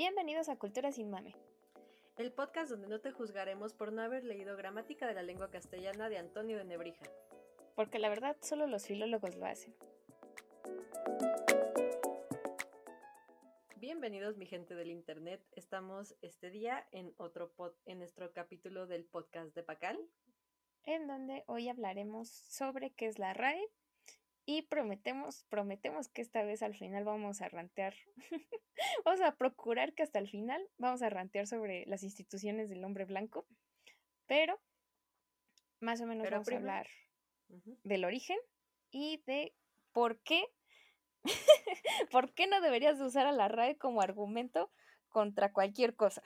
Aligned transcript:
Bienvenidos 0.00 0.48
a 0.48 0.56
Cultura 0.56 0.92
sin 0.92 1.10
Mame. 1.10 1.36
El 2.16 2.32
podcast 2.32 2.70
donde 2.70 2.88
no 2.88 3.02
te 3.02 3.12
juzgaremos 3.12 3.74
por 3.74 3.92
no 3.92 4.00
haber 4.00 4.24
leído 4.24 4.56
Gramática 4.56 5.06
de 5.06 5.12
la 5.12 5.22
Lengua 5.22 5.50
Castellana 5.50 6.08
de 6.08 6.16
Antonio 6.16 6.56
de 6.56 6.64
Nebrija. 6.64 7.04
Porque 7.74 7.98
la 7.98 8.08
verdad 8.08 8.34
solo 8.40 8.66
los 8.66 8.86
filólogos 8.86 9.36
lo 9.36 9.44
hacen. 9.44 9.76
Bienvenidos 13.76 14.38
mi 14.38 14.46
gente 14.46 14.74
del 14.74 14.90
internet. 14.90 15.46
Estamos 15.52 16.16
este 16.22 16.48
día 16.48 16.88
en 16.92 17.12
otro 17.18 17.52
pod, 17.52 17.74
en 17.84 17.98
nuestro 17.98 18.32
capítulo 18.32 18.86
del 18.86 19.04
podcast 19.04 19.54
de 19.54 19.62
Pacal. 19.62 20.00
En 20.84 21.08
donde 21.08 21.44
hoy 21.46 21.68
hablaremos 21.68 22.30
sobre 22.30 22.88
qué 22.94 23.04
es 23.04 23.18
la 23.18 23.34
RAE 23.34 23.68
y 24.50 24.62
prometemos, 24.62 25.44
prometemos 25.44 26.08
que 26.08 26.22
esta 26.22 26.42
vez 26.42 26.64
al 26.64 26.74
final 26.74 27.04
vamos 27.04 27.40
a 27.40 27.48
rantear, 27.48 27.94
vamos 29.04 29.20
a 29.20 29.36
procurar 29.36 29.94
que 29.94 30.02
hasta 30.02 30.18
el 30.18 30.28
final 30.28 30.60
vamos 30.76 31.02
a 31.02 31.08
rantear 31.08 31.46
sobre 31.46 31.86
las 31.86 32.02
instituciones 32.02 32.68
del 32.68 32.84
hombre 32.84 33.04
blanco, 33.04 33.46
pero 34.26 34.60
más 35.78 36.00
o 36.00 36.06
menos 36.06 36.28
vamos 36.28 36.48
a 36.48 36.56
hablar 36.56 36.88
del 37.84 38.04
origen 38.04 38.38
y 38.90 39.22
de 39.24 39.54
por 39.92 40.18
qué, 40.18 40.44
por 42.10 42.34
qué 42.34 42.48
no 42.48 42.60
deberías 42.60 42.98
de 42.98 43.04
usar 43.04 43.28
a 43.28 43.32
la 43.32 43.46
RAE 43.46 43.78
como 43.78 44.00
argumento 44.00 44.72
contra 45.10 45.52
cualquier 45.52 45.94
cosa. 45.94 46.24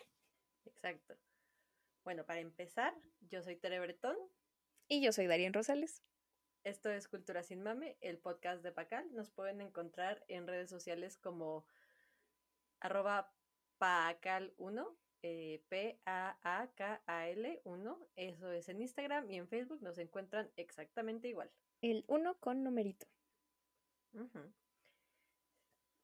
Exacto. 0.65 1.15
Bueno, 2.04 2.24
para 2.24 2.41
empezar, 2.41 2.95
yo 3.20 3.43
soy 3.43 3.56
Tere 3.56 3.80
Bretón. 3.80 4.16
Y 4.88 5.02
yo 5.02 5.12
soy 5.12 5.27
Darien 5.27 5.52
Rosales. 5.52 6.02
Esto 6.64 6.91
es 6.91 7.06
Cultura 7.09 7.42
Sin 7.42 7.62
Mame, 7.62 7.98
el 8.00 8.16
podcast 8.16 8.62
de 8.62 8.73
Pacal. 8.73 9.14
Nos 9.14 9.28
pueden 9.28 9.60
encontrar 9.60 10.24
en 10.28 10.46
redes 10.46 10.70
sociales 10.70 11.18
como 11.18 11.66
arroba 12.80 13.30
pacal1, 13.78 14.96
eh, 15.20 15.62
P-A-A-K-A-L 15.68 17.60
1. 17.65 18.09
Eso 18.16 18.51
es 18.51 18.71
en 18.71 18.80
Instagram 18.80 19.30
y 19.30 19.37
en 19.37 19.46
Facebook 19.46 19.82
nos 19.82 19.98
encuentran 19.98 20.51
exactamente 20.56 21.29
igual. 21.29 21.51
El 21.82 22.06
1 22.09 22.40
con 22.40 22.65
numerito. 22.65 23.06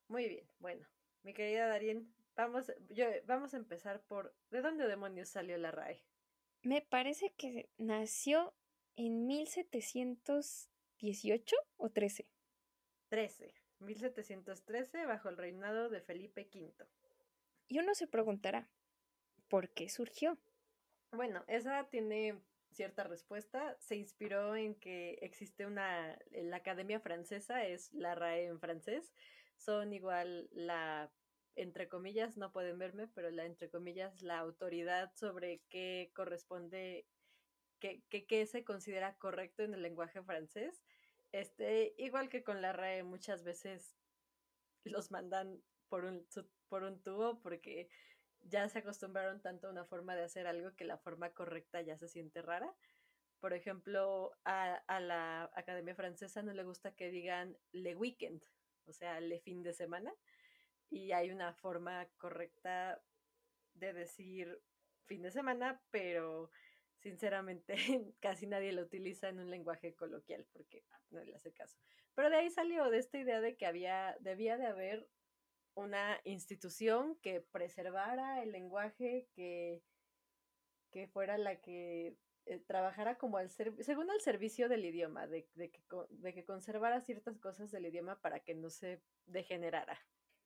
Muy 0.09 0.29
bien, 0.29 0.47
bueno, 0.59 0.87
mi 1.23 1.33
querida 1.33 1.69
Darien, 1.69 2.13
vamos, 2.37 2.71
yo, 2.91 3.07
vamos 3.25 3.55
a 3.55 3.57
empezar 3.57 4.03
por 4.03 4.35
¿de 4.51 4.61
dónde 4.61 4.87
demonios 4.89 5.31
salió 5.31 5.57
la 5.57 5.71
RAE? 5.71 6.05
Me 6.63 6.83
parece 6.83 7.33
que 7.33 7.71
nació 7.79 8.53
en 8.97 9.27
1718 9.27 11.57
o 11.77 11.91
13? 11.91 12.27
13, 13.09 13.55
1713 13.81 15.07
bajo 15.07 15.29
el 15.29 15.37
reinado 15.37 15.89
de 15.89 16.01
Felipe 16.01 16.49
V. 16.53 16.73
Y 17.69 17.79
uno 17.79 17.95
se 17.95 18.07
preguntará, 18.07 18.69
¿por 19.49 19.71
qué 19.71 19.89
surgió? 19.89 20.39
Bueno, 21.13 21.45
esa 21.49 21.89
tiene 21.89 22.41
cierta 22.73 23.05
respuesta. 23.05 23.77
Se 23.81 23.97
inspiró 23.97 24.57
en 24.57 24.75
que 24.75 25.19
existe 25.23 25.67
una, 25.67 26.19
la 26.31 26.57
Academia 26.57 27.01
Francesa 27.01 27.65
es 27.65 27.93
la 27.93 28.15
RAE 28.15 28.47
en 28.47 28.61
francés. 28.61 29.13
Son 29.57 29.93
igual 29.93 30.49
la, 30.53 31.11
entre 31.57 31.89
comillas, 31.89 32.37
no 32.37 32.53
pueden 32.53 32.79
verme, 32.79 33.09
pero 33.09 33.31
la, 33.31 33.45
entre 33.45 33.69
comillas, 33.69 34.23
la 34.23 34.39
autoridad 34.39 35.13
sobre 35.15 35.63
qué 35.69 36.11
corresponde 36.15 37.07
que, 37.81 38.47
se 38.47 38.65
considera 38.65 39.17
correcto 39.17 39.63
en 39.63 39.75
el 39.75 39.83
lenguaje 39.83 40.23
francés. 40.23 40.83
Este, 41.33 41.95
igual 41.97 42.29
que 42.29 42.43
con 42.43 42.61
la 42.61 42.73
RAE, 42.73 43.03
muchas 43.03 43.43
veces 43.43 43.97
los 44.85 45.11
mandan 45.11 45.63
por 45.89 46.05
un, 46.05 46.27
por 46.69 46.83
un 46.85 47.03
tubo 47.03 47.41
porque 47.41 47.89
ya 48.43 48.69
se 48.69 48.79
acostumbraron 48.79 49.43
tanto 49.43 49.67
a 49.67 49.71
una 49.71 49.85
forma 49.85 50.15
de 50.15 50.25
hacer 50.25 50.47
algo 50.47 50.75
que 50.75 50.85
la 50.85 50.99
forma 50.99 51.31
correcta 51.31 51.83
ya 51.83 51.97
se 51.97 52.09
siente 52.09 52.43
rara. 52.43 52.75
Por 53.41 53.53
ejemplo, 53.55 54.33
a, 54.45 54.75
a 54.87 55.01
la 55.01 55.51
Academia 55.55 55.95
Francesa 55.95 56.43
no 56.43 56.53
le 56.53 56.65
gusta 56.65 56.95
que 56.95 57.11
digan 57.11 57.57
le 57.73 57.95
weekend, 57.95 58.43
o 58.87 58.93
sea, 58.93 59.21
le 59.21 59.41
fin 59.41 59.63
de 59.63 59.73
semana. 59.73 60.13
Y 60.91 61.13
hay 61.13 61.31
una 61.31 61.55
forma 61.55 62.09
correcta 62.19 63.03
de 63.75 63.93
decir 63.93 64.61
fin 65.07 65.23
de 65.23 65.31
semana, 65.31 65.81
pero 65.91 66.51
sinceramente 67.01 67.75
casi 68.21 68.47
nadie 68.47 68.73
lo 68.73 68.83
utiliza 68.83 69.29
en 69.29 69.41
un 69.41 69.51
lenguaje 69.51 69.95
coloquial 69.95 70.47
porque 70.53 70.85
no 71.11 71.23
le 71.25 71.35
hace 71.35 71.53
caso. 71.53 71.79
Pero 72.15 72.31
de 72.31 72.37
ahí 72.37 72.51
salió 72.51 72.91
de 72.91 72.99
esta 72.99 73.19
idea 73.19 73.41
de 73.41 73.57
que 73.57 73.67
había, 73.67 74.17
debía 74.21 74.57
de 74.57 74.67
haber 74.67 75.09
una 75.75 76.21
institución 76.25 77.17
que 77.23 77.41
preservara 77.41 78.43
el 78.43 78.53
lenguaje, 78.53 79.29
que, 79.35 79.83
que 80.91 81.09
fuera 81.09 81.39
la 81.39 81.61
que 81.61 82.17
eh, 82.47 82.59
trabajara 82.67 83.17
como 83.17 83.39
al 83.39 83.51
según 83.51 84.11
el 84.11 84.21
servicio 84.21 84.69
del 84.69 84.85
idioma, 84.85 85.27
de, 85.27 85.49
de, 85.55 85.71
que, 85.71 85.83
de 86.11 86.35
que 86.35 86.45
conservara 86.45 87.01
ciertas 87.01 87.39
cosas 87.39 87.71
del 87.71 87.87
idioma 87.87 88.21
para 88.21 88.41
que 88.41 88.55
no 88.55 88.71
se 88.71 89.01
degenerara. 89.27 89.99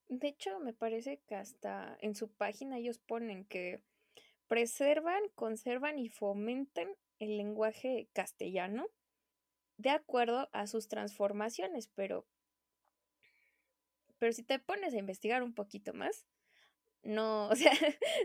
De 0.09 0.29
hecho, 0.29 0.61
me 0.61 0.75
parece 0.75 1.23
que 1.27 1.35
hasta 1.35 1.97
en 2.01 2.15
su 2.15 2.31
página 2.31 2.77
ellos 2.77 2.99
ponen 2.99 3.47
que 3.47 3.83
preservan, 4.55 5.21
conservan 5.35 5.99
y 5.99 6.11
fomentan 6.11 6.87
el 7.19 7.39
lenguaje 7.39 8.09
castellano 8.13 8.87
de 9.79 9.91
acuerdo 9.91 10.49
a 10.53 10.69
sus 10.69 10.87
transformaciones, 10.87 11.89
pero, 11.97 12.25
pero 14.19 14.33
si 14.33 14.45
te 14.45 14.61
pones 14.61 14.95
a 14.95 14.99
investigar 14.99 15.43
un 15.43 15.55
poquito 15.55 15.93
más, 15.93 16.29
no, 17.03 17.49
o 17.51 17.57
sea, 17.57 17.73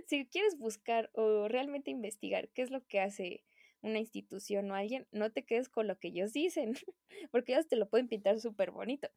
si 0.05 0.27
quieres 0.27 0.55
buscar 0.59 1.09
o 1.15 1.47
realmente 1.47 1.89
investigar 1.89 2.49
qué 2.49 2.61
es 2.61 2.69
lo 2.69 2.85
que 2.85 2.99
hace 2.99 3.43
una 3.81 3.97
institución 3.97 4.69
o 4.69 4.75
alguien, 4.75 5.07
no 5.09 5.31
te 5.31 5.45
quedes 5.45 5.67
con 5.67 5.87
lo 5.87 5.97
que 5.97 6.09
ellos 6.09 6.31
dicen, 6.31 6.75
porque 7.31 7.53
ellos 7.53 7.67
te 7.67 7.75
lo 7.75 7.89
pueden 7.89 8.07
pintar 8.07 8.39
súper 8.39 8.69
bonito. 8.69 9.09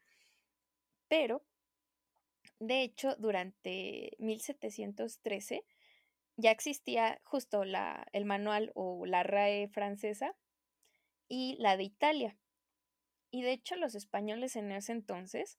Pero, 1.08 1.44
de 2.58 2.80
hecho, 2.80 3.16
durante 3.16 4.16
1713, 4.18 5.62
ya 6.36 6.50
existía 6.50 7.20
justo 7.24 7.64
la, 7.64 8.06
el 8.12 8.24
manual 8.24 8.72
o 8.74 9.06
la 9.06 9.22
RAE 9.22 9.68
francesa 9.68 10.34
y 11.28 11.56
la 11.58 11.76
de 11.76 11.84
Italia. 11.84 12.36
Y 13.30 13.42
de 13.42 13.52
hecho 13.52 13.76
los 13.76 13.94
españoles 13.94 14.56
en 14.56 14.72
ese 14.72 14.92
entonces 14.92 15.58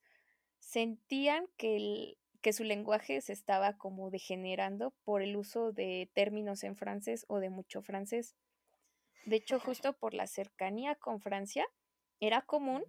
sentían 0.60 1.46
que, 1.56 1.76
el, 1.76 2.18
que 2.40 2.52
su 2.52 2.64
lenguaje 2.64 3.20
se 3.20 3.32
estaba 3.32 3.76
como 3.76 4.10
degenerando 4.10 4.92
por 5.04 5.22
el 5.22 5.36
uso 5.36 5.72
de 5.72 6.10
términos 6.14 6.64
en 6.64 6.76
francés 6.76 7.24
o 7.28 7.40
de 7.40 7.50
mucho 7.50 7.82
francés. 7.82 8.36
De 9.24 9.36
hecho, 9.36 9.58
justo 9.60 9.92
por 9.94 10.14
la 10.14 10.26
cercanía 10.26 10.94
con 10.94 11.20
Francia, 11.20 11.66
era 12.20 12.42
común 12.42 12.84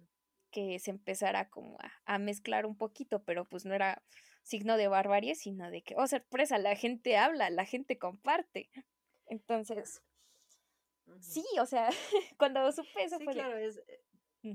que 0.50 0.78
se 0.78 0.90
empezara 0.90 1.48
como 1.48 1.78
a, 2.06 2.18
mezclar 2.18 2.66
un 2.66 2.76
poquito, 2.76 3.22
pero 3.24 3.44
pues 3.44 3.64
no 3.64 3.74
era 3.74 4.02
signo 4.46 4.76
de 4.76 4.86
barbarie, 4.86 5.34
sino 5.34 5.70
de 5.70 5.82
que, 5.82 5.94
oh, 5.96 6.06
sorpresa, 6.06 6.56
la 6.58 6.76
gente 6.76 7.16
habla, 7.16 7.50
la 7.50 7.64
gente 7.64 7.98
comparte. 7.98 8.70
Entonces, 9.26 10.02
sí, 11.20 11.44
o 11.60 11.66
sea, 11.66 11.90
cuando 12.38 12.70
supe 12.70 13.02
eso 13.02 13.18
sí, 13.18 13.26
claro, 13.26 13.58
es... 13.58 13.76
Eh, 13.88 14.54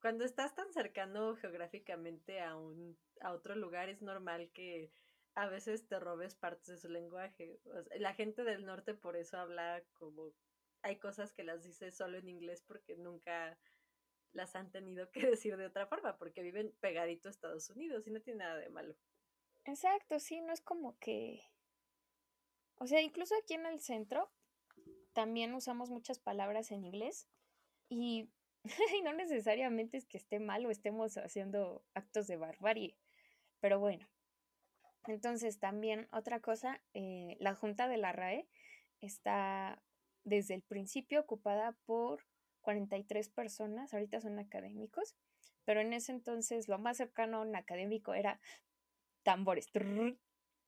cuando 0.00 0.24
estás 0.24 0.54
tan 0.54 0.72
cercano 0.72 1.36
geográficamente 1.36 2.40
a, 2.40 2.56
un, 2.56 2.98
a 3.20 3.32
otro 3.32 3.54
lugar, 3.54 3.90
es 3.90 4.00
normal 4.00 4.50
que 4.54 4.90
a 5.34 5.46
veces 5.46 5.86
te 5.86 6.00
robes 6.00 6.34
partes 6.34 6.66
de 6.66 6.78
su 6.78 6.88
lenguaje. 6.88 7.60
la 7.98 8.14
gente 8.14 8.42
del 8.42 8.64
norte 8.64 8.94
por 8.94 9.16
eso 9.16 9.38
habla 9.38 9.82
como... 9.92 10.32
Hay 10.80 10.98
cosas 10.98 11.34
que 11.34 11.44
las 11.44 11.62
dice 11.62 11.90
solo 11.90 12.16
en 12.16 12.28
inglés 12.28 12.62
porque 12.66 12.96
nunca 12.96 13.58
las 14.32 14.56
han 14.56 14.70
tenido 14.70 15.10
que 15.10 15.20
decir 15.36 15.58
de 15.58 15.66
otra 15.66 15.86
forma, 15.86 16.16
porque 16.16 16.42
viven 16.42 16.74
pegadito 16.80 17.28
a 17.28 17.32
Estados 17.32 17.68
Unidos 17.68 18.06
y 18.06 18.10
no 18.12 18.22
tiene 18.22 18.44
nada 18.44 18.56
de 18.56 18.70
malo. 18.70 18.96
Exacto, 19.66 20.20
sí, 20.20 20.40
no 20.40 20.52
es 20.52 20.60
como 20.60 20.96
que... 20.98 21.42
O 22.78 22.86
sea, 22.86 23.00
incluso 23.00 23.34
aquí 23.36 23.54
en 23.54 23.66
el 23.66 23.80
centro 23.80 24.30
también 25.12 25.54
usamos 25.54 25.90
muchas 25.90 26.18
palabras 26.18 26.70
en 26.70 26.84
inglés 26.84 27.28
y, 27.88 28.30
no 29.04 29.12
necesariamente 29.12 29.96
es 29.96 30.06
que 30.06 30.18
esté 30.18 30.40
mal 30.40 30.66
o 30.66 30.70
estemos 30.70 31.16
haciendo 31.16 31.84
actos 31.94 32.26
de 32.26 32.36
barbarie, 32.36 32.96
pero 33.60 33.78
bueno. 33.78 34.08
Entonces 35.06 35.58
también 35.58 36.08
otra 36.12 36.40
cosa, 36.40 36.82
eh, 36.92 37.36
la 37.38 37.54
Junta 37.54 37.86
de 37.88 37.96
la 37.96 38.12
RAE 38.12 38.48
está 39.00 39.80
desde 40.24 40.54
el 40.54 40.62
principio 40.62 41.20
ocupada 41.20 41.76
por 41.86 42.24
43 42.62 43.28
personas, 43.28 43.94
ahorita 43.94 44.20
son 44.20 44.40
académicos, 44.40 45.14
pero 45.64 45.80
en 45.80 45.92
ese 45.92 46.10
entonces 46.10 46.66
lo 46.68 46.78
más 46.78 46.96
cercano 46.96 47.38
a 47.38 47.42
un 47.42 47.54
académico 47.54 48.14
era 48.14 48.40
tambores, 49.26 49.66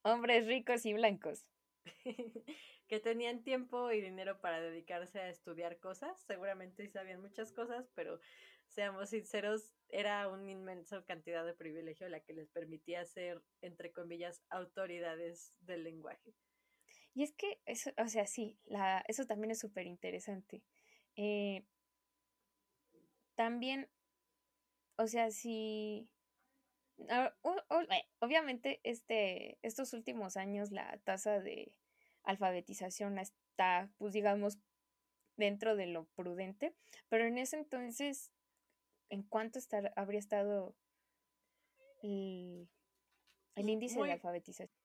hombres 0.03 0.47
ricos 0.49 0.85
y 0.85 0.93
blancos. 0.93 1.47
que 2.89 2.99
tenían 2.99 3.45
tiempo 3.45 3.93
y 3.93 4.01
dinero 4.01 4.41
para 4.41 4.61
dedicarse 4.61 5.21
a 5.21 5.29
estudiar 5.29 5.79
cosas, 5.79 6.21
seguramente 6.27 6.89
sabían 6.89 7.21
muchas 7.21 7.53
cosas, 7.53 7.89
pero 7.95 8.19
seamos 8.67 9.11
sinceros, 9.11 9.73
era 9.91 10.27
una 10.29 10.51
inmensa 10.51 11.05
cantidad 11.05 11.47
de 11.47 11.55
privilegio 11.55 12.09
la 12.09 12.19
que 12.19 12.33
les 12.33 12.49
permitía 12.49 13.05
ser, 13.05 13.41
entre 13.61 13.93
comillas, 13.93 14.43
autoridades 14.51 15.55
del 15.61 15.85
lenguaje. 15.85 16.35
Y 17.15 17.23
es 17.23 17.33
que, 17.33 17.61
eso, 17.65 17.93
o 17.97 18.09
sea, 18.09 18.27
sí, 18.27 18.59
la, 18.65 19.05
eso 19.07 19.25
también 19.25 19.53
es 19.53 19.61
súper 19.61 19.87
interesante. 19.87 20.65
Eh, 21.15 21.65
también, 23.37 23.89
o 24.97 25.07
sea, 25.07 25.31
si... 25.31 26.11
Ah, 27.09 27.33
eh, 27.45 28.09
obviamente, 28.21 28.81
este, 28.83 29.59
estos 29.63 29.93
últimos 29.93 30.37
años 30.37 30.73
la 30.73 30.99
tasa 31.05 31.41
de 31.41 31.73
alfabetización 32.25 33.19
está, 33.19 33.91
pues 33.99 34.13
digamos, 34.13 34.59
dentro 35.37 35.77
de 35.77 35.87
lo 35.87 36.05
prudente, 36.17 36.75
pero 37.09 37.25
en 37.25 37.39
ese 37.39 37.57
entonces, 37.57 38.33
¿en 39.09 39.23
cuánto 39.23 39.59
estar, 39.59 39.93
habría 39.97 40.19
estado 40.19 40.75
el, 42.03 42.69
índice 43.57 44.03
de 44.03 44.13
alfabetización? 44.13 44.77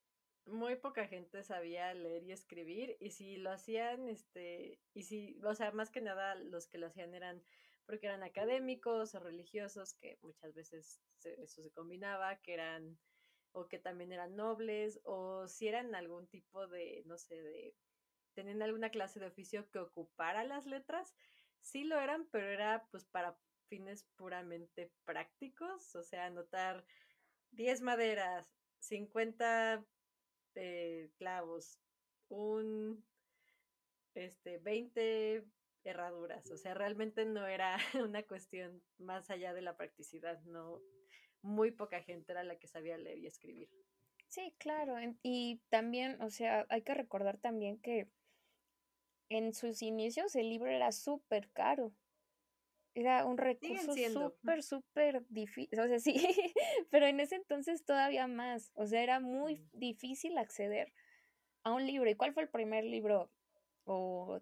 Muy 0.46 0.76
poca 0.76 1.08
gente 1.08 1.42
sabía 1.42 1.94
leer 1.94 2.24
y 2.24 2.32
escribir, 2.32 2.98
y 3.00 3.12
si 3.12 3.38
lo 3.38 3.52
hacían, 3.52 4.08
este, 4.10 4.80
y 4.94 5.04
si, 5.04 5.40
o 5.44 5.56
sea, 5.56 5.72
más 5.72 5.90
que 5.90 6.02
nada 6.02 6.36
los 6.36 6.68
que 6.68 6.78
lo 6.78 6.88
hacían 6.88 7.16
eran 7.16 7.44
porque 7.86 8.08
eran 8.08 8.24
académicos 8.24 9.16
o 9.16 9.20
religiosos, 9.20 9.94
que 9.96 10.18
muchas 10.22 10.54
veces 10.54 11.02
eso 11.24 11.62
se 11.62 11.72
combinaba, 11.72 12.38
que 12.42 12.54
eran, 12.54 12.98
o 13.52 13.68
que 13.68 13.80
también 13.80 14.12
eran 14.12 14.36
nobles, 14.36 15.00
o 15.04 15.48
si 15.48 15.68
eran 15.68 15.96
algún 15.96 16.28
tipo 16.28 16.68
de, 16.68 17.04
no 17.06 17.18
sé, 17.18 17.42
de 17.42 17.76
tenían 18.34 18.62
alguna 18.62 18.90
clase 18.90 19.20
de 19.20 19.28
oficio 19.28 19.70
que 19.70 19.80
ocupara 19.80 20.44
las 20.44 20.66
letras, 20.66 21.14
sí 21.62 21.84
lo 21.84 22.00
eran, 22.00 22.28
pero 22.32 22.48
era 22.48 22.88
pues 22.92 23.06
para 23.06 23.38
fines 23.68 24.06
puramente 24.16 24.92
prácticos, 25.06 25.96
o 25.96 26.04
sea, 26.04 26.26
anotar 26.26 26.86
10 27.52 27.82
maderas, 27.82 28.52
50 28.80 29.86
eh, 30.56 31.12
clavos, 31.18 31.80
un, 32.30 33.06
este, 34.14 34.58
20 34.60 35.46
herraduras, 35.90 36.50
o 36.52 36.58
sea, 36.58 36.74
realmente 36.74 37.26
no 37.26 37.48
era 37.48 37.78
una 38.10 38.24
cuestión 38.24 38.82
más 38.98 39.30
allá 39.30 39.54
de 39.54 39.62
la 39.62 39.78
practicidad, 39.78 40.42
no, 40.44 40.82
muy 41.42 41.72
poca 41.72 42.02
gente 42.02 42.32
era 42.32 42.44
la 42.44 42.58
que 42.58 42.68
sabía 42.68 42.98
leer 42.98 43.20
y 43.20 43.28
escribir. 43.28 43.70
Sí, 44.28 44.56
claro, 44.58 44.96
y 45.22 45.62
también, 45.70 46.20
o 46.22 46.30
sea, 46.30 46.66
hay 46.70 46.82
que 46.82 46.96
recordar 46.96 47.38
también 47.38 47.80
que 47.80 48.10
en 49.30 49.54
sus 49.54 49.82
inicios 49.82 50.36
el 50.36 50.50
libro 50.50 50.70
era 50.70 50.92
súper 50.92 51.50
caro. 51.52 51.94
Era 52.96 53.26
un 53.26 53.38
recurso 53.38 53.94
súper, 53.96 54.62
súper 54.62 55.26
difícil. 55.30 55.80
O 55.80 55.88
sea, 55.88 56.00
sí, 56.00 56.16
pero 56.92 57.08
en 57.08 57.20
ese 57.20 57.36
entonces 57.36 57.86
todavía 57.86 58.28
más. 58.28 58.72
O 58.76 58.86
sea, 58.86 59.02
era 59.02 59.20
muy 59.20 59.56
mm. 59.56 59.70
difícil 59.74 60.38
acceder 60.38 60.94
a 61.64 61.74
un 61.74 61.86
libro. 61.86 62.10
¿Y 62.10 62.16
cuál 62.16 62.34
fue 62.34 62.44
el 62.44 62.50
primer 62.50 62.84
libro? 62.84 63.32
O 63.86 64.42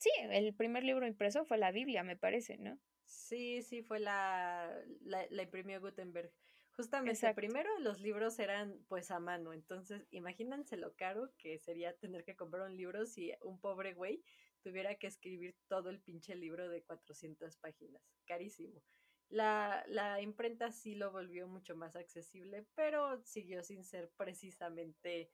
sí, 0.00 0.10
el 0.30 0.54
primer 0.54 0.82
libro 0.84 1.06
impreso 1.06 1.44
fue 1.44 1.58
la 1.58 1.70
Biblia, 1.72 2.02
me 2.02 2.16
parece, 2.16 2.58
¿no? 2.58 2.80
Sí, 3.04 3.62
sí, 3.62 3.82
fue 3.82 3.98
la, 3.98 4.72
la, 5.00 5.26
la 5.30 5.42
imprimió 5.42 5.80
Gutenberg. 5.80 6.32
Justamente, 6.70 7.34
primero 7.34 7.68
los 7.80 8.00
libros 8.00 8.38
eran 8.38 8.84
pues 8.88 9.10
a 9.10 9.18
mano, 9.18 9.52
entonces 9.52 10.06
imagínense 10.10 10.76
lo 10.76 10.94
caro 10.94 11.32
que 11.36 11.58
sería 11.58 11.96
tener 11.98 12.24
que 12.24 12.36
comprar 12.36 12.66
un 12.68 12.76
libro 12.76 13.04
si 13.04 13.32
un 13.42 13.60
pobre 13.60 13.92
güey 13.92 14.22
tuviera 14.62 14.94
que 14.94 15.08
escribir 15.08 15.56
todo 15.66 15.90
el 15.90 16.00
pinche 16.00 16.36
libro 16.36 16.68
de 16.68 16.82
400 16.82 17.56
páginas, 17.56 18.02
carísimo. 18.24 18.82
La, 19.28 19.84
la 19.88 20.20
imprenta 20.22 20.70
sí 20.70 20.94
lo 20.94 21.10
volvió 21.12 21.48
mucho 21.48 21.76
más 21.76 21.96
accesible, 21.96 22.66
pero 22.74 23.20
siguió 23.24 23.62
sin 23.62 23.84
ser 23.84 24.10
precisamente 24.16 25.30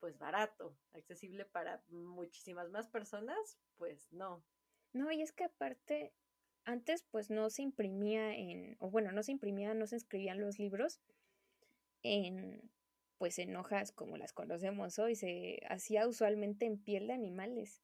pues 0.00 0.18
barato, 0.18 0.76
accesible 0.92 1.44
para 1.44 1.82
muchísimas 1.88 2.70
más 2.70 2.88
personas, 2.88 3.58
pues 3.76 4.12
no. 4.12 4.44
No, 4.92 5.10
y 5.12 5.22
es 5.22 5.32
que 5.32 5.44
aparte 5.44 6.12
antes 6.64 7.02
pues 7.10 7.30
no 7.30 7.50
se 7.50 7.62
imprimía 7.62 8.36
en, 8.36 8.76
o 8.78 8.90
bueno, 8.90 9.12
no 9.12 9.22
se 9.22 9.32
imprimía, 9.32 9.74
no 9.74 9.86
se 9.86 9.96
escribían 9.96 10.40
los 10.40 10.58
libros 10.58 11.00
en 12.02 12.70
pues 13.18 13.38
en 13.40 13.56
hojas 13.56 13.90
como 13.90 14.16
las 14.16 14.32
conocemos 14.32 14.98
hoy, 14.98 15.16
se 15.16 15.60
hacía 15.68 16.06
usualmente 16.06 16.66
en 16.66 16.78
piel 16.78 17.08
de 17.08 17.14
animales. 17.14 17.82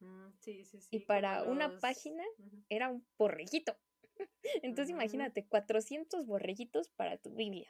Mm, 0.00 0.30
sí, 0.40 0.64
sí, 0.64 0.80
sí. 0.80 0.88
Y 0.90 1.00
para 1.00 1.44
una 1.44 1.78
página 1.78 2.24
era 2.68 2.88
un 2.88 3.06
borreguito. 3.16 3.76
Entonces 4.62 4.90
imagínate, 4.90 5.46
400 5.46 6.26
borreguitos 6.26 6.88
para 6.88 7.18
tu 7.18 7.30
Biblia. 7.30 7.68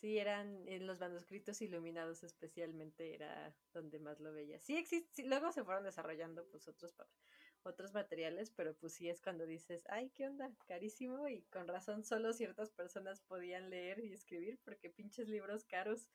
Sí, 0.00 0.18
eran 0.18 0.68
en 0.68 0.86
los 0.86 1.00
manuscritos 1.00 1.60
iluminados 1.60 2.22
especialmente 2.22 3.14
era 3.14 3.52
donde 3.72 3.98
más 3.98 4.20
lo 4.20 4.32
veía. 4.32 4.60
Sí, 4.60 4.76
existe, 4.76 5.26
luego 5.26 5.50
se 5.50 5.64
fueron 5.64 5.82
desarrollando 5.82 6.46
pues 6.50 6.68
otros 6.68 6.94
otros 7.64 7.92
materiales, 7.92 8.52
pero 8.52 8.76
pues 8.76 8.94
sí 8.94 9.08
es 9.08 9.20
cuando 9.20 9.44
dices, 9.44 9.82
ay, 9.88 10.10
¿qué 10.10 10.26
onda? 10.26 10.52
Carísimo 10.68 11.28
y 11.28 11.42
con 11.46 11.66
razón 11.66 12.04
solo 12.04 12.32
ciertas 12.32 12.70
personas 12.70 13.20
podían 13.22 13.70
leer 13.70 13.98
y 13.98 14.12
escribir 14.12 14.60
porque 14.64 14.88
pinches 14.88 15.28
libros 15.28 15.64
caros, 15.64 16.08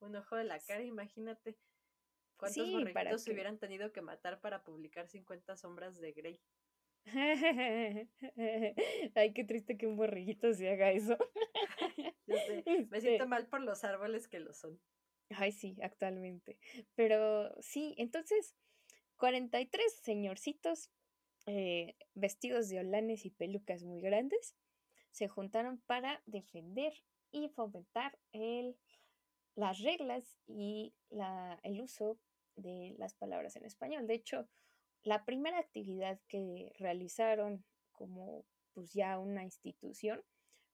un 0.00 0.16
ojo 0.16 0.34
de 0.34 0.44
la 0.44 0.58
cara, 0.58 0.82
imagínate 0.82 1.56
cuántos 2.36 2.64
sí, 2.64 2.72
borreguitos 2.72 3.22
se 3.22 3.32
hubieran 3.32 3.58
tenido 3.58 3.92
que 3.92 4.02
matar 4.02 4.40
para 4.40 4.64
publicar 4.64 5.06
50 5.06 5.56
sombras 5.56 6.00
de 6.00 6.12
Grey. 6.12 6.40
Ay, 9.14 9.32
qué 9.34 9.44
triste 9.44 9.78
que 9.78 9.86
un 9.86 9.96
borreguito 9.96 10.52
se 10.52 10.70
haga 10.70 10.90
eso. 10.90 11.16
me 12.90 13.00
siento 13.00 13.24
este 13.24 13.26
mal 13.26 13.46
por 13.48 13.60
los 13.60 13.84
árboles 13.84 14.28
que 14.28 14.40
lo 14.40 14.52
son. 14.52 14.80
Ay, 15.30 15.52
sí, 15.52 15.76
actualmente. 15.82 16.58
Pero 16.94 17.54
sí, 17.60 17.94
entonces, 17.98 18.54
43 19.16 19.92
señorcitos 20.00 20.90
eh, 21.46 21.96
vestidos 22.14 22.68
de 22.68 22.80
holanes 22.80 23.24
y 23.24 23.30
pelucas 23.30 23.82
muy 23.84 24.00
grandes 24.00 24.54
se 25.10 25.28
juntaron 25.28 25.78
para 25.86 26.22
defender 26.26 26.92
y 27.30 27.48
fomentar 27.48 28.18
el, 28.32 28.76
las 29.54 29.80
reglas 29.80 30.38
y 30.46 30.94
la, 31.10 31.58
el 31.62 31.80
uso 31.80 32.18
de 32.56 32.94
las 32.98 33.14
palabras 33.14 33.56
en 33.56 33.64
español. 33.64 34.06
De 34.06 34.14
hecho, 34.14 34.48
la 35.02 35.24
primera 35.24 35.58
actividad 35.58 36.20
que 36.28 36.72
realizaron 36.78 37.64
como 37.92 38.44
pues 38.72 38.92
ya 38.92 39.18
una 39.18 39.42
institución 39.42 40.22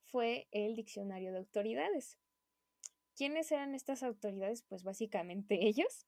fue 0.06 0.48
el 0.50 0.76
diccionario 0.76 1.32
de 1.32 1.38
autoridades. 1.38 2.18
¿Quiénes 3.16 3.50
eran 3.52 3.74
estas 3.74 4.02
autoridades? 4.02 4.62
Pues 4.62 4.82
básicamente 4.82 5.66
ellos, 5.66 6.06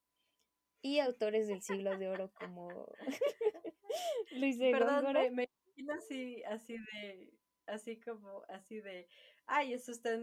y 0.83 1.01
autores 1.01 1.49
del 1.49 1.63
siglo 1.63 1.97
de 1.99 2.09
oro 2.09 2.33
como 2.35 2.69
Luis 4.33 4.59
de 4.59 4.71
Perdón, 4.71 5.13
me, 5.13 5.31
me, 5.31 5.49
imagino 5.77 5.95
así, 5.95 6.43
así 6.45 6.77
de, 6.79 7.33
así 7.67 8.01
como, 8.01 8.43
así 8.49 8.81
de, 8.81 9.09
ay, 9.47 9.73
es 9.73 9.89
usted 9.89 10.17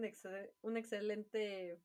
un, 0.62 0.78
excelente, 0.78 1.80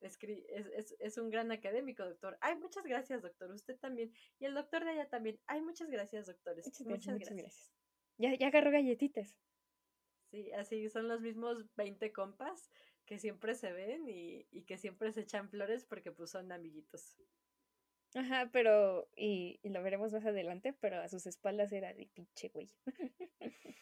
es, 0.00 0.18
es, 0.20 0.96
es, 0.98 1.18
un 1.18 1.30
gran 1.30 1.50
académico, 1.52 2.04
doctor. 2.04 2.36
Ay, 2.40 2.56
muchas 2.56 2.84
gracias, 2.84 3.22
doctor. 3.22 3.50
Usted 3.50 3.76
también. 3.78 4.12
Y 4.38 4.44
el 4.44 4.54
doctor 4.54 4.84
de 4.84 4.90
allá 4.90 5.08
también. 5.08 5.40
Ay, 5.46 5.60
muchas 5.60 5.90
gracias, 5.90 6.26
doctores. 6.26 6.66
Muchas, 6.84 7.18
gracias. 7.18 7.72
Ya, 8.16 8.34
ya 8.36 8.48
agarró 8.48 8.70
galletitas. 8.70 9.36
Sí, 10.30 10.52
así 10.52 10.88
son 10.90 11.08
los 11.08 11.20
mismos 11.20 11.64
20 11.76 12.12
compas 12.12 12.70
que 13.06 13.18
siempre 13.18 13.54
se 13.54 13.72
ven 13.72 14.08
y, 14.08 14.46
y 14.50 14.64
que 14.64 14.76
siempre 14.76 15.12
se 15.12 15.22
echan 15.22 15.48
flores 15.48 15.84
porque 15.84 16.12
pues 16.12 16.30
son 16.30 16.52
amiguitos. 16.52 17.16
Ajá, 18.14 18.48
pero, 18.52 19.08
y, 19.16 19.60
lo 19.64 19.82
veremos 19.82 20.12
más 20.12 20.24
adelante, 20.24 20.72
pero 20.80 21.00
a 21.00 21.08
sus 21.08 21.26
espaldas 21.26 21.72
era 21.72 21.92
de 21.92 22.06
pinche 22.06 22.48
güey. 22.48 22.70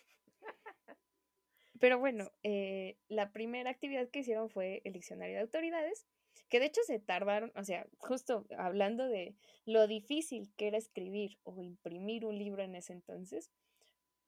pero 1.81 1.99
bueno, 1.99 2.31
eh, 2.43 2.99
la 3.09 3.33
primera 3.33 3.71
actividad 3.71 4.09
que 4.09 4.21
hicieron 4.21 4.51
fue 4.51 4.83
el 4.85 4.93
diccionario 4.95 5.37
de 5.37 5.43
autoridades, 5.43 6.07
que 6.49 6.59
de 6.59 6.67
hecho 6.67 6.81
se 6.87 6.99
tardaron, 6.99 7.53
o 7.55 7.65
sea, 7.65 7.87
justo 7.99 8.47
hablando 8.59 9.09
de 9.09 9.37
lo 9.65 9.87
difícil 9.87 10.53
que 10.57 10.69
era 10.69 10.79
escribir 10.79 11.39
o 11.45 11.63
imprimir 11.63 12.25
un 12.25 12.37
libro 12.37 12.63
en 12.63 12.75
ese 12.75 12.93
entonces, 12.93 13.51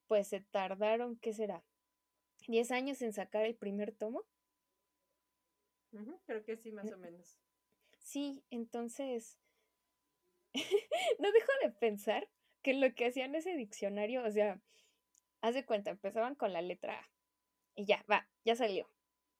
pues 0.07 0.29
se 0.29 0.41
tardaron, 0.41 1.17
¿qué 1.17 1.33
será? 1.33 1.65
¿10 2.49 2.71
años 2.73 3.01
en 3.03 3.13
sacar 3.13 3.45
el 3.45 3.55
primer 3.55 3.93
tomo? 3.93 4.25
creo 6.27 6.45
que 6.45 6.57
sí, 6.57 6.73
más 6.73 6.91
o 6.93 6.99
menos. 6.99 7.39
Sí, 8.01 8.43
entonces 8.51 9.39
no 11.19 11.33
dejo 11.33 11.53
de 11.63 11.71
pensar 11.71 12.29
que 12.63 12.75
lo 12.75 12.93
que 12.95 13.07
hacían 13.07 13.35
ese 13.35 13.55
diccionario, 13.55 14.25
o 14.25 14.31
sea, 14.31 14.61
haz 15.41 15.55
de 15.55 15.65
cuenta, 15.65 15.91
empezaban 15.91 16.35
con 16.35 16.53
la 16.53 16.63
letra 16.63 17.01
A 17.01 17.11
y 17.75 17.87
ya, 17.87 18.05
va, 18.11 18.29
ya 18.45 18.57
salió. 18.57 18.91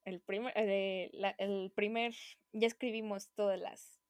El 0.05 0.21
primer, 0.21 0.53
eh, 0.57 1.11
el 1.39 1.73
primer, 1.75 2.15
ya 2.53 2.67
escribimos 2.67 3.31
todas 3.31 3.59
las 3.59 4.01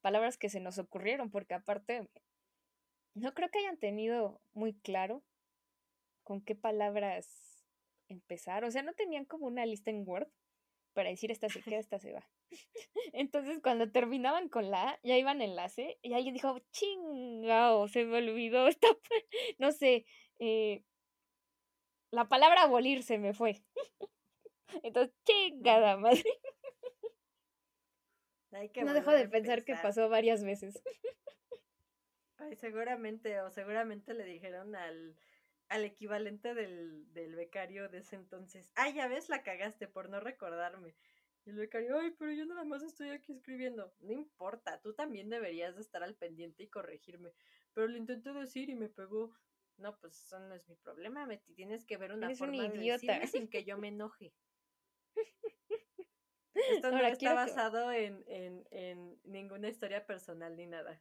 palabras 0.00 0.38
que 0.38 0.48
se 0.48 0.60
nos 0.60 0.78
ocurrieron, 0.78 1.30
porque 1.30 1.54
aparte, 1.54 2.08
no 3.14 3.34
creo 3.34 3.50
que 3.50 3.58
hayan 3.58 3.78
tenido 3.78 4.40
muy 4.52 4.74
claro 4.74 5.22
con 6.22 6.40
qué 6.42 6.54
palabras 6.54 7.51
empezar. 8.12 8.64
O 8.64 8.70
sea, 8.70 8.82
no 8.82 8.92
tenían 8.94 9.24
como 9.24 9.46
una 9.46 9.66
lista 9.66 9.90
en 9.90 10.04
Word 10.06 10.28
para 10.92 11.10
decir 11.10 11.30
esta 11.30 11.48
se 11.48 11.62
queda, 11.62 11.78
esta 11.80 11.98
se 11.98 12.12
va. 12.12 12.28
Entonces, 13.12 13.60
cuando 13.62 13.90
terminaban 13.90 14.48
con 14.48 14.70
la 14.70 14.90
A, 14.90 15.00
ya 15.02 15.16
iban 15.16 15.42
enlace 15.42 15.98
y 16.02 16.14
alguien 16.14 16.34
dijo, 16.34 16.58
chingao, 16.70 17.88
se 17.88 18.04
me 18.04 18.18
olvidó 18.18 18.68
esta, 18.68 18.88
no 19.58 19.72
sé, 19.72 20.06
eh, 20.38 20.84
la 22.10 22.28
palabra 22.28 22.62
abolir 22.62 23.02
se 23.02 23.18
me 23.18 23.32
fue. 23.32 23.62
Entonces, 24.82 25.14
chingada 25.24 25.96
madre. 25.96 26.24
no 28.84 28.94
dejo 28.94 29.12
de 29.12 29.28
pensar 29.28 29.64
que 29.64 29.74
pasó 29.76 30.08
varias 30.08 30.44
veces. 30.44 30.82
Ay, 32.36 32.56
seguramente, 32.56 33.40
o 33.40 33.50
seguramente 33.50 34.14
le 34.14 34.24
dijeron 34.24 34.74
al, 34.74 35.16
al 35.72 35.86
equivalente 35.86 36.52
del, 36.52 37.10
del 37.14 37.34
becario 37.34 37.88
de 37.88 37.98
ese 37.98 38.16
entonces, 38.16 38.70
ay, 38.74 38.92
ya 38.92 39.08
ves, 39.08 39.30
la 39.30 39.42
cagaste 39.42 39.88
por 39.88 40.10
no 40.10 40.20
recordarme. 40.20 40.94
Y 41.46 41.50
el 41.50 41.56
becario, 41.56 41.98
ay, 41.98 42.10
pero 42.18 42.30
yo 42.30 42.44
nada 42.44 42.62
más 42.64 42.82
estoy 42.82 43.08
aquí 43.08 43.32
escribiendo. 43.32 43.90
No 44.00 44.12
importa, 44.12 44.82
tú 44.82 44.92
también 44.92 45.30
deberías 45.30 45.74
de 45.74 45.80
estar 45.80 46.02
al 46.02 46.14
pendiente 46.14 46.62
y 46.62 46.68
corregirme. 46.68 47.32
Pero 47.72 47.88
lo 47.88 47.96
intenté 47.96 48.34
decir 48.34 48.68
y 48.68 48.74
me 48.74 48.90
pegó. 48.90 49.34
No, 49.78 49.98
pues 49.98 50.22
eso 50.22 50.38
no 50.38 50.54
es 50.54 50.68
mi 50.68 50.76
problema, 50.76 51.24
me 51.24 51.38
tienes 51.38 51.86
que 51.86 51.96
ver 51.96 52.12
una 52.12 52.28
forma 52.36 52.68
de 52.68 52.78
decirme 52.78 53.26
sin 53.26 53.48
que 53.48 53.64
yo 53.64 53.78
me 53.78 53.88
enoje. 53.88 54.34
Esto 56.54 56.90
no 56.90 56.98
está 57.06 57.32
basado 57.32 57.90
en, 57.92 58.22
en, 58.26 58.68
en 58.70 59.18
ninguna 59.24 59.70
historia 59.70 60.04
personal 60.04 60.54
ni 60.54 60.66
nada. 60.66 61.00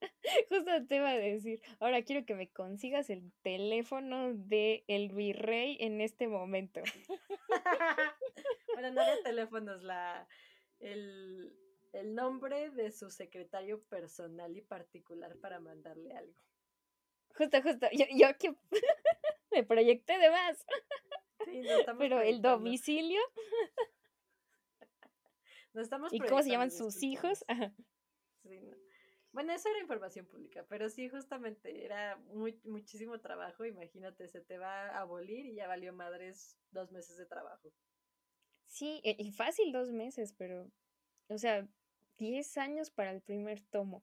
Justo 0.50 0.86
te 0.86 0.96
iba 0.96 1.10
a 1.10 1.16
decir, 1.16 1.62
ahora 1.80 2.02
quiero 2.02 2.24
que 2.26 2.34
me 2.34 2.48
consigas 2.48 3.10
el 3.10 3.32
teléfono 3.42 4.34
de 4.34 4.84
el 4.88 5.12
virrey 5.12 5.76
en 5.80 6.00
este 6.00 6.28
momento. 6.28 6.80
bueno, 8.74 8.90
no 8.92 9.04
de 9.04 9.16
teléfonos, 9.24 9.82
la, 9.82 10.28
el, 10.80 11.52
el 11.92 12.14
nombre 12.14 12.70
de 12.70 12.92
su 12.92 13.10
secretario 13.10 13.82
personal 13.84 14.56
y 14.56 14.62
particular 14.62 15.36
para 15.38 15.60
mandarle 15.60 16.12
algo. 16.16 16.34
Justo, 17.34 17.62
justo, 17.62 17.86
yo, 17.92 18.06
yo 18.14 18.36
que 18.38 18.54
me 19.50 19.62
proyecté 19.62 20.18
de 20.18 20.30
más. 20.30 20.64
Sí, 21.44 21.60
no 21.60 21.98
Pero 21.98 22.20
el 22.20 22.40
domicilio. 22.40 23.20
No 25.74 25.82
estamos 25.82 26.10
¿Y 26.10 26.20
cómo 26.20 26.42
se 26.42 26.48
llaman 26.48 26.70
sus 26.70 27.02
hijos? 27.02 27.44
Sí, 28.42 28.60
no. 28.60 28.85
Bueno, 29.36 29.52
eso 29.52 29.68
era 29.68 29.80
información 29.80 30.24
pública, 30.24 30.64
pero 30.66 30.88
sí, 30.88 31.10
justamente 31.10 31.84
era 31.84 32.16
muy, 32.32 32.58
muchísimo 32.64 33.20
trabajo. 33.20 33.66
Imagínate, 33.66 34.26
se 34.28 34.40
te 34.40 34.56
va 34.56 34.86
a 34.86 35.00
abolir 35.00 35.44
y 35.44 35.56
ya 35.56 35.68
valió 35.68 35.92
madres 35.92 36.56
dos 36.70 36.90
meses 36.90 37.18
de 37.18 37.26
trabajo. 37.26 37.70
Sí, 38.64 39.02
e, 39.04 39.14
y 39.18 39.32
fácil 39.32 39.72
dos 39.72 39.92
meses, 39.92 40.32
pero, 40.38 40.72
o 41.28 41.36
sea, 41.36 41.68
diez 42.16 42.56
años 42.56 42.90
para 42.90 43.10
el 43.10 43.20
primer 43.20 43.60
tomo. 43.60 44.02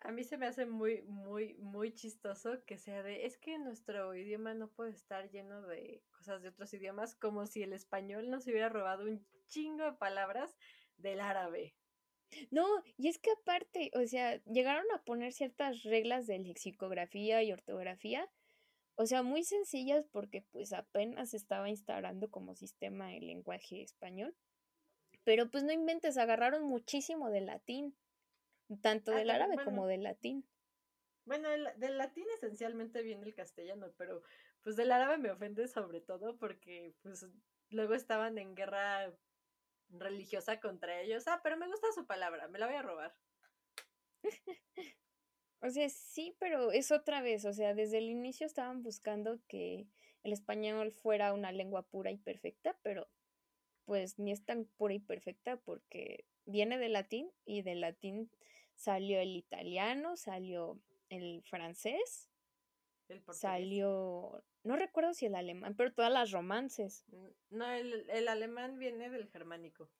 A 0.00 0.10
mí 0.10 0.24
se 0.24 0.38
me 0.38 0.46
hace 0.46 0.64
muy, 0.64 1.02
muy, 1.02 1.52
muy 1.58 1.92
chistoso 1.92 2.64
que 2.64 2.78
sea 2.78 3.02
de, 3.02 3.26
es 3.26 3.36
que 3.36 3.58
nuestro 3.58 4.14
idioma 4.14 4.54
no 4.54 4.70
puede 4.70 4.92
estar 4.92 5.28
lleno 5.30 5.60
de 5.66 6.02
cosas 6.16 6.40
de 6.40 6.48
otros 6.48 6.72
idiomas, 6.72 7.14
como 7.14 7.44
si 7.44 7.62
el 7.62 7.74
español 7.74 8.30
nos 8.30 8.46
hubiera 8.46 8.70
robado 8.70 9.04
un 9.04 9.22
chingo 9.48 9.84
de 9.84 9.92
palabras 9.92 10.56
del 10.96 11.20
árabe. 11.20 11.76
No, 12.50 12.66
y 12.96 13.08
es 13.08 13.18
que 13.18 13.30
aparte, 13.30 13.90
o 13.94 14.06
sea, 14.06 14.42
llegaron 14.44 14.86
a 14.94 15.02
poner 15.02 15.32
ciertas 15.32 15.82
reglas 15.82 16.26
de 16.26 16.38
lexicografía 16.38 17.42
y 17.42 17.52
ortografía, 17.52 18.28
o 18.94 19.06
sea, 19.06 19.22
muy 19.22 19.42
sencillas 19.42 20.04
porque 20.12 20.42
pues 20.50 20.72
apenas 20.72 21.34
estaba 21.34 21.68
instalando 21.68 22.30
como 22.30 22.54
sistema 22.54 23.14
el 23.14 23.26
lenguaje 23.26 23.82
español. 23.82 24.34
Pero 25.24 25.50
pues 25.50 25.64
no 25.64 25.72
inventes, 25.72 26.16
agarraron 26.18 26.64
muchísimo 26.64 27.30
del 27.30 27.46
latín, 27.46 27.96
tanto 28.80 29.12
ah, 29.12 29.16
del 29.16 29.30
árabe 29.30 29.56
como 29.64 29.86
del 29.86 30.02
latín. 30.02 30.44
Bueno, 31.24 31.48
del 31.76 31.98
latín 31.98 32.26
esencialmente 32.36 33.02
viene 33.02 33.26
el 33.26 33.34
castellano, 33.34 33.92
pero 33.96 34.22
pues 34.62 34.76
del 34.76 34.90
árabe 34.90 35.18
me 35.18 35.30
ofende 35.30 35.68
sobre 35.68 36.00
todo 36.00 36.36
porque 36.36 36.94
pues 37.02 37.26
luego 37.70 37.94
estaban 37.94 38.38
en 38.38 38.54
guerra 38.54 39.12
religiosa 39.92 40.60
contra 40.60 41.00
ellos. 41.00 41.26
Ah, 41.28 41.40
pero 41.42 41.56
me 41.56 41.68
gusta 41.68 41.92
su 41.94 42.06
palabra, 42.06 42.48
me 42.48 42.58
la 42.58 42.66
voy 42.66 42.76
a 42.76 42.82
robar. 42.82 43.14
o 45.60 45.70
sea, 45.70 45.88
sí, 45.88 46.36
pero 46.38 46.72
es 46.72 46.90
otra 46.90 47.22
vez, 47.22 47.44
o 47.44 47.52
sea, 47.52 47.74
desde 47.74 47.98
el 47.98 48.08
inicio 48.10 48.46
estaban 48.46 48.82
buscando 48.82 49.40
que 49.48 49.86
el 50.22 50.32
español 50.32 50.92
fuera 50.92 51.32
una 51.32 51.52
lengua 51.52 51.82
pura 51.82 52.10
y 52.10 52.16
perfecta, 52.16 52.78
pero 52.82 53.08
pues 53.84 54.18
ni 54.18 54.32
es 54.32 54.44
tan 54.44 54.64
pura 54.64 54.94
y 54.94 55.00
perfecta 55.00 55.56
porque 55.56 56.24
viene 56.44 56.78
del 56.78 56.92
latín 56.92 57.30
y 57.44 57.62
del 57.62 57.80
latín 57.80 58.30
salió 58.76 59.20
el 59.20 59.36
italiano, 59.36 60.16
salió 60.16 60.80
el 61.08 61.42
francés, 61.42 62.30
el 63.08 63.22
salió 63.32 64.44
no 64.64 64.76
recuerdo 64.76 65.14
si 65.14 65.26
el 65.26 65.34
alemán, 65.34 65.74
pero 65.76 65.92
todas 65.92 66.12
las 66.12 66.30
romances. 66.30 67.04
Mm, 67.08 67.56
no, 67.56 67.70
el, 67.72 68.28
alemán 68.28 68.78
viene 68.78 69.10
del 69.10 69.28
germánico. 69.28 69.90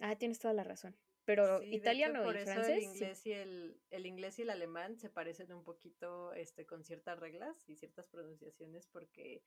Ah, 0.00 0.16
tienes 0.16 0.38
toda 0.38 0.54
la 0.54 0.64
razón. 0.64 0.96
Pero 1.24 1.62
italiano 1.62 2.22
por 2.22 2.34
y 2.34 2.38
eso 2.40 2.52
francés. 2.52 2.76
El 2.76 2.82
inglés, 2.82 3.26
y 3.26 3.32
el, 3.32 3.80
el, 3.90 4.06
inglés 4.06 4.38
y 4.38 4.42
el 4.42 4.50
alemán 4.50 4.98
se 4.98 5.08
parecen 5.08 5.52
un 5.52 5.64
poquito 5.64 6.34
este, 6.34 6.66
con 6.66 6.84
ciertas 6.84 7.18
reglas 7.18 7.66
y 7.68 7.76
ciertas 7.76 8.08
pronunciaciones 8.08 8.86
porque 8.86 9.42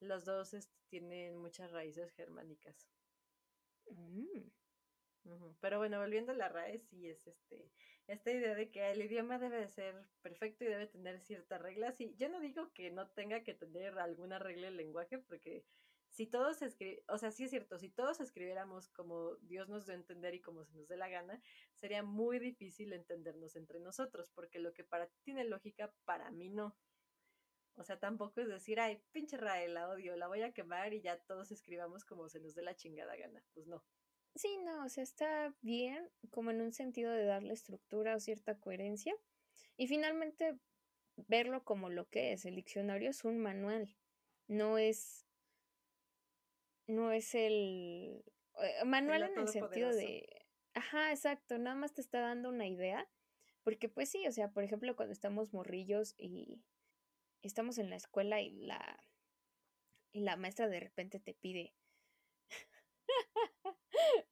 los 0.00 0.24
dos 0.24 0.52
este, 0.52 0.76
tienen 0.88 1.38
muchas 1.38 1.70
raíces 1.70 2.12
germánicas. 2.12 2.90
Mm. 3.86 4.50
Pero 5.60 5.78
bueno, 5.78 6.00
volviendo 6.00 6.32
a 6.32 6.34
la 6.34 6.48
RAE, 6.48 6.78
sí 6.78 7.08
es 7.08 7.26
este, 7.26 7.70
esta 8.06 8.30
idea 8.30 8.54
de 8.54 8.70
que 8.70 8.90
el 8.90 9.02
idioma 9.02 9.38
debe 9.38 9.58
de 9.58 9.68
ser 9.68 9.94
perfecto 10.22 10.64
y 10.64 10.68
debe 10.68 10.86
tener 10.86 11.20
ciertas 11.20 11.60
reglas. 11.60 12.00
Y 12.00 12.14
yo 12.16 12.28
no 12.28 12.40
digo 12.40 12.72
que 12.72 12.90
no 12.90 13.08
tenga 13.08 13.42
que 13.42 13.54
tener 13.54 13.98
alguna 13.98 14.38
regla 14.38 14.68
el 14.68 14.76
lenguaje, 14.76 15.18
porque 15.18 15.64
si 16.12 16.26
todos 16.26 16.60
escribimos, 16.60 17.04
o 17.08 17.16
sea, 17.16 17.30
sí 17.30 17.44
es 17.44 17.50
cierto, 17.50 17.78
si 17.78 17.88
todos 17.88 18.20
escribiéramos 18.20 18.88
como 18.90 19.36
Dios 19.36 19.68
nos 19.68 19.86
dio 19.86 19.94
a 19.94 19.98
entender 19.98 20.34
y 20.34 20.40
como 20.42 20.64
se 20.64 20.74
nos 20.74 20.88
dé 20.88 20.96
la 20.96 21.08
gana, 21.08 21.40
sería 21.74 22.02
muy 22.02 22.38
difícil 22.38 22.92
entendernos 22.92 23.56
entre 23.56 23.80
nosotros, 23.80 24.30
porque 24.34 24.58
lo 24.58 24.74
que 24.74 24.84
para 24.84 25.06
ti 25.06 25.18
tiene 25.24 25.44
lógica, 25.44 25.94
para 26.04 26.30
mí 26.30 26.50
no. 26.50 26.76
O 27.76 27.84
sea, 27.84 27.98
tampoco 27.98 28.42
es 28.42 28.48
decir, 28.48 28.78
ay, 28.78 29.02
pinche 29.12 29.38
RAE, 29.38 29.68
la 29.68 29.88
odio, 29.88 30.14
la 30.16 30.28
voy 30.28 30.42
a 30.42 30.52
quemar 30.52 30.92
y 30.92 31.00
ya 31.00 31.18
todos 31.20 31.50
escribamos 31.50 32.04
como 32.04 32.28
se 32.28 32.40
nos 32.40 32.54
dé 32.54 32.62
la 32.62 32.76
chingada 32.76 33.16
gana. 33.16 33.42
Pues 33.54 33.66
no. 33.66 33.82
Sí, 34.34 34.58
no, 34.64 34.84
o 34.84 34.88
sea, 34.88 35.04
está 35.04 35.54
bien 35.60 36.08
como 36.30 36.50
en 36.50 36.60
un 36.60 36.72
sentido 36.72 37.12
de 37.12 37.24
darle 37.24 37.52
estructura 37.52 38.16
o 38.16 38.20
cierta 38.20 38.58
coherencia. 38.58 39.14
Y 39.76 39.86
finalmente 39.86 40.56
verlo 41.16 41.64
como 41.64 41.90
lo 41.90 42.08
que 42.08 42.32
es. 42.32 42.44
El 42.44 42.56
diccionario 42.56 43.10
es 43.10 43.24
un 43.24 43.38
manual, 43.38 43.94
no 44.46 44.78
es, 44.78 45.26
no 46.86 47.12
es 47.12 47.34
el 47.34 48.24
eh, 48.62 48.84
manual 48.84 49.24
en 49.24 49.38
el 49.38 49.48
sentido 49.48 49.90
de, 49.90 50.26
ajá, 50.74 51.10
exacto, 51.10 51.58
nada 51.58 51.76
más 51.76 51.92
te 51.92 52.00
está 52.00 52.20
dando 52.20 52.48
una 52.48 52.66
idea, 52.66 53.08
porque 53.62 53.88
pues 53.88 54.10
sí, 54.10 54.26
o 54.26 54.32
sea, 54.32 54.50
por 54.50 54.64
ejemplo, 54.64 54.96
cuando 54.96 55.12
estamos 55.12 55.52
morrillos 55.52 56.14
y 56.18 56.62
estamos 57.42 57.78
en 57.78 57.90
la 57.90 57.96
escuela 57.96 58.40
y 58.40 58.50
la, 58.50 58.98
y 60.12 60.20
la 60.20 60.36
maestra 60.36 60.68
de 60.68 60.80
repente 60.80 61.20
te 61.20 61.34
pide 61.34 61.74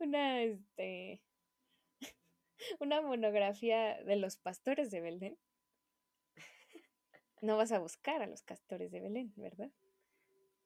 una, 0.01 0.43
este, 0.43 1.23
una 2.81 3.01
monografía 3.01 4.03
de 4.03 4.17
los 4.17 4.37
pastores 4.37 4.91
de 4.91 5.01
Belén. 5.01 5.39
No 7.43 7.57
vas 7.57 7.73
a 7.73 7.79
buscar 7.79 8.21
a 8.21 8.27
los 8.27 8.43
castores 8.43 8.91
de 8.91 9.01
Belén, 9.01 9.33
¿verdad? 9.37 9.71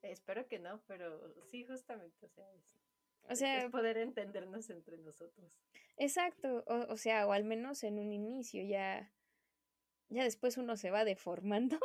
Espero 0.01 0.47
que 0.47 0.59
no, 0.59 0.81
pero 0.87 1.33
sí, 1.45 1.63
justamente, 1.65 2.25
o 2.25 2.29
sea, 2.29 2.45
es, 2.53 2.75
o 3.29 3.35
sea, 3.35 3.69
poder 3.69 3.97
entendernos 3.97 4.69
entre 4.69 4.97
nosotros. 4.97 5.51
Exacto, 5.97 6.63
o, 6.67 6.93
o, 6.93 6.97
sea, 6.97 7.25
o 7.27 7.31
al 7.31 7.43
menos 7.43 7.83
en 7.83 7.97
un 7.97 8.11
inicio, 8.11 8.63
ya, 8.63 9.11
ya 10.09 10.23
después 10.23 10.57
uno 10.57 10.77
se 10.77 10.91
va 10.91 11.05
deformando, 11.05 11.79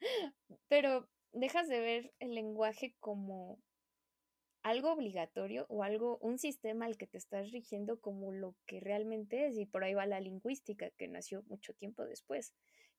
pero 0.68 1.08
dejas 1.32 1.68
de 1.68 1.80
ver 1.80 2.12
el 2.18 2.34
lenguaje 2.34 2.96
como 2.98 3.62
algo 4.62 4.92
obligatorio 4.92 5.66
o 5.68 5.82
algo, 5.82 6.18
un 6.18 6.38
sistema 6.38 6.86
al 6.86 6.96
que 6.96 7.06
te 7.06 7.18
estás 7.18 7.50
rigiendo 7.50 8.00
como 8.00 8.32
lo 8.32 8.54
que 8.66 8.80
realmente 8.80 9.46
es. 9.46 9.56
Y 9.56 9.66
por 9.66 9.84
ahí 9.84 9.94
va 9.94 10.06
la 10.06 10.20
lingüística, 10.20 10.90
que 10.90 11.08
nació 11.08 11.42
mucho 11.44 11.74
tiempo 11.74 12.04
después, 12.04 12.54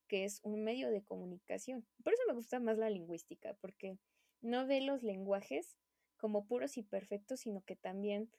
que 0.08 0.25
es 0.25 0.39
un 0.44 0.63
medio 0.63 0.89
de 0.89 1.03
comunicación. 1.03 1.86
Por 2.03 2.13
eso 2.13 2.24
me 2.27 2.34
gusta 2.34 2.60
más 2.60 2.77
la 2.77 2.89
lingüística, 2.89 3.53
porque 3.62 3.98
no 4.41 4.65
ve 4.65 4.82
los 4.82 5.03
lenguajes 5.03 5.77
como 6.18 6.46
puros 6.46 6.77
y 6.77 6.84
perfectos, 6.84 7.41
sino 7.41 7.62
que 7.63 7.75
también 7.75 8.32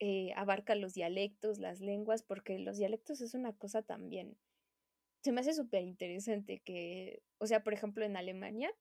eh, 0.00 0.32
abarca 0.36 0.74
los 0.74 0.94
dialectos, 0.94 1.58
las 1.58 1.80
lenguas, 1.80 2.22
porque 2.22 2.58
los 2.58 2.76
dialectos 2.76 3.20
es 3.20 3.34
una 3.34 3.52
cosa 3.52 3.82
también. 3.82 4.36
Se 5.22 5.32
me 5.32 5.40
hace 5.40 5.54
súper 5.54 5.82
interesante 5.82 6.60
que, 6.60 7.22
o 7.38 7.46
sea, 7.46 7.62
por 7.62 7.72
ejemplo, 7.72 8.04
en 8.04 8.16
Alemania, 8.16 8.72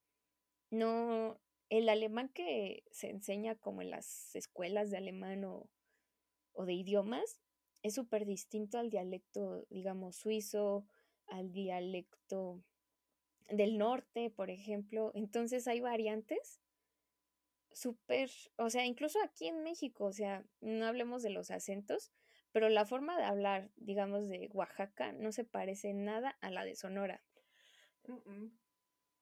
no, 0.71 1.39
el 1.69 1.89
alemán 1.89 2.29
que 2.29 2.83
se 2.91 3.09
enseña 3.09 3.55
como 3.55 3.81
en 3.81 3.89
las 3.89 4.35
escuelas 4.35 4.91
de 4.91 4.97
alemán 4.97 5.43
o, 5.45 5.69
de 6.65 6.73
idiomas 6.73 7.39
es 7.81 7.95
súper 7.95 8.25
distinto 8.25 8.77
al 8.77 8.89
dialecto, 8.89 9.65
digamos, 9.69 10.15
suizo, 10.15 10.85
al 11.25 11.51
dialecto 11.51 12.63
del 13.49 13.77
norte, 13.77 14.29
por 14.29 14.49
ejemplo. 14.49 15.11
Entonces 15.15 15.67
hay 15.67 15.81
variantes 15.81 16.61
súper, 17.71 18.29
o 18.57 18.69
sea, 18.69 18.85
incluso 18.85 19.19
aquí 19.21 19.47
en 19.47 19.63
México, 19.63 20.05
o 20.05 20.13
sea, 20.13 20.45
no 20.61 20.85
hablemos 20.85 21.23
de 21.23 21.31
los 21.31 21.51
acentos, 21.51 22.11
pero 22.51 22.69
la 22.69 22.85
forma 22.85 23.17
de 23.17 23.23
hablar, 23.23 23.71
digamos, 23.75 24.29
de 24.29 24.47
Oaxaca 24.53 25.11
no 25.11 25.31
se 25.31 25.43
parece 25.43 25.93
nada 25.93 26.37
a 26.39 26.51
la 26.51 26.63
de 26.63 26.75
Sonora. 26.75 27.23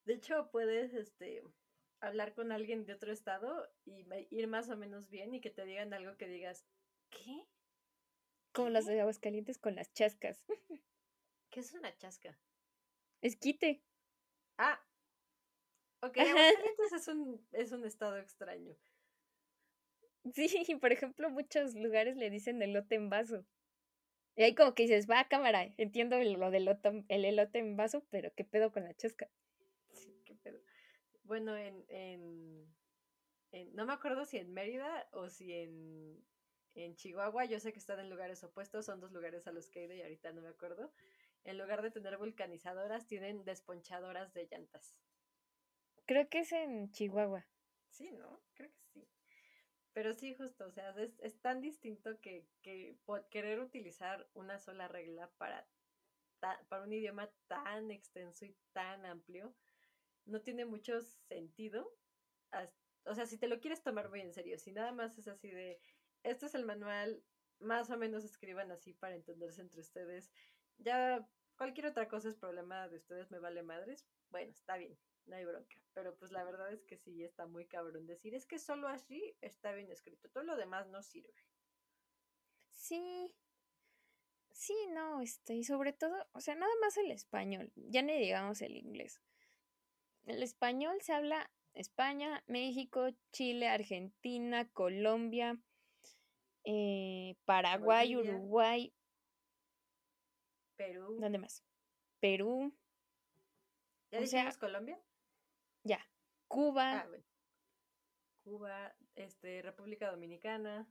De 0.05 0.13
hecho, 0.13 0.50
puedes, 0.51 0.93
este, 0.93 1.41
hablar 2.01 2.34
con 2.34 2.51
alguien 2.51 2.86
de 2.86 2.93
otro 2.93 3.12
estado 3.12 3.72
y 3.86 4.05
ir 4.29 4.48
más 4.48 4.70
o 4.70 4.75
menos 4.75 5.10
bien 5.10 5.34
y 5.34 5.39
que 5.39 5.51
te 5.51 5.65
digan 5.65 5.93
algo 5.93 6.17
que 6.17 6.27
digas, 6.27 6.65
¿qué? 7.10 7.46
Como 8.51 8.70
las 8.70 8.86
de 8.86 9.00
Aguascalientes 9.00 9.58
con 9.60 9.75
las 9.75 9.93
chascas. 9.93 10.46
¿Qué 11.51 11.60
es 11.60 11.74
una 11.74 11.96
chasca? 11.98 12.38
Esquite. 13.22 13.84
Ah, 14.58 14.84
ok, 16.01 16.17
Aguascalientes 16.17 16.93
es 16.93 17.08
un, 17.08 17.48
es 17.51 17.72
un 17.72 17.86
estado 17.86 18.17
extraño. 18.17 18.75
Sí, 20.34 20.75
por 20.79 20.91
ejemplo, 20.91 21.29
muchos 21.29 21.75
lugares 21.75 22.15
le 22.15 22.29
dicen 22.29 22.62
elote 22.62 22.96
en 22.96 23.10
vaso. 23.10 23.46
Y 24.36 24.43
ahí 24.43 24.55
como 24.55 24.74
que 24.74 24.84
dices, 24.84 25.10
va 25.10 25.27
cámara, 25.27 25.74
entiendo 25.77 26.17
lo 26.17 26.51
del 26.51 26.63
elote, 26.63 27.05
el 27.10 27.25
elote 27.25 27.60
en 27.60 27.75
vaso, 27.75 28.05
pero 28.10 28.34
¿qué 28.34 28.46
pedo 28.46 28.72
con 28.72 28.84
la 28.84 28.93
chasca? 28.93 29.29
Bueno, 31.32 31.56
en, 31.56 31.86
en, 31.88 33.74
no 33.74 33.86
me 33.86 33.94
acuerdo 33.94 34.26
si 34.26 34.38
en 34.38 34.52
Mérida 34.52 35.08
o 35.14 35.30
si 35.30 35.54
en, 35.54 36.22
en 36.74 36.98
Chihuahua, 36.98 37.46
yo 37.46 37.58
sé 37.62 37.72
que 37.72 37.80
están 37.80 38.02
en 38.02 38.10
lugares 38.10 38.44
opuestos, 38.44 38.86
son 38.86 39.00
dos 39.00 39.14
lugares 39.14 39.48
a 39.48 39.54
los 39.54 39.70
que 39.70 39.80
he 39.80 39.86
ido 39.86 39.94
y 39.94 40.02
ahorita 40.02 40.34
no 40.34 40.42
me 40.42 40.50
acuerdo. 40.50 40.92
En 41.46 41.58
lugar 41.58 41.84
de 41.84 41.92
tener 41.92 42.18
vulcanizadoras, 42.18 43.08
tienen 43.08 43.46
desponchadoras 43.46 44.34
de 44.34 44.46
llantas. 44.52 45.00
Creo 46.06 46.28
que 46.28 46.40
es 46.40 46.52
en 46.52 46.92
Chihuahua. 46.92 47.48
Sí, 47.88 48.12
¿no? 48.12 48.42
Creo 48.54 48.70
que 48.70 48.84
sí. 48.84 49.08
Pero 49.94 50.14
sí, 50.14 50.34
justo, 50.34 50.66
o 50.66 50.72
sea, 50.72 50.90
es, 50.98 51.18
es 51.22 51.40
tan 51.40 51.62
distinto 51.62 52.20
que, 52.20 52.46
que 52.62 52.98
querer 53.30 53.62
utilizar 53.62 54.28
una 54.34 54.60
sola 54.60 54.90
regla 54.90 55.32
para, 55.38 55.66
para 56.42 56.84
un 56.84 56.92
idioma 56.92 57.32
tan 57.48 57.90
extenso 57.90 58.44
y 58.44 58.54
tan 58.74 59.06
amplio 59.06 59.56
no 60.25 60.42
tiene 60.42 60.66
mucho 60.66 61.01
sentido. 61.01 61.96
O 63.06 63.16
sea, 63.16 63.25
si 63.25 63.38
te 63.38 63.48
lo 63.48 63.60
quieres 63.60 63.82
tomar 63.82 64.10
muy 64.10 64.22
en 64.22 64.34
serio, 64.34 64.58
si 64.60 64.72
nada 64.72 64.92
más 64.92 65.18
es 65.18 65.28
así 65.28 65.50
de, 65.50 65.80
este 66.24 66.46
es 66.46 66.56
el 66.56 66.66
manual, 66.66 67.24
más 67.60 67.90
o 67.90 67.98
menos 67.98 68.24
escriban 68.24 68.72
así 68.72 68.94
para 68.94 69.16
entenderse 69.16 69.62
entre 69.62 69.82
ustedes. 69.82 70.32
Ya 70.78 71.28
cualquier 71.58 71.88
otra 71.88 72.08
cosa 72.08 72.30
es 72.30 72.36
problema 72.36 72.88
de 72.90 72.98
ustedes, 72.98 73.32
me 73.32 73.40
vale 73.40 73.63
madres. 73.63 74.06
Bueno, 74.30 74.51
está 74.51 74.78
bien, 74.78 74.98
no 75.25 75.36
hay 75.36 75.46
bronca. 75.46 75.75
Pero 75.94 76.16
pues 76.16 76.32
la 76.32 76.44
verdad 76.44 76.72
es 76.72 76.84
que 76.84 76.98
sí 76.98 77.24
está 77.24 77.46
muy 77.46 77.66
cabrón 77.68 78.06
decir, 78.06 78.36
es 78.36 78.46
que 78.46 78.60
solo 78.60 78.88
así 78.88 79.36
está 79.42 79.74
bien 79.74 79.92
escrito, 79.92 80.30
todo 80.30 80.44
lo 80.44 80.56
demás 80.56 80.88
no 80.88 81.01
sirve. 81.04 81.34
Sí. 82.70 83.34
Sí, 84.54 84.75
no, 84.90 85.22
este, 85.22 85.56
y 85.56 85.63
sobre 85.63 85.92
todo, 85.94 86.28
o 86.34 86.42
sea, 86.42 86.56
nada 86.56 86.72
más 86.82 86.96
el 86.98 87.10
español, 87.10 87.72
ya 87.75 88.01
ni 88.01 88.18
digamos 88.20 88.62
el 88.62 88.75
inglés. 88.78 89.20
El 90.25 90.44
español 90.44 90.98
se 91.01 91.13
habla 91.13 91.50
España, 91.74 92.44
México, 92.48 93.10
Chile, 93.32 93.68
Argentina, 93.68 94.70
Colombia, 94.70 95.60
eh, 96.63 97.36
Paraguay, 97.46 98.16
Uruguay. 98.16 98.94
Perú. 100.75 101.18
¿Dónde 101.20 101.40
más? 101.40 101.63
Perú. 102.19 102.76
¿Ya 104.12 104.19
dijimos 104.19 104.58
Colombia? 104.58 105.00
Ya. 105.84 106.06
Cuba. 106.48 107.00
Ah, 107.00 107.08
Cuba, 108.43 108.95
este, 109.15 109.62
República 109.62 110.10
Dominicana. 110.10 110.88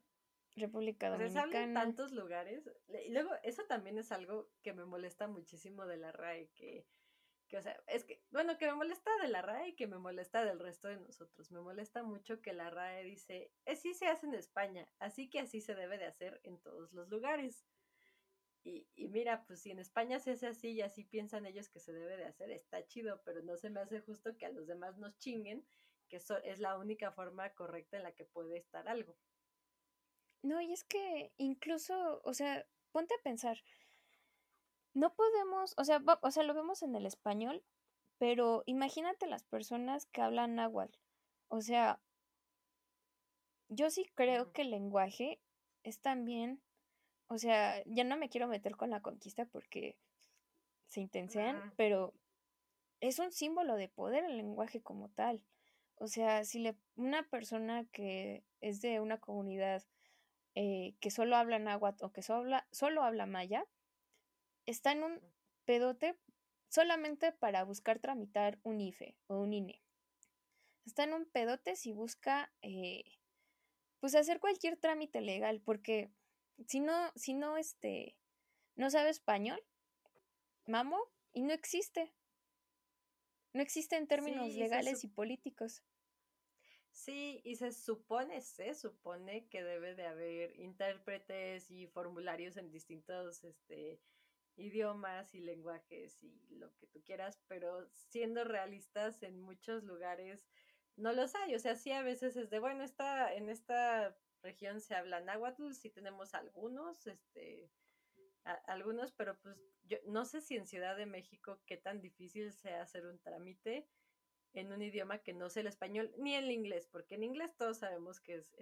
República 0.56 1.10
Dominicana. 1.10 1.46
O 1.46 1.50
sea, 1.50 1.66
se 1.66 1.72
tantos 1.74 2.12
lugares. 2.12 2.68
Y 3.06 3.10
luego, 3.10 3.30
eso 3.42 3.64
también 3.66 3.98
es 3.98 4.10
algo 4.12 4.50
que 4.62 4.72
me 4.72 4.84
molesta 4.84 5.28
muchísimo 5.28 5.86
de 5.86 5.96
la 5.98 6.12
RAE, 6.12 6.50
que 6.54 6.86
que, 7.50 7.58
o 7.58 7.62
sea, 7.62 7.78
es 7.88 8.04
que, 8.04 8.22
bueno, 8.30 8.56
que 8.56 8.66
me 8.66 8.74
molesta 8.74 9.10
de 9.20 9.28
la 9.28 9.42
RAE 9.42 9.70
y 9.70 9.76
que 9.76 9.88
me 9.88 9.98
molesta 9.98 10.44
del 10.44 10.60
resto 10.60 10.88
de 10.88 11.00
nosotros. 11.00 11.50
Me 11.50 11.60
molesta 11.60 12.02
mucho 12.04 12.40
que 12.40 12.52
la 12.52 12.70
RAE 12.70 13.04
dice, 13.04 13.52
así 13.66 13.92
se 13.92 14.06
hace 14.06 14.26
en 14.26 14.34
España, 14.34 14.88
así 15.00 15.28
que 15.28 15.40
así 15.40 15.60
se 15.60 15.74
debe 15.74 15.98
de 15.98 16.06
hacer 16.06 16.40
en 16.44 16.60
todos 16.60 16.92
los 16.92 17.08
lugares. 17.08 17.66
Y, 18.62 18.86
y, 18.94 19.08
mira, 19.08 19.44
pues 19.46 19.62
si 19.62 19.72
en 19.72 19.80
España 19.80 20.20
se 20.20 20.32
hace 20.32 20.46
así 20.46 20.70
y 20.70 20.82
así 20.82 21.04
piensan 21.04 21.44
ellos 21.44 21.68
que 21.68 21.80
se 21.80 21.92
debe 21.92 22.16
de 22.16 22.26
hacer, 22.26 22.50
está 22.50 22.86
chido, 22.86 23.20
pero 23.24 23.42
no 23.42 23.56
se 23.56 23.70
me 23.70 23.80
hace 23.80 24.00
justo 24.00 24.36
que 24.38 24.46
a 24.46 24.52
los 24.52 24.66
demás 24.66 24.96
nos 24.98 25.18
chinguen, 25.18 25.66
que 26.08 26.16
eso 26.16 26.38
es 26.44 26.60
la 26.60 26.78
única 26.78 27.10
forma 27.10 27.52
correcta 27.54 27.96
en 27.96 28.04
la 28.04 28.14
que 28.14 28.24
puede 28.24 28.58
estar 28.58 28.88
algo. 28.88 29.16
No, 30.42 30.60
y 30.60 30.72
es 30.72 30.84
que 30.84 31.32
incluso, 31.36 32.20
o 32.24 32.32
sea, 32.32 32.66
ponte 32.92 33.14
a 33.14 33.22
pensar, 33.22 33.62
no 34.94 35.14
podemos, 35.14 35.74
o 35.76 35.84
sea, 35.84 36.02
o 36.22 36.30
sea, 36.30 36.42
lo 36.42 36.54
vemos 36.54 36.82
en 36.82 36.94
el 36.94 37.06
español, 37.06 37.62
pero 38.18 38.62
imagínate 38.66 39.26
las 39.26 39.44
personas 39.44 40.06
que 40.06 40.20
hablan 40.20 40.56
náhuatl. 40.56 40.98
O 41.48 41.60
sea, 41.60 42.00
yo 43.68 43.90
sí 43.90 44.04
creo 44.14 44.52
que 44.52 44.62
el 44.62 44.70
lenguaje 44.70 45.40
es 45.84 46.00
también, 46.00 46.60
o 47.28 47.38
sea, 47.38 47.82
ya 47.86 48.04
no 48.04 48.16
me 48.16 48.28
quiero 48.28 48.48
meter 48.48 48.76
con 48.76 48.90
la 48.90 49.00
conquista 49.00 49.46
porque 49.46 49.96
se 50.86 51.00
intensean, 51.00 51.72
pero 51.76 52.12
es 53.00 53.18
un 53.18 53.32
símbolo 53.32 53.76
de 53.76 53.88
poder 53.88 54.24
el 54.24 54.36
lenguaje 54.36 54.82
como 54.82 55.08
tal. 55.08 55.42
O 55.96 56.08
sea, 56.08 56.44
si 56.44 56.58
le, 56.58 56.76
una 56.96 57.22
persona 57.22 57.84
que 57.92 58.44
es 58.60 58.80
de 58.80 59.00
una 59.00 59.18
comunidad 59.18 59.84
eh, 60.54 60.94
que 61.00 61.10
solo 61.10 61.36
habla 61.36 61.58
náhuatl 61.58 62.04
o 62.04 62.12
que 62.12 62.22
solo 62.22 62.40
habla, 62.40 62.66
solo 62.72 63.02
habla 63.02 63.26
maya, 63.26 63.64
está 64.66 64.92
en 64.92 65.02
un 65.02 65.20
pedote 65.64 66.18
solamente 66.68 67.32
para 67.32 67.64
buscar 67.64 67.98
tramitar 67.98 68.58
un 68.62 68.80
IFE 68.80 69.16
o 69.26 69.40
un 69.40 69.52
INE. 69.52 69.82
Está 70.86 71.04
en 71.04 71.12
un 71.12 71.26
pedote 71.26 71.76
si 71.76 71.92
busca, 71.92 72.52
eh, 72.62 73.04
pues 73.98 74.14
hacer 74.14 74.40
cualquier 74.40 74.76
trámite 74.76 75.20
legal, 75.20 75.60
porque 75.60 76.10
si 76.66 76.80
no, 76.80 77.12
si 77.16 77.34
no, 77.34 77.56
este, 77.56 78.16
no 78.76 78.90
sabe 78.90 79.10
español, 79.10 79.60
mamo, 80.66 81.10
y 81.32 81.42
no 81.42 81.52
existe. 81.52 82.12
No 83.52 83.62
existe 83.62 83.96
en 83.96 84.06
términos 84.06 84.54
legales 84.54 85.04
y 85.04 85.08
políticos. 85.08 85.82
Sí, 86.92 87.40
y 87.44 87.56
se 87.56 87.72
supone, 87.72 88.40
se 88.40 88.74
supone 88.74 89.48
que 89.48 89.62
debe 89.62 89.94
de 89.94 90.06
haber 90.06 90.58
intérpretes 90.58 91.70
y 91.70 91.86
formularios 91.86 92.56
en 92.56 92.70
distintos, 92.70 93.44
este, 93.44 94.00
idiomas 94.60 95.34
y 95.34 95.40
lenguajes 95.40 96.22
y 96.22 96.46
lo 96.50 96.72
que 96.76 96.86
tú 96.86 97.02
quieras, 97.02 97.42
pero 97.48 97.88
siendo 97.92 98.44
realistas 98.44 99.22
en 99.22 99.40
muchos 99.40 99.84
lugares 99.84 100.46
no 100.96 101.12
los 101.12 101.34
hay, 101.34 101.54
o 101.54 101.58
sea, 101.58 101.76
sí 101.76 101.92
a 101.92 102.02
veces 102.02 102.36
es 102.36 102.50
de, 102.50 102.58
bueno, 102.58 102.84
está 102.84 103.32
en 103.34 103.48
esta 103.48 104.16
región 104.42 104.80
se 104.80 104.94
habla 104.94 105.20
náhuatl, 105.20 105.72
sí 105.72 105.90
tenemos 105.90 106.34
algunos, 106.34 107.06
este, 107.06 107.70
algunos, 108.66 109.12
pero 109.12 109.38
pues 109.40 109.56
yo 109.84 109.98
no 110.06 110.24
sé 110.24 110.40
si 110.40 110.56
en 110.56 110.66
Ciudad 110.66 110.96
de 110.96 111.06
México 111.06 111.60
qué 111.66 111.76
tan 111.76 112.00
difícil 112.00 112.52
sea 112.52 112.82
hacer 112.82 113.06
un 113.06 113.18
trámite 113.18 113.88
en 114.52 114.72
un 114.72 114.82
idioma 114.82 115.18
que 115.18 115.32
no 115.32 115.48
sea 115.48 115.60
el 115.60 115.68
español 115.68 116.12
ni 116.18 116.34
el 116.34 116.50
inglés, 116.50 116.88
porque 116.90 117.14
en 117.14 117.22
inglés 117.22 117.54
todos 117.56 117.78
sabemos 117.78 118.20
que 118.20 118.36
es, 118.36 118.52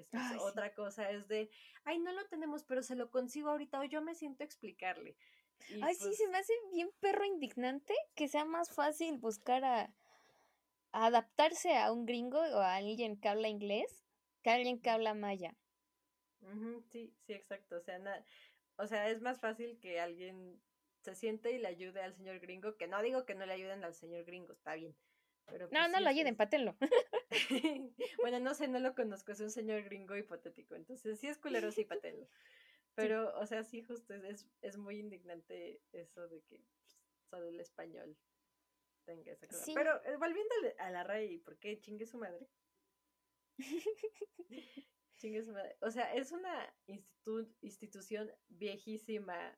otra 0.41 0.75
cosa, 0.75 1.11
es 1.11 1.29
de, 1.29 1.51
ay, 1.85 1.99
no 1.99 2.13
lo 2.13 2.27
tenemos, 2.27 2.65
pero 2.65 2.83
se 2.83 2.97
lo 2.97 3.11
consigo 3.11 3.51
ahorita 3.51 3.81
o 3.81 3.85
yo 3.85 4.03
me 4.03 4.15
siento 4.15 4.45
explicarle. 4.45 5.17
Ay, 5.83 5.94
sí, 5.94 6.14
se 6.14 6.25
pues 6.25 6.31
me 6.31 6.38
hace 6.38 6.53
bien 6.73 6.90
perro 7.01 7.25
indignante 7.25 7.94
que 8.14 8.29
sea 8.29 8.44
más 8.44 8.71
fácil 8.71 9.18
buscar 9.18 9.64
a, 9.64 9.92
adaptarse 10.92 11.77
a 11.77 11.92
un 11.92 12.07
gringo 12.07 12.38
o 12.38 12.59
a 12.59 12.77
alguien 12.77 13.21
que 13.21 13.29
habla 13.29 13.49
inglés 13.49 14.05
que 14.42 14.51
a 14.51 14.55
alguien 14.55 14.81
que 14.81 14.90
habla 14.90 15.14
maya. 15.14 15.55
sí, 16.90 17.12
sí, 17.27 17.33
exacto. 17.33 17.77
O 17.77 17.81
sea, 17.81 18.01
o 18.77 18.87
sea, 18.87 19.11
es 19.11 19.21
más 19.21 19.40
fácil 19.40 19.79
que 19.81 20.01
alguien 20.01 20.61
se 21.01 21.14
siente 21.14 21.53
y 21.53 21.59
le 21.59 21.68
ayude 21.68 22.03
al 22.03 22.14
señor 22.14 22.38
gringo, 22.40 22.77
que 22.77 22.87
no 22.87 23.03
digo 23.03 23.25
que 23.25 23.35
no 23.35 23.47
le 23.47 23.53
ayuden 23.53 23.85
al 23.85 23.94
señor 23.94 24.25
gringo, 24.25 24.53
está 24.53 24.75
bien. 24.75 24.94
Pero 25.47 25.66
no, 25.66 25.81
pues 25.81 25.90
no 25.90 26.01
lo 26.01 26.09
ayuden, 26.09 26.37
pátenlo. 26.37 26.77
bueno, 28.23 28.40
no 28.40 28.55
sé, 28.55 28.68
no 28.68 28.79
lo 28.79 28.94
conozco, 28.94 29.33
es 29.33 29.40
un 29.40 29.51
señor 29.51 29.83
gringo 29.83 30.16
hipotético, 30.16 30.75
entonces 30.75 31.18
sí 31.18 31.29
es 31.29 31.38
culero, 31.38 31.73
sí, 31.73 31.85
pátenlo. 31.85 32.29
Pero, 32.99 33.33
o 33.39 33.47
sea, 33.47 33.63
sí, 33.63 33.81
justo 33.83 34.13
es, 34.15 34.49
es 34.61 34.77
muy 34.77 34.99
indignante 34.99 35.81
eso 35.93 36.27
de 36.27 36.43
que 36.43 36.59
pues, 36.81 37.01
solo 37.31 37.47
el 37.47 37.61
español 37.61 38.19
tenga 39.05 39.31
esa 39.31 39.47
cosa. 39.47 39.73
Pero 39.73 40.05
eh, 40.05 40.17
volviendo 40.17 40.53
a 40.79 40.91
la 40.91 41.05
RAI, 41.05 41.39
¿por 41.39 41.57
qué 41.59 41.79
chingue 41.81 42.07
su 42.07 42.19
madre? 42.19 42.49
O 45.81 45.91
sea, 45.93 46.13
es 46.15 46.33
una 46.33 46.75
institución 47.61 48.33
viejísima 48.49 49.57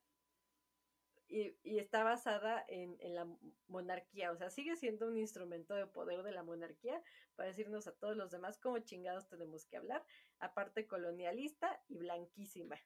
y, 1.29 1.57
está 1.79 2.05
basada 2.05 2.63
en, 2.69 2.99
la 3.15 3.27
monarquía. 3.69 4.33
O 4.33 4.37
sea, 4.37 4.51
sigue 4.51 4.77
siendo 4.77 5.09
un 5.09 5.17
instrumento 5.17 5.75
de 5.75 5.87
poder 5.87 6.23
de 6.23 6.33
la 6.33 6.43
monarquía 6.43 7.03
para 7.37 7.49
decirnos 7.49 7.87
a 7.87 7.97
todos 7.97 8.17
los 8.17 8.31
demás 8.31 8.59
cómo 8.59 8.81
chingados 8.81 9.29
tenemos 9.29 9.65
que 9.65 9.79
hablar. 9.79 10.05
Aparte 10.41 10.87
colonialista 10.87 11.83
y 11.89 11.97
blanquísima. 11.97 12.77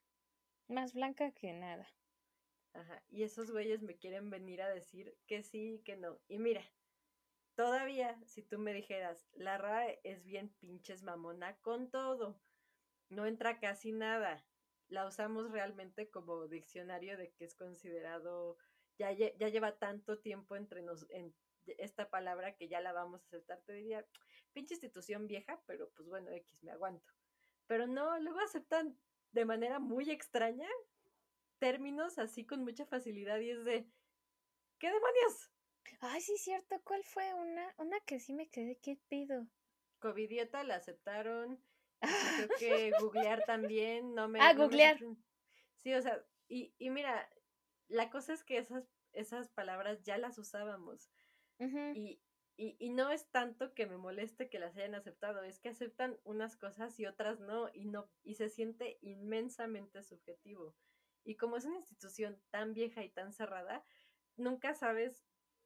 Más 0.68 0.94
blanca 0.94 1.30
que 1.32 1.52
nada. 1.52 1.86
Ajá. 2.72 3.02
Y 3.08 3.22
esos 3.22 3.50
güeyes 3.50 3.82
me 3.82 3.96
quieren 3.96 4.30
venir 4.30 4.62
a 4.62 4.68
decir 4.68 5.16
que 5.26 5.42
sí 5.42 5.74
y 5.74 5.78
que 5.80 5.96
no. 5.96 6.18
Y 6.28 6.38
mira, 6.38 6.62
todavía 7.54 8.20
si 8.26 8.42
tú 8.42 8.58
me 8.58 8.72
dijeras, 8.72 9.28
la 9.32 9.58
RAE 9.58 10.00
es 10.04 10.24
bien 10.24 10.48
pinches 10.60 11.02
mamona 11.02 11.56
con 11.58 11.90
todo. 11.90 12.40
No 13.08 13.26
entra 13.26 13.60
casi 13.60 13.92
nada 13.92 14.44
la 14.88 15.06
usamos 15.06 15.50
realmente 15.50 16.10
como 16.10 16.46
diccionario 16.48 17.16
de 17.16 17.32
que 17.32 17.44
es 17.44 17.54
considerado, 17.54 18.56
ya, 18.98 19.12
ya 19.12 19.48
lleva 19.48 19.78
tanto 19.78 20.18
tiempo 20.18 20.56
entre 20.56 20.82
nos, 20.82 21.06
en 21.10 21.34
esta 21.66 22.10
palabra 22.10 22.54
que 22.54 22.68
ya 22.68 22.80
la 22.80 22.92
vamos 22.92 23.22
a 23.22 23.26
aceptar, 23.26 23.60
te 23.62 23.72
diría, 23.72 24.06
pinche 24.52 24.74
institución 24.74 25.26
vieja, 25.26 25.62
pero 25.66 25.90
pues 25.90 26.08
bueno, 26.08 26.30
X, 26.30 26.62
me 26.62 26.72
aguanto. 26.72 27.12
Pero 27.66 27.86
no, 27.86 28.18
luego 28.20 28.40
aceptan 28.40 28.98
de 29.34 29.44
manera 29.44 29.80
muy 29.80 30.10
extraña 30.10 30.68
términos 31.58 32.18
así 32.18 32.46
con 32.46 32.62
mucha 32.62 32.86
facilidad 32.86 33.40
y 33.40 33.50
es 33.50 33.64
de, 33.64 33.86
¿qué 34.78 34.86
demonios? 34.86 35.50
Ay, 36.00 36.20
sí, 36.20 36.36
cierto, 36.38 36.80
¿cuál 36.84 37.02
fue 37.04 37.34
una, 37.34 37.74
una 37.78 37.98
que 38.00 38.20
sí 38.20 38.32
me 38.32 38.48
quedé, 38.48 38.76
¿qué 38.76 38.98
pido? 39.08 39.46
Covidiota 39.98 40.62
la 40.64 40.76
aceptaron, 40.76 41.60
creo 42.48 42.48
que 42.58 42.92
googlear 43.00 43.44
también, 43.44 44.14
no 44.14 44.28
me... 44.28 44.40
Ah, 44.40 44.54
googlear. 44.54 44.98
sí, 45.76 45.92
o 45.92 46.00
sea, 46.00 46.24
y, 46.48 46.72
y, 46.78 46.90
mira, 46.90 47.28
la 47.88 48.10
cosa 48.10 48.34
es 48.34 48.44
que 48.44 48.58
esas, 48.58 48.84
esas 49.12 49.48
palabras 49.48 50.02
ya 50.02 50.16
las 50.18 50.38
usábamos. 50.38 51.10
y, 51.58 52.20
y, 52.56 52.76
y, 52.78 52.90
no 52.90 53.10
es 53.10 53.30
tanto 53.30 53.74
que 53.74 53.86
me 53.86 53.96
moleste 53.96 54.48
que 54.48 54.58
las 54.58 54.76
hayan 54.76 54.94
aceptado, 54.94 55.42
es 55.42 55.58
que 55.58 55.70
aceptan 55.70 56.18
unas 56.24 56.56
cosas 56.56 56.98
y 57.00 57.06
otras 57.06 57.40
no, 57.40 57.68
y 57.72 57.86
no, 57.86 58.08
y 58.22 58.34
se 58.34 58.48
siente 58.48 58.98
inmensamente 59.02 60.02
subjetivo. 60.02 60.74
Y 61.24 61.36
como 61.36 61.56
es 61.56 61.64
una 61.64 61.78
institución 61.78 62.40
tan 62.50 62.74
vieja 62.74 63.02
y 63.02 63.08
tan 63.08 63.32
cerrada, 63.32 63.84
nunca 64.36 64.74
sabes 64.74 65.24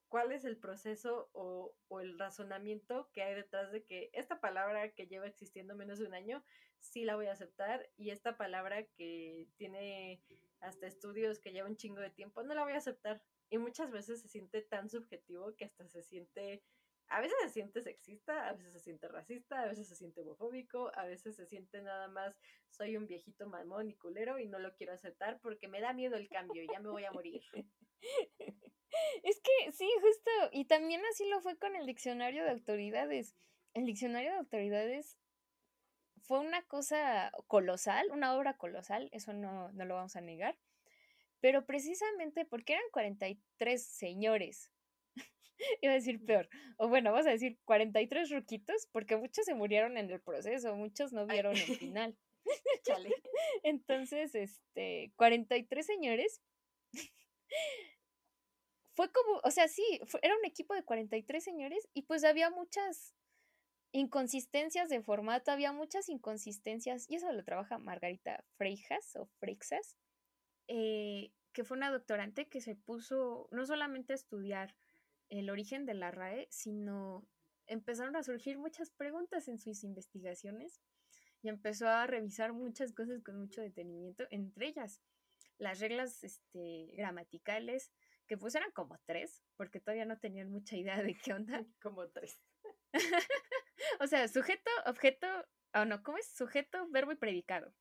cuál 0.09 0.33
es 0.33 0.45
el 0.45 0.57
proceso 0.57 1.31
o, 1.33 1.75
el 2.01 2.19
razonamiento 2.19 3.11
que 3.13 3.23
hay 3.23 3.35
detrás 3.35 3.71
de 3.73 3.85
que 3.85 4.11
esta 4.13 4.41
palabra 4.41 4.93
que 4.93 5.07
lleva 5.07 5.27
existiendo 5.27 5.75
menos 5.75 5.99
de 5.99 6.07
un 6.07 6.15
año, 6.15 6.45
sí 6.79 7.05
la 7.05 7.17
voy 7.17 7.27
a 7.27 7.33
aceptar 7.33 7.91
y 7.97 8.11
esta 8.11 8.37
palabra 8.37 8.85
que 8.97 9.49
tiene 9.57 10.23
hasta 10.61 10.87
estudios 10.87 11.39
que 11.39 11.53
lleva 11.53 11.69
un 11.69 11.77
chingo 11.77 12.01
de 12.01 12.11
tiempo, 12.11 12.43
no 12.43 12.55
la 12.55 12.65
voy 12.65 12.73
a 12.73 12.79
aceptar. 12.79 13.23
Y 13.51 13.59
muchas 13.59 13.91
veces 13.91 14.21
se 14.21 14.29
siente 14.29 14.63
tan 14.63 14.89
subjetivo 14.91 15.55
que 15.57 15.65
hasta 15.65 15.87
se 15.89 16.03
siente, 16.03 16.63
a 17.09 17.21
veces 17.21 17.37
se 17.43 17.49
siente 17.51 17.83
sexista, 17.83 18.49
a 18.49 18.53
veces 18.53 18.73
se 18.73 18.81
siente 18.81 19.09
racista, 19.09 19.63
a 19.63 19.69
veces 19.69 19.89
se 19.89 19.97
siente 19.97 20.21
homofóbico, 20.21 20.91
a 20.95 21.07
veces 21.07 21.37
se 21.37 21.47
siente 21.47 21.81
nada 21.81 22.09
más, 22.09 22.37
soy 22.69 22.97
un 22.97 23.07
viejito 23.07 23.49
mamón 23.49 23.91
y 23.91 23.95
culero 23.97 24.39
y 24.39 24.47
no 24.47 24.59
lo 24.59 24.75
quiero 24.75 24.93
aceptar 24.93 25.41
porque 25.41 25.69
me 25.69 25.81
da 25.81 25.93
miedo 25.93 26.17
el 26.17 26.29
cambio, 26.29 26.63
y 26.63 26.69
ya 26.71 26.81
me 26.81 26.91
voy 26.91 27.05
a 27.05 27.13
morir. 27.13 27.43
Es 29.23 29.41
que 29.41 29.73
sí, 29.73 29.89
justo. 30.01 30.31
Y 30.53 30.65
también 30.65 31.03
así 31.11 31.29
lo 31.29 31.41
fue 31.41 31.59
con 31.59 31.77
el 31.77 31.87
diccionario 31.87 32.45
de 32.45 32.51
autoridades. 32.51 33.35
El 33.75 33.85
diccionario 33.85 34.31
de 34.33 34.39
autoridades 34.39 35.19
fue 36.23 36.41
una 36.41 36.63
cosa 36.63 37.33
colosal, 37.47 38.11
una 38.11 38.35
obra 38.37 38.57
colosal, 38.57 39.09
eso 39.13 39.33
no, 39.33 39.73
no 39.73 39.85
lo 39.85 39.95
vamos 39.95 40.17
a 40.17 40.21
negar. 40.21 40.59
Pero 41.41 41.65
precisamente 41.67 42.45
porque 42.45 42.75
eran 42.75 42.85
43 42.93 43.83
señores, 43.83 44.71
iba 45.83 45.93
a 45.93 45.97
decir 45.97 46.25
peor, 46.25 46.49
o 46.77 46.89
bueno, 46.89 47.13
vamos 47.13 47.27
a 47.27 47.31
decir 47.31 47.59
43 47.65 48.31
ruquitos, 48.31 48.89
porque 48.93 49.17
muchos 49.17 49.45
se 49.45 49.55
murieron 49.55 49.97
en 49.97 50.11
el 50.11 50.21
proceso, 50.21 50.75
muchos 50.75 51.13
no 51.13 51.27
vieron 51.27 51.57
el 51.57 51.59
final. 51.79 52.17
Entonces, 53.63 54.35
este, 54.35 55.13
43 55.17 55.85
señores 55.85 56.41
fue 58.95 59.13
como, 59.13 59.41
o 59.45 59.51
sea, 59.53 59.69
sí, 59.69 59.85
era 60.23 60.37
un 60.37 60.45
equipo 60.45 60.75
de 60.75 60.83
43 60.83 61.45
señores 61.45 61.89
y 61.95 62.03
pues 62.03 62.25
había 62.25 62.51
muchas 62.51 63.15
inconsistencias 63.93 64.89
de 64.89 65.03
formato, 65.03 65.53
había 65.53 65.73
muchas 65.73 66.09
inconsistencias, 66.09 67.09
y 67.09 67.15
eso 67.15 67.33
lo 67.33 67.45
trabaja 67.45 67.79
Margarita 67.79 68.45
Freijas 68.57 69.15
o 69.17 69.27
Freixas, 69.39 69.97
eh, 70.69 71.33
que 71.53 71.65
fue 71.65 71.77
una 71.77 71.91
doctorante 71.91 72.49
que 72.49 72.61
se 72.61 72.77
puso 72.77 73.49
no 73.51 73.67
solamente 73.67 74.13
a 74.13 74.17
estudiar 74.17 74.77
el 75.29 75.51
origen 75.51 75.87
de 75.87 75.95
la 75.95 76.11
RAE, 76.11 76.47
sino 76.51 77.27
empezaron 77.67 78.17
a 78.17 78.23
surgir 78.23 78.59
muchas 78.59 78.91
preguntas 78.91 79.49
en 79.49 79.59
sus 79.59 79.85
investigaciones 79.85 80.81
y 81.43 81.49
empezó 81.49 81.89
a 81.89 82.07
revisar 82.07 82.53
muchas 82.53 82.93
cosas 82.93 83.23
con 83.23 83.39
mucho 83.39 83.61
detenimiento, 83.61 84.27
entre 84.31 84.69
ellas 84.69 85.03
las 85.59 85.81
reglas 85.81 86.23
este, 86.25 86.93
gramaticales, 86.97 87.93
que 88.27 88.37
pues 88.37 88.55
eran 88.55 88.71
como 88.73 88.99
tres, 89.07 89.43
porque 89.57 89.81
todavía 89.81 90.05
no 90.05 90.19
tenían 90.19 90.51
mucha 90.51 90.77
idea 90.77 91.03
de 91.03 91.17
qué 91.17 91.33
onda. 91.33 91.65
como 91.83 92.09
tres. 92.09 92.39
o 94.01 94.07
sea, 94.07 94.29
sujeto, 94.29 94.71
objeto, 94.87 95.27
o 95.75 95.85
no, 95.85 96.03
¿cómo 96.03 96.19
es? 96.19 96.27
Sujeto, 96.27 96.89
verbo 96.91 97.13
y 97.13 97.17
predicado. 97.17 97.75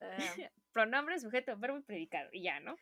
Ah. 0.00 0.16
Pronombre, 0.72 1.18
sujeto, 1.18 1.56
verbo 1.58 1.78
y 1.78 1.82
predicado, 1.82 2.30
y 2.32 2.42
ya, 2.42 2.60
¿no? 2.60 2.76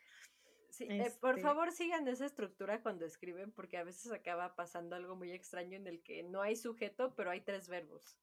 Sí, 0.71 0.87
eh, 0.89 1.11
por 1.21 1.31
este 1.31 1.43
favor 1.43 1.73
sigan 1.73 2.07
esa 2.07 2.27
estructura 2.27 2.83
cuando 2.83 3.05
escriben, 3.05 3.51
porque 3.53 3.79
a 3.79 3.85
veces 3.85 4.13
acaba 4.13 4.55
pasando 4.55 4.95
algo 4.95 5.17
muy 5.17 5.33
extraño 5.33 5.77
en 5.77 5.87
el 5.87 6.03
que 6.03 6.23
no 6.23 6.43
hay 6.43 6.55
sujeto, 6.55 7.15
pero 7.17 7.31
hay 7.31 7.41
tres 7.41 7.69
verbos. 7.69 8.19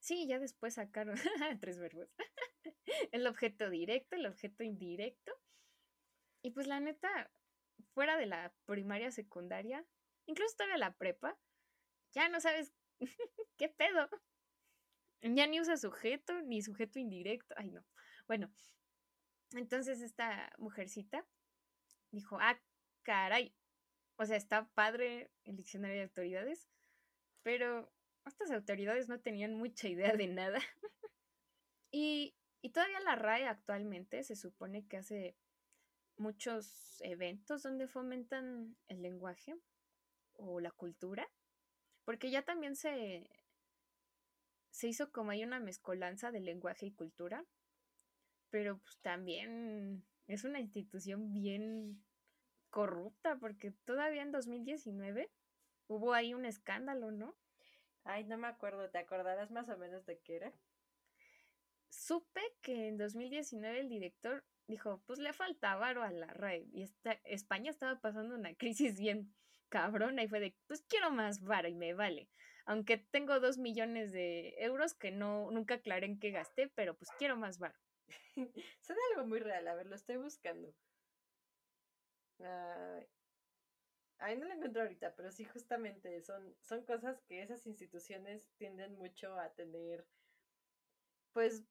Sí, 0.00 0.26
ya 0.26 0.38
después 0.38 0.74
sacaron 0.74 1.16
tres 1.60 1.78
verbos. 1.78 2.08
el 3.12 3.26
objeto 3.26 3.68
directo, 3.68 4.16
el 4.16 4.26
objeto 4.26 4.62
indirecto. 4.62 5.32
Y 6.42 6.52
pues 6.52 6.68
la 6.68 6.78
neta, 6.78 7.30
fuera 7.92 8.16
de 8.16 8.26
la 8.26 8.54
primaria, 8.66 9.10
secundaria, 9.10 9.84
incluso 10.26 10.54
todavía 10.56 10.78
la 10.78 10.94
prepa, 10.94 11.36
ya 12.12 12.28
no 12.28 12.40
sabes 12.40 12.72
qué 13.56 13.68
pedo. 13.68 14.08
Ya 15.22 15.46
ni 15.46 15.60
usa 15.60 15.76
sujeto, 15.76 16.40
ni 16.42 16.62
sujeto 16.62 16.98
indirecto. 16.98 17.54
Ay, 17.58 17.70
no. 17.70 17.84
Bueno, 18.26 18.50
entonces 19.52 20.00
esta 20.00 20.52
mujercita 20.58 21.26
dijo, 22.10 22.38
ah, 22.40 22.58
caray. 23.02 23.54
O 24.16 24.24
sea, 24.24 24.36
está 24.36 24.68
padre 24.74 25.30
el 25.44 25.56
diccionario 25.56 25.98
de 25.98 26.04
autoridades, 26.04 26.68
pero 27.42 27.92
estas 28.24 28.50
autoridades 28.50 29.08
no 29.08 29.20
tenían 29.20 29.54
mucha 29.54 29.88
idea 29.88 30.14
de 30.14 30.26
nada. 30.26 30.60
y, 31.90 32.34
y 32.62 32.70
todavía 32.70 33.00
la 33.00 33.14
RAE 33.14 33.46
actualmente 33.46 34.24
se 34.24 34.34
supone 34.34 34.86
que 34.86 34.96
hace 34.96 35.36
muchos 36.16 37.00
eventos 37.02 37.62
donde 37.62 37.88
fomentan 37.88 38.76
el 38.88 39.02
lenguaje 39.02 39.54
o 40.32 40.60
la 40.60 40.70
cultura, 40.70 41.28
porque 42.04 42.30
ya 42.30 42.42
también 42.42 42.74
se, 42.74 43.30
se 44.70 44.88
hizo 44.88 45.12
como 45.12 45.30
hay 45.30 45.44
una 45.44 45.60
mezcolanza 45.60 46.30
de 46.30 46.40
lenguaje 46.40 46.86
y 46.86 46.92
cultura, 46.92 47.44
pero 48.50 48.78
pues 48.78 48.98
también 49.00 50.04
es 50.26 50.44
una 50.44 50.60
institución 50.60 51.32
bien 51.32 52.02
corrupta, 52.70 53.36
porque 53.36 53.72
todavía 53.84 54.22
en 54.22 54.32
2019 54.32 55.30
hubo 55.88 56.12
ahí 56.12 56.34
un 56.34 56.44
escándalo, 56.44 57.10
¿no? 57.10 57.34
Ay, 58.04 58.24
no 58.24 58.38
me 58.38 58.46
acuerdo, 58.46 58.90
¿te 58.90 58.98
acordarás 58.98 59.50
más 59.50 59.68
o 59.68 59.76
menos 59.76 60.06
de 60.06 60.18
qué 60.20 60.36
era? 60.36 60.52
Supe 61.88 62.42
que 62.62 62.88
en 62.88 62.98
2019 62.98 63.80
el 63.80 63.88
director 63.88 64.44
dijo, 64.66 65.02
pues 65.06 65.18
le 65.18 65.32
falta 65.32 65.74
varo 65.76 66.02
a 66.02 66.10
la 66.10 66.26
RAE. 66.26 66.66
Y 66.72 66.84
España 67.24 67.70
estaba 67.70 68.00
pasando 68.00 68.34
una 68.34 68.54
crisis 68.54 68.98
bien 68.98 69.34
cabrona 69.68 70.22
y 70.22 70.28
fue 70.28 70.40
de, 70.40 70.54
pues 70.66 70.82
quiero 70.88 71.10
más 71.10 71.42
varo 71.42 71.68
y 71.68 71.74
me 71.74 71.94
vale. 71.94 72.28
Aunque 72.64 72.98
tengo 72.98 73.38
dos 73.40 73.58
millones 73.58 74.12
de 74.12 74.54
euros 74.58 74.94
que 74.94 75.12
no, 75.12 75.50
nunca 75.50 75.74
aclaré 75.74 76.06
en 76.06 76.18
qué 76.18 76.30
gasté, 76.30 76.68
pero 76.74 76.96
pues 76.96 77.10
quiero 77.18 77.36
más 77.36 77.58
varo. 77.58 77.78
Suena 78.80 79.00
algo 79.12 79.26
muy 79.28 79.40
real, 79.40 79.66
a 79.68 79.74
ver, 79.74 79.86
lo 79.86 79.94
estoy 79.94 80.16
buscando. 80.16 80.74
Ay, 82.38 83.06
ay, 84.18 84.36
no 84.36 84.46
lo 84.46 84.52
encuentro 84.54 84.82
ahorita, 84.82 85.14
pero 85.16 85.30
sí, 85.30 85.44
justamente 85.44 86.20
son, 86.20 86.56
son 86.60 86.84
cosas 86.84 87.22
que 87.22 87.42
esas 87.42 87.66
instituciones 87.66 88.52
tienden 88.56 88.94
mucho 88.96 89.38
a 89.38 89.54
tener, 89.54 90.06
pues, 91.32 91.64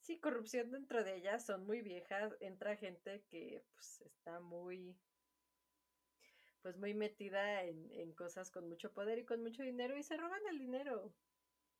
sí, 0.00 0.20
corrupción 0.20 0.70
dentro 0.70 1.02
de 1.04 1.16
ellas, 1.16 1.44
son 1.46 1.66
muy 1.66 1.80
viejas, 1.82 2.36
entra 2.40 2.76
gente 2.76 3.24
que 3.26 3.64
pues 3.74 4.00
está 4.02 4.40
muy, 4.40 5.00
pues 6.60 6.76
muy 6.76 6.94
metida 6.94 7.62
en, 7.64 7.90
en 7.92 8.14
cosas 8.14 8.50
con 8.50 8.68
mucho 8.68 8.92
poder 8.92 9.18
y 9.18 9.24
con 9.26 9.42
mucho 9.42 9.62
dinero 9.62 9.96
y 9.96 10.02
se 10.02 10.16
roban 10.16 10.46
el 10.48 10.58
dinero. 10.58 11.16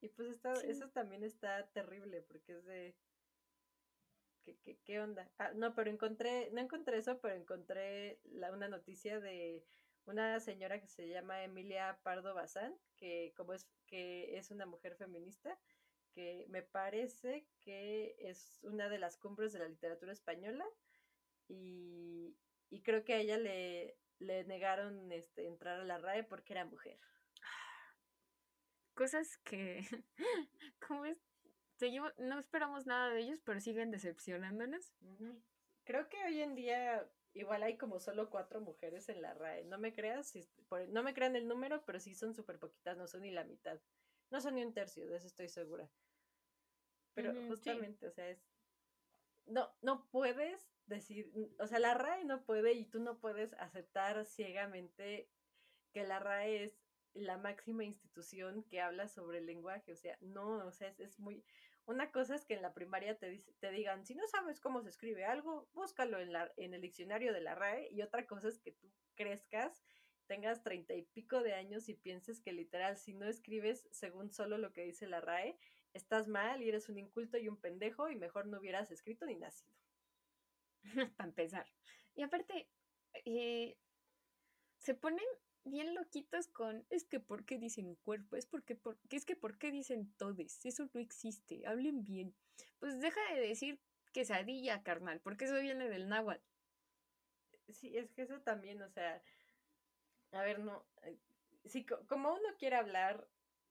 Y 0.01 0.09
pues 0.11 0.29
está, 0.29 0.53
eso 0.55 0.91
también 0.91 1.25
está 1.25 1.71
terrible 1.73 2.23
porque 2.23 2.55
es 2.55 2.65
de... 2.65 2.97
¿Qué, 4.63 4.79
qué, 4.85 5.01
onda? 5.01 5.29
Ah, 5.39 5.51
no, 5.55 5.75
pero 5.75 5.91
encontré, 5.91 6.51
no 6.53 6.61
encontré 6.61 6.99
eso, 6.99 7.19
pero 7.21 7.35
encontré 7.35 8.21
la, 8.25 8.53
una 8.53 8.69
noticia 8.69 9.19
de 9.19 9.65
una 10.05 10.39
señora 10.39 10.81
que 10.81 10.87
se 10.87 11.09
llama 11.09 11.43
Emilia 11.43 11.99
Pardo 12.05 12.33
Bazán, 12.33 12.73
que 12.97 13.33
como 13.37 13.55
es 13.55 13.67
que 13.87 14.39
es 14.39 14.53
una 14.53 14.65
mujer 14.65 14.95
feminista, 14.95 15.59
que 16.13 16.47
me 16.49 16.63
parece 16.63 17.47
que 17.65 18.15
es 18.21 18.61
una 18.63 18.89
de 18.89 18.99
las 18.99 19.17
cumbres 19.17 19.53
de 19.53 19.59
la 19.59 19.69
literatura 19.69 20.13
española 20.13 20.65
y, 21.49 22.37
y 22.71 22.83
creo 22.83 23.05
que 23.05 23.15
a 23.15 23.19
ella 23.19 23.39
le, 23.39 23.99
le 24.21 24.45
negaron 24.45 25.11
este, 25.11 25.47
entrar 25.47 25.81
a 25.81 25.85
la 25.85 25.99
RAE 25.99 26.23
porque 26.23 26.53
era 26.53 26.65
mujer. 26.65 27.01
Cosas 28.95 29.39
que, 29.39 29.85
¿cómo 30.87 31.05
es? 31.05 31.19
Seguimos, 31.77 32.13
no 32.19 32.39
esperamos 32.39 32.87
nada 32.87 33.11
de 33.11 33.21
ellos, 33.21 33.41
pero 33.45 33.61
siguen 33.61 33.91
decepcionándonos. 33.91 34.95
Creo 35.85 36.09
que 36.09 36.25
hoy 36.25 36.41
en 36.41 36.55
día 36.55 37.07
igual 37.35 37.63
hay 37.63 37.77
como 37.77 38.01
solo 38.01 38.31
cuatro 38.31 38.61
mujeres 38.61 39.09
en 39.09 39.21
la 39.21 39.35
RAE. 39.35 39.65
No 39.65 39.79
me 39.79 39.93
creas, 39.93 40.35
no 40.89 41.03
me 41.03 41.15
crean 41.15 41.37
el 41.37 41.47
número, 41.47 41.85
pero 41.85 42.01
sí 42.01 42.15
son 42.15 42.35
súper 42.35 42.59
poquitas, 42.59 42.97
no 42.97 43.07
son 43.07 43.23
ni 43.23 43.31
la 43.31 43.45
mitad. 43.45 43.79
No 44.31 44.41
son 44.41 44.55
ni 44.55 44.65
un 44.65 44.73
tercio, 44.73 45.07
de 45.07 45.17
eso 45.17 45.27
estoy 45.27 45.49
segura. 45.49 45.89
Pero 47.15 47.33
justamente, 47.47 48.07
o 48.07 48.11
sea, 48.11 48.29
es... 48.29 48.45
No, 49.47 49.71
no 49.81 50.09
puedes 50.11 50.69
decir, 50.87 51.33
o 51.61 51.67
sea, 51.67 51.79
la 51.79 51.95
RAE 51.95 52.25
no 52.25 52.45
puede 52.45 52.73
y 52.73 52.85
tú 52.85 53.01
no 53.01 53.21
puedes 53.21 53.53
aceptar 53.55 54.25
ciegamente 54.25 55.31
que 55.93 56.05
la 56.05 56.19
RAE 56.19 56.65
es 56.65 56.87
la 57.15 57.39
máxima 57.39 57.85
institución 57.85 58.65
que 58.65 58.81
habla 58.81 59.09
sobre 59.09 59.39
el 59.39 59.47
lenguaje, 59.47 59.93
o 59.93 59.97
sea, 59.97 60.19
no, 60.21 60.67
o 60.67 60.73
sea, 60.73 60.95
es, 60.99 61.19
muy... 61.19 61.45
Una 61.87 62.11
cosa 62.11 62.35
es 62.35 62.45
que 62.45 62.55
en 62.55 62.63
la 62.63 62.75
primaria 62.75 63.17
te, 63.17 63.39
te 63.61 63.71
digan, 63.71 64.05
si 64.05 64.17
no 64.17 64.27
sabes 64.27 64.61
cómo 64.61 64.83
se 64.83 64.89
escribe 64.89 65.25
algo, 65.25 65.69
búscalo 65.73 66.19
en, 66.19 66.33
la, 66.33 66.53
en 66.57 66.75
el 66.75 66.81
diccionario 66.81 67.33
de 67.33 67.41
la 67.41 67.55
RAE, 67.55 67.89
y 67.93 68.03
otra 68.03 68.27
cosa 68.27 68.49
es 68.49 68.59
que 68.59 68.73
tú 68.73 68.91
crezcas, 69.15 69.85
tengas 70.27 70.65
treinta 70.65 70.95
y 70.95 71.03
pico 71.03 71.43
de 71.43 71.55
años 71.55 71.89
y 71.89 71.95
pienses 71.95 72.41
que 72.41 72.53
literal, 72.53 72.97
si 72.97 73.15
no 73.15 73.27
escribes 73.27 73.87
según 73.93 74.33
solo 74.33 74.59
lo 74.59 74.73
que 74.73 74.83
dice 74.83 75.07
la 75.07 75.21
RAE, 75.21 75.59
estás 75.93 76.27
mal 76.27 76.61
y 76.63 76.69
eres 76.69 76.89
un 76.89 76.99
inculto 76.99 77.39
y 77.39 77.49
un 77.49 77.57
pendejo 77.57 78.11
y 78.11 78.17
mejor 78.17 78.47
no 78.47 78.59
hubieras 78.59 78.91
escrito 78.91 79.25
ni 79.25 79.37
nacido. 79.37 79.73
Para 81.17 81.29
empezar. 81.29 81.67
Y 82.17 82.23
aparte, 82.23 82.69
eh, 83.25 83.77
se 84.79 84.95
ponen 84.95 85.27
bien 85.67 85.95
loquitos 85.95 86.49
con, 86.49 86.87
es 86.91 87.05
que 87.05 87.21
¿por 87.21 87.45
qué 87.45 87.59
dicen 87.59 87.97
cuerpo? 87.97 88.37
Es 88.37 88.47
porque, 88.47 88.75
porque, 88.77 89.17
es 89.17 89.25
que 89.25 89.37
¿por 89.37 89.59
qué 89.59 89.71
dicen 89.71 90.13
todes? 90.17 90.65
Eso 90.65 90.89
no 90.93 91.01
existe, 91.01 91.67
hablen 91.67 92.05
bien. 92.05 92.35
Pues 92.79 93.01
deja 93.01 93.21
de 93.35 93.41
decir 93.41 93.81
quesadilla, 94.13 94.83
carnal, 94.83 95.21
porque 95.21 95.45
eso 95.45 95.61
viene 95.61 95.89
del 95.89 96.09
náhuatl. 96.09 96.43
Sí, 97.69 97.97
es 97.97 98.11
que 98.13 98.23
eso 98.23 98.41
también, 98.41 98.81
o 98.81 98.89
sea, 98.89 99.23
a 100.33 100.43
ver, 100.43 100.61
no, 100.61 100.87
eh, 101.03 101.19
sí, 101.65 101.85
como 101.85 102.33
uno 102.33 102.57
quiere 102.59 102.77
hablar, 102.77 103.29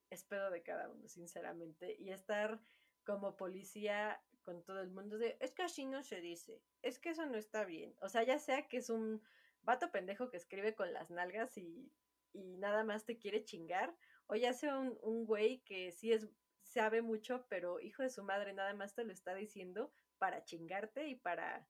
es 0.09 0.23
pedo 0.23 0.51
de 0.51 0.63
cada 0.63 0.89
uno, 0.89 1.07
sinceramente, 1.07 1.95
y 1.97 2.11
estar 2.11 2.59
como 3.05 3.37
policía 3.37 4.21
con 4.43 4.63
todo 4.63 4.81
el 4.81 4.91
mundo 4.91 5.17
de, 5.17 5.37
es 5.39 5.51
que 5.53 5.63
así 5.63 5.85
no 5.85 6.03
se 6.03 6.21
dice, 6.21 6.61
es 6.81 6.99
que 6.99 7.09
eso 7.09 7.25
no 7.25 7.37
está 7.37 7.65
bien. 7.65 7.95
O 8.01 8.09
sea, 8.09 8.23
ya 8.23 8.37
sea 8.37 8.67
que 8.67 8.77
es 8.77 8.89
un 8.89 9.21
vato 9.65 9.91
pendejo 9.91 10.29
que 10.29 10.37
escribe 10.37 10.75
con 10.75 10.93
las 10.93 11.09
nalgas 11.09 11.57
y, 11.57 11.91
y 12.33 12.57
nada 12.57 12.83
más 12.83 13.05
te 13.05 13.17
quiere 13.17 13.43
chingar, 13.43 13.95
o 14.27 14.35
ya 14.35 14.53
sea 14.53 14.77
un, 14.77 14.97
un 15.01 15.25
güey 15.25 15.59
que 15.59 15.91
sí 15.91 16.11
es, 16.11 16.27
sabe 16.63 17.01
mucho, 17.01 17.45
pero 17.49 17.79
hijo 17.79 18.03
de 18.03 18.09
su 18.09 18.23
madre 18.23 18.53
nada 18.53 18.73
más 18.73 18.93
te 18.95 19.03
lo 19.03 19.11
está 19.11 19.33
diciendo 19.33 19.91
para 20.17 20.43
chingarte 20.43 21.07
y 21.07 21.15
para 21.15 21.67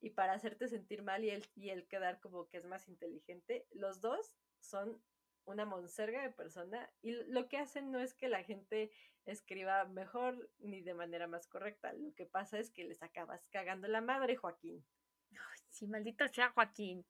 y 0.00 0.10
para 0.10 0.32
hacerte 0.32 0.68
sentir 0.68 1.02
mal 1.02 1.24
y 1.24 1.30
el, 1.30 1.44
y 1.56 1.70
quedar 1.86 2.20
como 2.20 2.48
que 2.48 2.58
es 2.58 2.64
más 2.64 2.88
inteligente, 2.88 3.66
los 3.72 4.00
dos 4.00 4.36
son 4.60 5.02
una 5.44 5.64
monserga 5.64 6.22
de 6.22 6.30
persona 6.30 6.90
y 7.02 7.12
lo 7.12 7.48
que 7.48 7.58
hacen 7.58 7.90
no 7.90 7.98
es 8.00 8.14
que 8.14 8.28
la 8.28 8.44
gente 8.44 8.90
escriba 9.24 9.84
mejor 9.86 10.50
ni 10.58 10.82
de 10.82 10.94
manera 10.94 11.26
más 11.26 11.46
correcta, 11.46 11.92
lo 11.94 12.14
que 12.14 12.26
pasa 12.26 12.58
es 12.58 12.70
que 12.70 12.84
les 12.84 13.02
acabas 13.02 13.46
cagando 13.48 13.88
la 13.88 14.00
madre, 14.00 14.36
Joaquín. 14.36 14.84
Ay, 15.32 15.58
sí, 15.68 15.86
maldito 15.86 16.26
sea 16.28 16.50
Joaquín. 16.50 17.04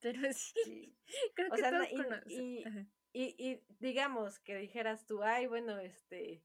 Pero 0.00 0.20
sí, 0.32 0.96
creo 1.34 1.50
que 1.50 1.62
todos 1.62 1.86
y, 2.26 2.64
y, 3.12 3.34
y, 3.38 3.62
digamos 3.78 4.38
que 4.38 4.56
dijeras 4.56 5.06
tú, 5.06 5.22
ay, 5.22 5.46
bueno, 5.46 5.78
este, 5.78 6.42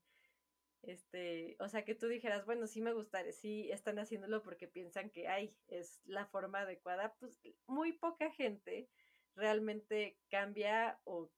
este, 0.87 1.55
o 1.59 1.67
sea, 1.67 1.83
que 1.83 1.95
tú 1.95 2.07
dijeras, 2.07 2.45
bueno, 2.45 2.67
sí 2.67 2.81
me 2.81 2.93
gustaría, 2.93 3.31
sí 3.31 3.71
están 3.71 3.97
haciéndolo 3.97 4.43
porque 4.43 4.67
piensan 4.67 5.09
que, 5.09 5.27
ay, 5.27 5.55
es 5.67 5.99
la 6.05 6.25
forma 6.25 6.61
adecuada, 6.61 7.15
pues 7.19 7.39
muy 7.67 7.93
poca 7.93 8.31
gente 8.31 8.89
realmente 9.35 10.19
cambia 10.29 10.99
o, 11.03 11.31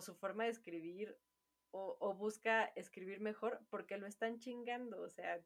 su 0.00 0.14
forma 0.14 0.44
de 0.44 0.50
escribir 0.50 1.18
o, 1.70 2.14
busca 2.14 2.64
escribir 2.76 3.20
mejor 3.20 3.60
porque 3.68 3.98
lo 3.98 4.06
están 4.06 4.38
chingando, 4.38 5.00
o 5.02 5.08
sea, 5.08 5.40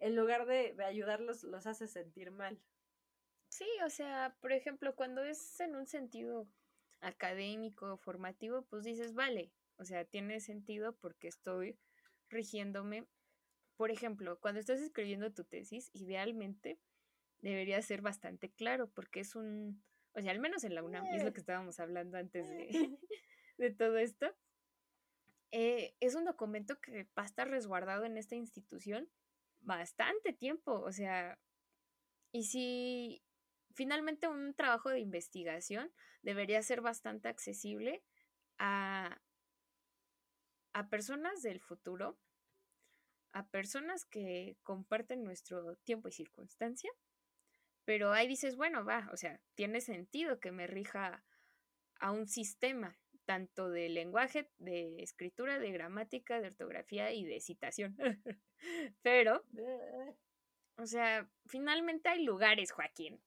en 0.00 0.16
lugar 0.16 0.46
de, 0.46 0.74
ayudarlos, 0.84 1.44
los 1.44 1.66
hace 1.66 1.86
sentir 1.86 2.30
mal. 2.32 2.60
Sí, 3.54 3.68
o 3.86 3.88
sea, 3.88 4.34
por 4.40 4.50
ejemplo, 4.50 4.96
cuando 4.96 5.22
es 5.22 5.60
en 5.60 5.76
un 5.76 5.86
sentido 5.86 6.48
académico, 7.00 7.96
formativo, 7.98 8.62
pues 8.62 8.82
dices, 8.82 9.14
vale, 9.14 9.52
o 9.76 9.84
sea, 9.84 10.04
tiene 10.04 10.40
sentido 10.40 10.96
porque 10.96 11.28
estoy 11.28 11.78
rigiéndome. 12.28 13.06
Por 13.76 13.92
ejemplo, 13.92 14.40
cuando 14.40 14.58
estás 14.58 14.80
escribiendo 14.80 15.32
tu 15.32 15.44
tesis, 15.44 15.88
idealmente 15.92 16.80
debería 17.42 17.80
ser 17.80 18.02
bastante 18.02 18.50
claro 18.50 18.90
porque 18.90 19.20
es 19.20 19.36
un, 19.36 19.84
o 20.14 20.20
sea, 20.20 20.32
al 20.32 20.40
menos 20.40 20.64
en 20.64 20.74
la 20.74 20.82
UNAM, 20.82 21.06
y 21.12 21.14
es 21.14 21.22
lo 21.22 21.32
que 21.32 21.38
estábamos 21.38 21.78
hablando 21.78 22.18
antes 22.18 22.48
de, 22.48 22.66
de 23.58 23.70
todo 23.70 23.98
esto, 23.98 24.34
eh, 25.52 25.94
es 26.00 26.16
un 26.16 26.24
documento 26.24 26.80
que 26.80 27.04
va 27.16 27.22
a 27.22 27.26
estar 27.26 27.48
resguardado 27.48 28.04
en 28.04 28.18
esta 28.18 28.34
institución 28.34 29.08
bastante 29.60 30.32
tiempo, 30.32 30.72
o 30.72 30.90
sea, 30.90 31.38
y 32.32 32.46
si 32.46 33.23
finalmente 33.74 34.28
un 34.28 34.54
trabajo 34.54 34.90
de 34.90 35.00
investigación 35.00 35.92
debería 36.22 36.62
ser 36.62 36.80
bastante 36.80 37.28
accesible 37.28 38.02
a, 38.58 39.20
a 40.72 40.88
personas 40.88 41.42
del 41.42 41.60
futuro, 41.60 42.18
a 43.32 43.46
personas 43.48 44.04
que 44.04 44.56
comparten 44.62 45.24
nuestro 45.24 45.76
tiempo 45.76 46.08
y 46.08 46.12
circunstancia, 46.12 46.90
pero 47.84 48.12
ahí 48.12 48.26
dices, 48.26 48.56
bueno, 48.56 48.84
va, 48.84 49.08
o 49.12 49.16
sea, 49.16 49.40
tiene 49.54 49.80
sentido 49.80 50.40
que 50.40 50.52
me 50.52 50.66
rija 50.66 51.24
a 52.00 52.12
un 52.12 52.26
sistema, 52.26 52.98
tanto 53.24 53.70
de 53.70 53.88
lenguaje, 53.88 54.50
de 54.58 55.02
escritura, 55.02 55.58
de 55.58 55.72
gramática, 55.72 56.40
de 56.40 56.48
ortografía 56.48 57.12
y 57.12 57.24
de 57.24 57.40
citación. 57.40 57.96
Pero, 59.02 59.44
o 60.76 60.86
sea, 60.86 61.28
finalmente 61.46 62.08
hay 62.08 62.24
lugares, 62.24 62.72
Joaquín. 62.72 63.20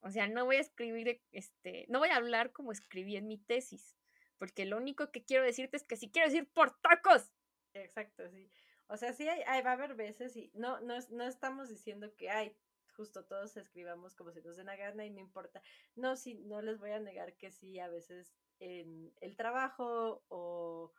O 0.00 0.10
sea, 0.10 0.28
no 0.28 0.44
voy 0.44 0.56
a 0.56 0.60
escribir, 0.60 1.20
este, 1.32 1.86
no 1.88 1.98
voy 1.98 2.10
a 2.10 2.16
hablar 2.16 2.52
como 2.52 2.72
escribí 2.72 3.16
en 3.16 3.26
mi 3.26 3.38
tesis, 3.38 3.96
porque 4.38 4.64
lo 4.64 4.76
único 4.76 5.10
que 5.10 5.24
quiero 5.24 5.44
decirte 5.44 5.76
es 5.76 5.84
que 5.84 5.96
si 5.96 6.10
quiero 6.10 6.28
decir 6.28 6.48
por 6.52 6.78
tacos. 6.80 7.32
Exacto, 7.74 8.28
sí. 8.30 8.50
O 8.88 8.96
sea, 8.96 9.12
sí 9.12 9.28
hay, 9.28 9.62
va 9.62 9.70
a 9.70 9.74
haber 9.74 9.94
veces 9.94 10.36
y 10.36 10.50
no, 10.54 10.80
no, 10.80 10.98
no 11.10 11.26
estamos 11.26 11.68
diciendo 11.68 12.14
que 12.16 12.30
hay 12.30 12.56
justo 12.96 13.26
todos 13.26 13.56
escribamos 13.56 14.14
como 14.14 14.32
se 14.32 14.42
nos 14.42 14.56
dé 14.56 14.64
la 14.64 14.76
gana 14.76 15.04
y 15.04 15.10
no 15.10 15.20
importa. 15.20 15.62
No, 15.94 16.16
sí, 16.16 16.34
no 16.34 16.62
les 16.62 16.78
voy 16.78 16.92
a 16.92 16.98
negar 16.98 17.36
que 17.36 17.50
sí, 17.50 17.78
a 17.78 17.88
veces 17.88 18.34
en 18.58 19.12
el 19.20 19.36
trabajo 19.36 20.24
o, 20.28 20.92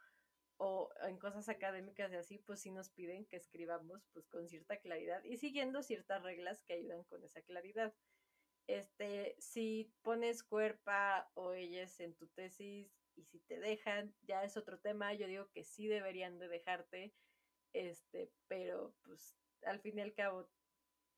o 0.58 0.90
en 1.08 1.18
cosas 1.18 1.50
académicas 1.50 2.12
y 2.12 2.16
así, 2.16 2.38
pues 2.38 2.62
sí 2.62 2.72
nos 2.72 2.90
piden 2.92 3.26
que 3.26 3.38
escribamos 3.38 4.08
pues 4.14 4.28
con 4.28 4.48
cierta 4.48 4.78
claridad 4.78 5.24
y 5.24 5.38
siguiendo 5.38 5.82
ciertas 5.82 6.22
reglas 6.22 6.62
que 6.64 6.74
ayudan 6.74 7.04
con 7.06 7.24
esa 7.24 7.42
claridad. 7.42 7.94
Este, 8.68 9.36
si 9.40 9.94
pones 10.04 10.44
cuerpa 10.44 11.32
o 11.36 11.54
ellas 11.54 12.00
en 12.00 12.16
tu 12.16 12.28
tesis 12.28 13.02
y 13.16 13.24
si 13.26 13.40
te 13.40 13.60
dejan, 13.60 14.16
ya 14.22 14.44
es 14.44 14.58
otro 14.58 14.80
tema. 14.80 15.14
Yo 15.14 15.28
digo 15.28 15.50
que 15.52 15.64
sí 15.64 15.88
deberían 15.88 16.38
de 16.40 16.50
dejarte, 16.50 17.16
este, 17.74 18.32
pero 18.48 18.96
pues 19.04 19.38
al 19.64 19.80
fin 19.80 19.98
y 20.00 20.02
al 20.02 20.14
cabo 20.14 20.50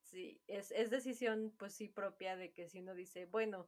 Sí, 0.02 0.42
es, 0.48 0.72
es 0.72 0.90
decisión, 0.90 1.54
pues 1.58 1.76
sí, 1.76 1.88
propia 1.88 2.36
de 2.36 2.52
que 2.52 2.68
si 2.68 2.80
uno 2.80 2.96
dice, 2.96 3.26
bueno, 3.28 3.68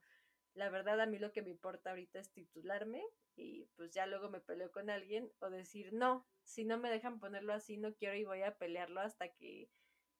la 0.53 0.69
verdad 0.69 0.99
a 0.99 1.05
mí 1.05 1.19
lo 1.19 1.31
que 1.31 1.43
me 1.43 1.51
importa 1.51 1.91
ahorita 1.91 2.19
es 2.19 2.31
titularme 2.31 3.03
y 3.35 3.65
pues 3.75 3.91
ya 3.93 4.07
luego 4.07 4.29
me 4.29 4.41
peleo 4.41 4.71
con 4.71 4.89
alguien 4.89 5.31
o 5.39 5.49
decir, 5.51 5.93
no, 5.93 6.27
si 6.43 6.65
no 6.65 6.79
me 6.79 6.89
dejan 6.89 7.19
ponerlo 7.19 7.53
así, 7.53 7.77
no 7.77 7.93
quiero 7.95 8.15
y 8.15 8.23
voy 8.25 8.41
a 8.41 8.57
pelearlo 8.57 9.01
hasta 9.01 9.29
que 9.29 9.69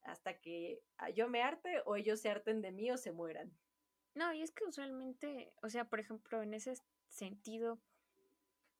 hasta 0.03 0.39
que 0.39 0.81
yo 1.15 1.27
me 1.27 1.41
arte 1.41 1.81
o 1.85 1.95
ellos 1.95 2.19
se 2.19 2.29
harten 2.29 2.61
de 2.61 2.71
mí 2.71 2.91
o 2.91 2.97
se 2.97 3.11
mueran. 3.11 3.51
No, 4.13 4.33
y 4.33 4.41
es 4.41 4.51
que 4.51 4.65
usualmente, 4.65 5.53
o 5.61 5.69
sea, 5.69 5.85
por 5.85 5.99
ejemplo, 5.99 6.41
en 6.41 6.53
ese 6.53 6.73
sentido, 7.07 7.79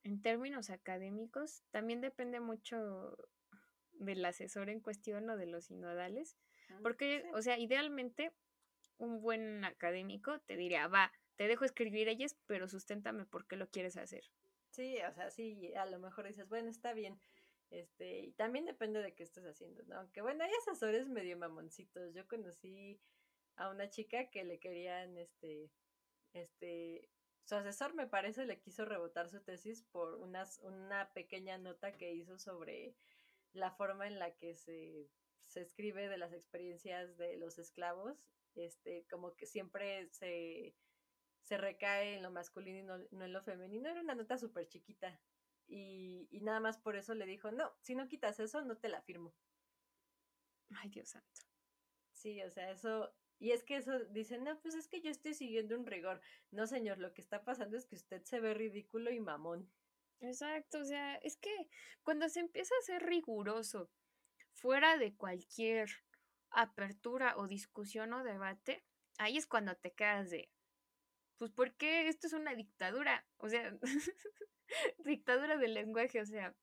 en 0.04 0.22
términos 0.22 0.70
académicos, 0.70 1.64
también 1.72 2.02
depende 2.02 2.40
mucho 2.40 3.16
del 3.94 4.26
asesor 4.26 4.70
en 4.70 4.82
cuestión 4.82 5.30
o 5.30 5.38
de 5.38 5.46
los 5.46 5.66
sinodales, 5.66 6.38
porque, 6.82 7.24
o 7.34 7.42
sea, 7.42 7.58
idealmente 7.60 8.32
un 8.98 9.22
buen 9.22 9.64
académico 9.66 10.40
te 10.42 10.56
diría, 10.56 10.88
va, 10.88 11.12
te 11.36 11.48
dejo 11.48 11.66
escribir 11.66 12.08
ellas, 12.08 12.38
pero 12.46 12.68
susténtame 12.68 13.26
por 13.26 13.48
qué 13.48 13.56
lo 13.56 13.70
quieres 13.70 13.98
hacer. 13.98 14.24
Sí, 14.70 14.98
o 15.10 15.14
sea, 15.14 15.30
sí, 15.30 15.74
a 15.76 15.86
lo 15.86 16.00
mejor 16.00 16.28
dices, 16.28 16.48
bueno, 16.48 16.70
está 16.70 16.94
bien. 16.94 17.20
Este, 17.72 18.20
y 18.20 18.32
también 18.34 18.66
depende 18.66 19.02
de 19.02 19.16
qué 19.16 19.24
estés 19.24 19.46
haciendo, 19.46 19.82
¿no? 19.84 19.98
Aunque 20.00 20.22
bueno, 20.22 20.44
hay 20.44 20.52
asesores 20.60 21.08
medio 21.08 21.38
mamoncitos. 21.38 22.14
Yo 22.14 22.28
conocí 22.28 23.00
a 23.56 23.70
una 23.70 23.90
chica 23.90 24.30
que 24.30 24.44
le 24.44 24.60
querían, 24.60 25.18
este, 25.18 25.72
este, 26.34 27.10
su 27.46 27.56
asesor 27.56 27.94
me 27.94 28.08
parece 28.08 28.46
le 28.46 28.60
quiso 28.60 28.84
rebotar 28.84 29.30
su 29.30 29.42
tesis 29.42 29.84
por 29.84 30.16
unas, 30.16 30.60
una 30.60 31.12
pequeña 31.14 31.58
nota 31.58 31.94
que 31.94 32.14
hizo 32.14 32.38
sobre 32.38 32.96
la 33.54 33.72
forma 33.72 34.06
en 34.06 34.20
la 34.20 34.36
que 34.36 34.56
se, 34.56 35.10
se 35.48 35.62
escribe 35.62 36.10
de 36.10 36.18
las 36.18 36.34
experiencias 36.34 37.18
de 37.18 37.38
los 37.38 37.58
esclavos, 37.58 38.30
este, 38.56 39.06
como 39.10 39.36
que 39.36 39.46
siempre 39.46 40.10
se, 40.10 40.76
se 41.42 41.58
recae 41.58 42.16
en 42.16 42.24
lo 42.24 42.32
masculino 42.32 42.80
y 42.80 42.84
no, 42.84 42.98
no 43.12 43.26
en 43.26 43.34
lo 43.34 43.42
femenino. 43.44 43.90
Era 43.90 44.02
una 44.02 44.16
nota 44.16 44.38
súper 44.38 44.68
chiquita. 44.68 45.20
Y, 45.74 46.28
y 46.32 46.42
nada 46.42 46.60
más 46.60 46.78
por 46.78 46.98
eso 46.98 47.16
le 47.16 47.26
dijo, 47.26 47.50
no, 47.50 47.72
si 47.82 47.96
no 47.96 48.10
quitas 48.10 48.42
eso, 48.42 48.62
no 48.62 48.76
te 48.76 48.90
la 48.90 49.02
firmo. 49.02 49.34
Ay, 50.76 50.90
Dios 50.90 51.10
santo. 51.10 51.42
Sí, 52.12 52.42
o 52.44 52.52
sea, 52.52 52.72
eso, 52.72 53.14
y 53.40 53.52
es 53.52 53.64
que 53.64 53.78
eso 53.78 53.98
dicen, 54.10 54.44
no, 54.44 54.60
pues 54.60 54.76
es 54.76 54.90
que 54.90 55.02
yo 55.02 55.10
estoy 55.10 55.34
siguiendo 55.34 55.80
un 55.80 55.86
rigor. 55.86 56.20
No, 56.52 56.68
señor, 56.68 56.98
lo 56.98 57.14
que 57.14 57.22
está 57.22 57.46
pasando 57.46 57.78
es 57.78 57.86
que 57.86 57.96
usted 57.96 58.22
se 58.26 58.42
ve 58.42 58.54
ridículo 58.54 59.12
y 59.12 59.22
mamón. 59.22 59.72
Exacto, 60.20 60.80
o 60.80 60.86
sea, 60.86 61.16
es 61.16 61.38
que 61.38 61.50
cuando 62.04 62.28
se 62.28 62.42
empieza 62.42 62.76
a 62.78 62.86
ser 62.86 63.04
riguroso, 63.04 63.90
fuera 64.54 64.98
de 64.98 65.16
cualquier 65.16 65.90
apertura 66.50 67.38
o 67.38 67.48
discusión 67.48 68.12
o 68.12 68.24
debate, 68.26 68.84
ahí 69.18 69.38
es 69.38 69.48
cuando 69.48 69.74
te 69.76 69.94
quedas 69.94 70.30
de, 70.30 70.52
pues, 71.42 71.50
¿por 71.50 71.74
qué 71.74 72.08
esto 72.08 72.28
es 72.28 72.34
una 72.34 72.54
dictadura? 72.54 73.26
O 73.38 73.50
sea, 73.50 73.76
dictadura 75.00 75.58
del 75.58 75.74
lenguaje, 75.74 76.22
o 76.22 76.26
sea, 76.28 76.54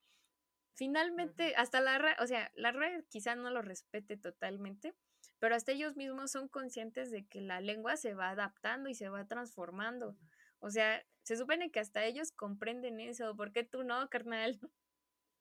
finalmente, 0.74 1.52
hasta 1.56 1.80
la 1.80 1.98
red, 1.98 2.12
o 2.20 2.28
sea, 2.28 2.52
la 2.54 2.70
red 2.70 3.04
quizá 3.08 3.34
no 3.34 3.50
lo 3.50 3.60
respete 3.60 4.16
totalmente, 4.16 4.94
pero 5.40 5.56
hasta 5.56 5.72
ellos 5.72 5.96
mismos 5.96 6.30
son 6.30 6.46
conscientes 6.46 7.10
de 7.10 7.26
que 7.26 7.40
la 7.40 7.60
lengua 7.60 7.96
se 7.96 8.14
va 8.14 8.30
adaptando 8.30 8.88
y 8.88 8.94
se 8.94 9.08
va 9.08 9.26
transformando. 9.26 10.16
O 10.60 10.70
sea, 10.70 11.04
se 11.24 11.36
supone 11.36 11.72
que 11.72 11.80
hasta 11.80 12.04
ellos 12.04 12.30
comprenden 12.30 13.00
eso, 13.00 13.34
¿por 13.34 13.50
qué 13.50 13.64
tú 13.64 13.82
no, 13.82 14.08
carnal? 14.08 14.60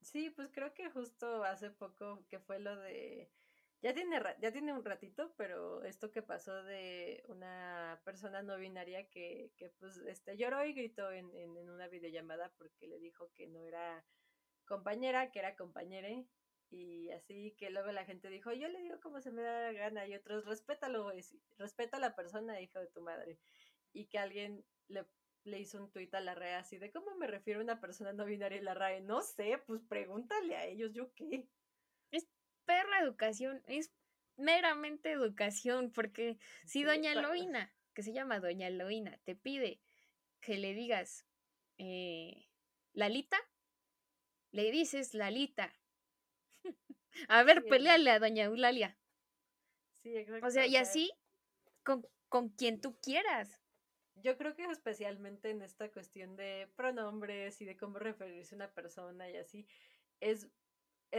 Sí, 0.01 0.31
pues 0.31 0.49
creo 0.51 0.73
que 0.73 0.89
justo 0.89 1.43
hace 1.43 1.69
poco 1.69 2.25
que 2.27 2.39
fue 2.39 2.57
lo 2.57 2.75
de 2.75 3.29
ya 3.81 3.93
tiene 3.93 4.19
ya 4.39 4.51
tiene 4.51 4.73
un 4.73 4.83
ratito, 4.83 5.33
pero 5.37 5.83
esto 5.83 6.11
que 6.11 6.21
pasó 6.21 6.63
de 6.63 7.23
una 7.27 8.01
persona 8.03 8.41
no 8.41 8.57
binaria 8.57 9.07
que, 9.09 9.51
que 9.57 9.69
pues 9.79 9.97
este 9.97 10.37
lloró 10.37 10.65
y 10.65 10.73
gritó 10.73 11.11
en, 11.11 11.33
en, 11.35 11.57
en 11.57 11.69
una 11.69 11.87
videollamada 11.87 12.53
porque 12.57 12.87
le 12.87 12.99
dijo 12.99 13.31
que 13.33 13.47
no 13.47 13.63
era 13.63 14.05
compañera, 14.65 15.31
que 15.31 15.39
era 15.39 15.55
compañere 15.55 16.27
y 16.69 17.09
así 17.11 17.55
que 17.57 17.69
luego 17.69 17.91
la 17.91 18.05
gente 18.05 18.29
dijo, 18.29 18.51
yo 18.51 18.67
le 18.67 18.81
digo 18.81 18.99
como 18.99 19.21
se 19.21 19.31
me 19.31 19.41
da 19.41 19.61
la 19.61 19.71
gana 19.71 20.07
y 20.07 20.15
otros, 20.15 20.45
respétalo, 20.45 21.11
respeta 21.57 21.97
a 21.97 21.99
la 21.99 22.15
persona, 22.15 22.59
hijo 22.61 22.79
de 22.79 22.87
tu 22.87 23.01
madre. 23.01 23.39
Y 23.93 24.07
que 24.07 24.19
alguien 24.19 24.65
le, 24.87 25.05
le 25.43 25.59
hizo 25.59 25.81
un 25.81 25.91
tuit 25.91 26.13
a 26.13 26.19
la 26.19 26.35
RAE 26.35 26.55
así 26.55 26.77
de, 26.77 26.91
¿cómo 26.91 27.15
me 27.15 27.27
refiero 27.27 27.59
a 27.61 27.63
una 27.63 27.79
persona 27.79 28.13
no 28.13 28.25
binaria 28.25 28.57
y 28.59 28.61
la 28.61 28.73
RAE? 28.73 29.01
No 29.01 29.21
sé, 29.21 29.57
pues 29.65 29.81
pregúntale 29.87 30.55
a 30.57 30.65
ellos, 30.65 30.93
¿yo 30.93 31.13
qué? 31.13 31.47
Perra 32.67 32.99
educación, 32.99 33.63
es 33.65 33.93
meramente 34.35 35.09
educación, 35.11 35.89
porque 35.91 36.37
si 36.65 36.83
doña 36.83 37.15
Loina, 37.15 37.73
que 37.93 38.03
se 38.03 38.11
llama 38.11 38.41
doña 38.41 38.69
Loina, 38.69 39.17
te 39.23 39.35
pide 39.35 39.81
que 40.41 40.57
le 40.57 40.73
digas, 40.73 41.25
eh, 41.77 42.49
Lalita, 42.91 43.37
le 44.51 44.69
dices 44.69 45.13
Lalita, 45.13 45.73
a 47.29 47.43
ver, 47.43 47.63
sí, 47.63 47.69
peleale 47.69 48.11
a 48.11 48.19
doña 48.19 48.43
Eulalia. 48.43 48.97
Sí. 50.03 50.13
O 50.43 50.49
sea, 50.49 50.67
y 50.67 50.75
así 50.75 51.09
con, 51.83 52.05
con 52.27 52.49
quien 52.49 52.81
tú 52.81 52.99
quieras. 52.99 53.61
Yo 54.15 54.37
creo 54.37 54.55
que 54.55 54.65
especialmente 54.65 55.51
en 55.51 55.61
esta 55.61 55.89
cuestión 55.89 56.35
de 56.35 56.69
pronombres 56.75 57.61
y 57.61 57.65
de 57.65 57.77
cómo 57.77 57.97
referirse 57.97 58.55
a 58.55 58.57
una 58.57 58.73
persona 58.73 59.29
y 59.29 59.37
así, 59.37 59.67
es 60.19 60.49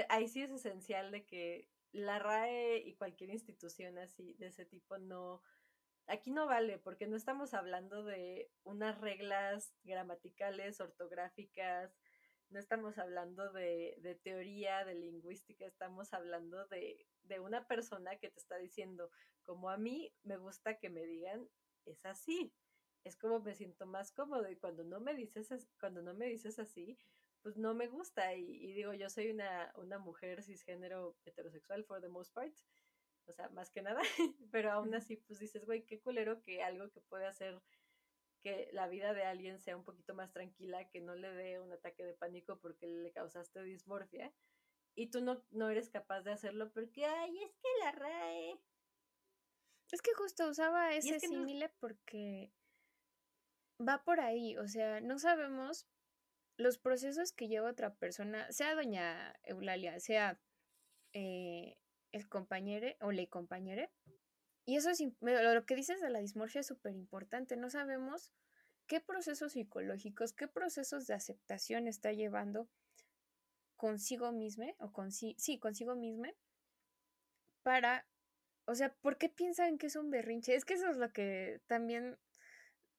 ahí 0.08 0.28
sí 0.28 0.42
es 0.42 0.50
esencial 0.50 1.10
de 1.10 1.24
que 1.24 1.68
la 1.92 2.18
RAE 2.18 2.78
y 2.78 2.94
cualquier 2.94 3.30
institución 3.30 3.98
así 3.98 4.34
de 4.34 4.48
ese 4.48 4.66
tipo 4.66 4.98
no 4.98 5.42
aquí 6.06 6.30
no 6.30 6.46
vale 6.46 6.78
porque 6.78 7.06
no 7.06 7.16
estamos 7.16 7.54
hablando 7.54 8.02
de 8.04 8.50
unas 8.64 9.00
reglas 9.00 9.74
gramaticales, 9.84 10.80
ortográficas, 10.80 11.94
no 12.50 12.58
estamos 12.58 12.96
hablando 12.98 13.52
de, 13.52 13.96
de, 14.00 14.14
teoría, 14.14 14.84
de 14.84 14.94
lingüística, 14.94 15.66
estamos 15.66 16.14
hablando 16.14 16.66
de, 16.68 17.06
de, 17.24 17.40
una 17.40 17.66
persona 17.66 18.16
que 18.16 18.30
te 18.30 18.40
está 18.40 18.56
diciendo, 18.56 19.10
como 19.42 19.68
a 19.68 19.76
mí 19.76 20.14
me 20.22 20.38
gusta 20.38 20.78
que 20.78 20.88
me 20.88 21.04
digan, 21.04 21.46
es 21.84 22.04
así, 22.06 22.54
es 23.04 23.16
como 23.16 23.40
me 23.40 23.54
siento 23.54 23.86
más 23.86 24.12
cómodo 24.12 24.50
y 24.50 24.56
cuando 24.56 24.84
no 24.84 25.00
me 25.00 25.14
dices, 25.14 25.48
cuando 25.78 26.02
no 26.02 26.14
me 26.14 26.26
dices 26.26 26.58
así, 26.58 26.98
pues 27.42 27.56
no 27.56 27.74
me 27.74 27.86
gusta 27.86 28.34
y, 28.34 28.44
y 28.44 28.72
digo, 28.72 28.92
yo 28.94 29.08
soy 29.10 29.30
una, 29.30 29.72
una 29.76 29.98
mujer 29.98 30.42
cisgénero 30.42 31.16
heterosexual 31.24 31.84
for 31.84 32.00
the 32.00 32.08
most 32.08 32.32
part, 32.34 32.54
o 33.26 33.32
sea, 33.32 33.48
más 33.50 33.70
que 33.70 33.82
nada, 33.82 34.00
pero 34.52 34.72
aún 34.72 34.94
así 34.94 35.16
pues 35.16 35.38
dices, 35.38 35.64
güey, 35.64 35.84
qué 35.84 36.00
culero 36.00 36.42
que 36.42 36.62
algo 36.62 36.90
que 36.90 37.00
puede 37.00 37.26
hacer 37.26 37.60
que 38.42 38.68
la 38.72 38.88
vida 38.88 39.14
de 39.14 39.24
alguien 39.24 39.58
sea 39.58 39.76
un 39.76 39.84
poquito 39.84 40.14
más 40.14 40.32
tranquila, 40.32 40.88
que 40.88 41.00
no 41.00 41.14
le 41.14 41.32
dé 41.32 41.60
un 41.60 41.72
ataque 41.72 42.04
de 42.04 42.14
pánico 42.14 42.58
porque 42.60 42.86
le 42.86 43.12
causaste 43.12 43.62
dismorfia 43.62 44.32
y 44.94 45.10
tú 45.10 45.20
no, 45.20 45.44
no 45.50 45.70
eres 45.70 45.90
capaz 45.90 46.22
de 46.22 46.32
hacerlo 46.32 46.72
porque, 46.72 47.04
ay, 47.06 47.42
es 47.42 47.54
que 47.56 47.68
la 47.80 47.92
RAE. 47.92 48.60
Es 49.92 50.02
que 50.02 50.12
justo 50.14 50.48
usaba 50.48 50.92
ese 50.92 51.16
es 51.16 51.22
símile 51.22 51.68
no... 51.68 51.74
porque 51.80 52.52
va 53.80 54.02
por 54.04 54.20
ahí, 54.20 54.56
o 54.56 54.66
sea, 54.66 55.00
no 55.00 55.18
sabemos 55.18 55.88
los 56.58 56.76
procesos 56.76 57.32
que 57.32 57.48
lleva 57.48 57.70
otra 57.70 57.94
persona, 57.94 58.50
sea 58.52 58.74
doña 58.74 59.34
Eulalia, 59.44 59.98
sea 60.00 60.38
eh, 61.14 61.78
el 62.12 62.28
compañero 62.28 62.88
o 63.00 63.12
la 63.12 63.24
compañere, 63.26 63.90
y 64.68 64.76
eso 64.76 64.90
es, 64.90 65.02
lo 65.22 65.64
que 65.64 65.76
dices 65.76 66.02
de 66.02 66.10
la 66.10 66.18
dismorfia 66.18 66.60
es 66.60 66.66
súper 66.66 66.94
importante. 66.94 67.56
No 67.56 67.70
sabemos 67.70 68.30
qué 68.86 69.00
procesos 69.00 69.52
psicológicos, 69.52 70.34
qué 70.34 70.46
procesos 70.46 71.06
de 71.06 71.14
aceptación 71.14 71.88
está 71.88 72.12
llevando 72.12 72.68
consigo 73.76 74.30
misma, 74.30 74.66
o 74.78 74.92
con 74.92 75.10
sí, 75.10 75.36
consigo 75.58 75.94
misma, 75.94 76.34
para, 77.62 78.06
o 78.66 78.74
sea, 78.74 78.92
¿por 79.00 79.16
qué 79.16 79.30
piensan 79.30 79.78
que 79.78 79.86
es 79.86 79.96
un 79.96 80.10
berrinche? 80.10 80.54
Es 80.54 80.66
que 80.66 80.74
eso 80.74 80.90
es 80.90 80.98
lo 80.98 81.14
que 81.14 81.62
también 81.66 82.18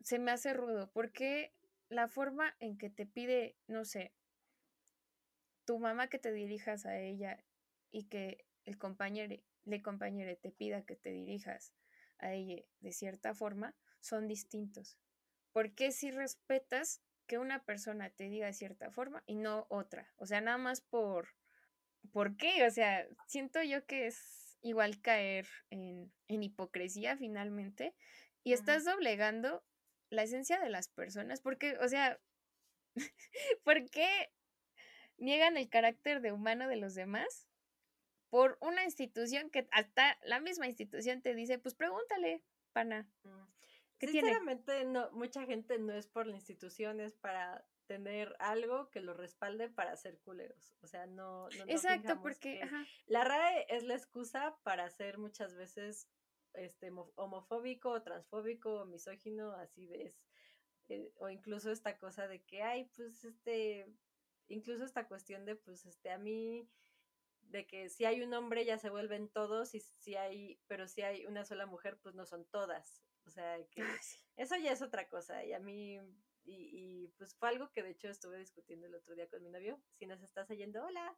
se 0.02 0.18
me 0.18 0.32
hace 0.32 0.54
rudo, 0.54 0.90
porque 0.92 1.54
la 1.90 2.08
forma 2.08 2.56
en 2.60 2.78
que 2.78 2.90
te 2.90 3.06
pide, 3.06 3.58
no 3.68 3.84
sé, 3.84 4.14
tu 5.66 5.80
mamá 5.80 6.08
que 6.08 6.20
te 6.20 6.32
dirijas 6.32 6.86
a 6.86 6.98
ella 7.00 7.44
y 7.92 8.06
que 8.06 8.46
el 8.66 8.78
compañero 8.78 9.36
le 9.66 9.82
compañero 9.82 10.36
te 10.38 10.52
pida 10.52 10.86
que 10.86 10.96
te 10.96 11.12
dirijas 11.12 11.74
a 12.18 12.34
ella 12.34 12.64
de 12.80 12.92
cierta 12.92 13.34
forma, 13.34 13.76
son 14.00 14.28
distintos. 14.28 14.98
¿Por 15.52 15.74
qué 15.74 15.92
si 15.92 16.12
respetas 16.12 17.02
que 17.28 17.38
una 17.38 17.64
persona 17.64 18.10
te 18.10 18.26
diga 18.30 18.48
de 18.48 18.54
cierta 18.54 18.92
forma 18.92 19.24
y 19.26 19.36
no 19.36 19.68
otra? 19.70 20.12
O 20.18 20.26
sea, 20.26 20.42
nada 20.42 20.58
más 20.58 20.82
por... 20.82 21.36
¿Por 22.12 22.38
qué? 22.38 22.66
O 22.66 22.72
sea, 22.72 23.06
siento 23.28 23.62
yo 23.62 23.86
que 23.86 24.08
es 24.08 24.58
igual 24.62 25.02
caer 25.02 25.48
en, 25.70 26.12
en 26.28 26.44
hipocresía 26.44 27.18
finalmente 27.18 27.94
y 28.44 28.54
estás 28.54 28.86
doblegando 28.86 29.64
la 30.10 30.24
esencia 30.24 30.60
de 30.60 30.70
las 30.70 30.90
personas 30.90 31.42
porque, 31.42 31.78
o 31.80 31.88
sea, 31.88 32.20
¿por 33.64 33.90
qué 33.90 34.32
niegan 35.18 35.58
el 35.58 35.70
carácter 35.70 36.22
de 36.22 36.32
humano 36.32 36.68
de 36.68 36.78
los 36.78 36.96
demás 36.96 37.48
por 38.30 38.58
una 38.62 38.84
institución 38.84 39.50
que 39.50 39.68
hasta 39.72 40.18
la 40.24 40.40
misma 40.40 40.68
institución 40.68 41.22
te 41.22 41.34
dice, 41.34 41.58
pues 41.58 41.76
pregúntale, 41.76 42.44
pana. 42.74 43.08
Mm. 43.24 43.44
¿Qué 43.98 44.08
Sinceramente, 44.08 44.76
tiene? 44.76 44.92
no, 44.92 45.12
mucha 45.12 45.46
gente 45.46 45.78
no 45.78 45.94
es 45.94 46.08
por 46.08 46.26
la 46.26 46.36
institución, 46.36 47.02
es 47.02 47.16
para 47.16 47.66
tener 47.86 48.36
algo 48.40 48.90
que 48.92 49.02
lo 49.02 49.14
respalde 49.14 49.68
para 49.68 49.96
ser 49.98 50.20
culeros. 50.20 50.76
O 50.82 50.88
sea, 50.88 51.06
no. 51.08 51.50
no 51.50 51.64
Exacto, 51.68 52.22
porque 52.22 52.62
ajá. 52.62 52.86
la 53.08 53.24
RAE 53.24 53.66
es 53.68 53.84
la 53.84 53.96
excusa 53.96 54.56
para 54.64 54.90
ser 54.90 55.18
muchas 55.18 55.56
veces 55.56 56.08
este 56.54 56.92
homofóbico, 57.16 58.02
transfóbico, 58.02 58.86
misógino, 58.86 59.52
así 59.54 59.86
de 59.88 60.04
es 60.04 60.16
eh, 60.90 61.12
o 61.18 61.30
incluso 61.30 61.72
esta 61.72 61.98
cosa 61.98 62.28
de 62.28 62.42
que, 62.44 62.64
ay, 62.64 62.90
pues 62.96 63.24
este, 63.24 63.88
incluso 64.48 64.84
esta 64.84 65.08
cuestión 65.08 65.46
de, 65.46 65.56
pues 65.56 65.86
este, 65.86 66.10
a 66.10 66.18
mí, 66.18 66.68
de 67.44 67.68
que 67.68 67.90
si 67.90 68.06
hay 68.06 68.22
un 68.22 68.34
hombre 68.34 68.66
ya 68.66 68.78
se 68.80 68.90
vuelven 68.90 69.30
todos, 69.30 69.76
y 69.76 69.82
si 69.82 70.16
hay, 70.16 70.60
pero 70.68 70.88
si 70.88 71.02
hay 71.04 71.26
una 71.28 71.46
sola 71.46 71.68
mujer, 71.68 72.00
pues 72.02 72.16
no 72.16 72.26
son 72.26 72.46
todas. 72.46 73.04
O 73.26 73.30
sea, 73.30 73.64
que 73.70 73.84
eso 74.36 74.56
ya 74.58 74.72
es 74.72 74.82
otra 74.82 75.08
cosa. 75.08 75.46
Y 75.46 75.54
a 75.54 75.60
mí, 75.60 76.00
y, 76.44 77.08
pues 77.18 77.36
fue 77.36 77.50
algo 77.50 77.72
que 77.72 77.84
de 77.84 77.92
hecho 77.92 78.10
estuve 78.10 78.40
discutiendo 78.40 78.88
el 78.88 78.96
otro 78.96 79.14
día 79.14 79.30
con 79.30 79.44
mi 79.44 79.50
novio. 79.50 79.80
Si 80.00 80.08
nos 80.08 80.22
estás 80.24 80.50
oyendo, 80.50 80.84
hola. 80.84 81.16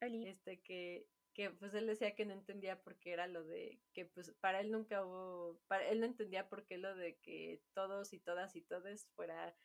Este, 0.00 0.60
que, 0.62 1.06
que 1.40 1.48
pues 1.48 1.72
él 1.72 1.86
decía 1.86 2.14
que 2.14 2.26
no 2.26 2.34
entendía 2.34 2.82
por 2.82 2.98
qué 2.98 3.14
era 3.14 3.26
lo 3.26 3.42
de 3.44 3.80
que 3.94 4.04
pues 4.04 4.30
para 4.40 4.60
él 4.60 4.70
nunca 4.70 5.02
hubo, 5.02 5.58
para 5.68 5.88
él 5.88 6.00
no 6.00 6.04
entendía 6.04 6.50
por 6.50 6.66
qué 6.66 6.76
lo 6.76 6.94
de 6.94 7.16
que 7.16 7.62
todos 7.72 8.12
y 8.12 8.18
todas 8.20 8.56
y 8.56 8.60
todes 8.60 9.06
fuera 9.14 9.56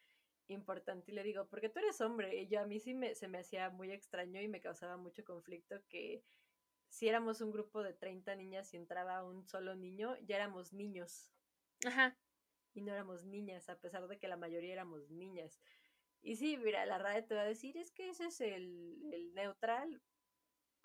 importante 0.47 1.11
y 1.11 1.15
le 1.15 1.23
digo, 1.23 1.49
porque 1.49 1.67
tú 1.67 1.80
eres 1.80 1.99
hombre 1.99 2.34
y 2.38 2.47
yo 2.47 2.61
a 2.61 2.65
mí 2.65 2.80
sí 2.80 2.93
me, 2.93 3.13
se 3.13 3.28
me 3.28 3.39
hacía 3.39 3.71
muy 3.71 3.91
extraño 3.91 4.41
y 4.41 4.47
me 4.47 4.61
causaba 4.61 4.95
mucho 4.95 5.26
conflicto 5.26 5.84
que 5.89 6.23
si 6.88 7.09
éramos 7.09 7.41
un 7.41 7.51
grupo 7.51 7.84
de 7.84 7.93
30 7.93 8.38
niñas 8.38 8.73
y 8.73 8.78
entraba 8.78 9.26
un 9.26 9.45
solo 9.45 9.76
niño, 9.76 10.15
ya 10.21 10.38
éramos 10.38 10.71
niños. 10.71 11.34
Ajá. 11.86 12.17
Y 12.73 12.84
no 12.84 12.93
éramos 12.93 13.26
niñas, 13.26 13.67
a 13.67 13.82
pesar 13.82 14.07
de 14.07 14.17
que 14.17 14.30
la 14.30 14.38
mayoría 14.38 14.71
éramos 14.71 15.09
niñas. 15.09 15.59
Y 16.21 16.38
sí, 16.38 16.55
mira, 16.55 16.86
la 16.86 16.99
RAE 16.99 17.23
te 17.23 17.36
va 17.36 17.41
a 17.41 17.45
decir, 17.45 17.76
es 17.76 17.91
que 17.91 18.11
ese 18.11 18.28
es 18.28 18.39
el, 18.39 19.11
el 19.11 19.34
neutral, 19.34 20.01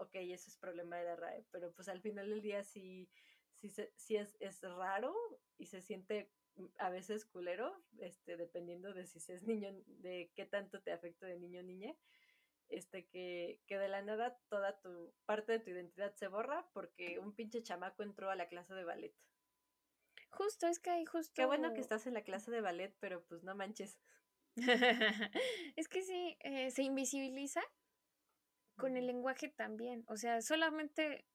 ok, 0.01 0.15
eso 0.15 0.51
es 0.51 0.57
problema 0.57 0.97
de 0.97 1.05
la 1.05 1.17
RAE, 1.17 1.45
pero 1.51 1.73
pues 1.73 1.89
al 1.89 2.01
final 2.01 2.29
del 2.31 2.43
día 2.43 2.65
sí, 2.65 3.09
sí, 3.55 3.71
sí 3.97 4.17
es, 4.17 4.37
es 4.41 4.63
raro 4.63 5.15
y 5.59 5.67
se 5.67 5.83
siente 5.83 6.33
a 6.79 6.91
veces 6.91 7.25
culero, 7.25 7.85
este, 7.99 8.37
dependiendo 8.37 8.93
de 8.93 9.07
si 9.07 9.19
es 9.33 9.43
niño, 9.45 9.73
de 9.87 10.33
qué 10.35 10.47
tanto 10.47 10.83
te 10.83 10.93
afecta 10.93 11.27
de 11.27 11.39
niño 11.39 11.61
o 11.61 11.65
niña, 11.65 11.95
este, 12.69 13.07
que, 13.07 13.61
que 13.67 13.79
de 13.79 13.89
la 13.89 14.03
nada 14.03 14.39
toda 14.49 14.81
tu 14.81 15.13
parte 15.27 15.53
de 15.53 15.61
tu 15.61 15.71
identidad 15.71 16.15
se 16.15 16.29
borra 16.29 16.69
porque 16.73 17.19
un 17.19 17.35
pinche 17.35 17.63
chamaco 17.63 18.03
entró 18.03 18.31
a 18.31 18.37
la 18.37 18.49
clase 18.49 18.75
de 18.75 18.85
ballet. 18.85 19.15
Justo, 20.31 20.67
es 20.67 20.79
que 20.79 20.91
hay 20.91 21.05
justo... 21.05 21.33
Qué 21.35 21.45
bueno 21.45 21.75
que 21.75 21.81
estás 21.81 22.07
en 22.07 22.15
la 22.15 22.23
clase 22.23 22.51
de 22.51 22.61
ballet, 22.61 22.97
pero 23.01 23.25
pues 23.25 23.43
no 23.43 23.57
manches. 23.57 23.99
es 25.77 25.89
que 25.89 26.03
sí, 26.03 26.37
eh, 26.41 26.71
se 26.71 26.83
invisibiliza 26.83 27.63
con 28.81 28.97
el 28.97 29.07
lenguaje 29.07 29.49
también. 29.49 30.05
O 30.09 30.17
sea, 30.17 30.43
solamente, 30.43 31.27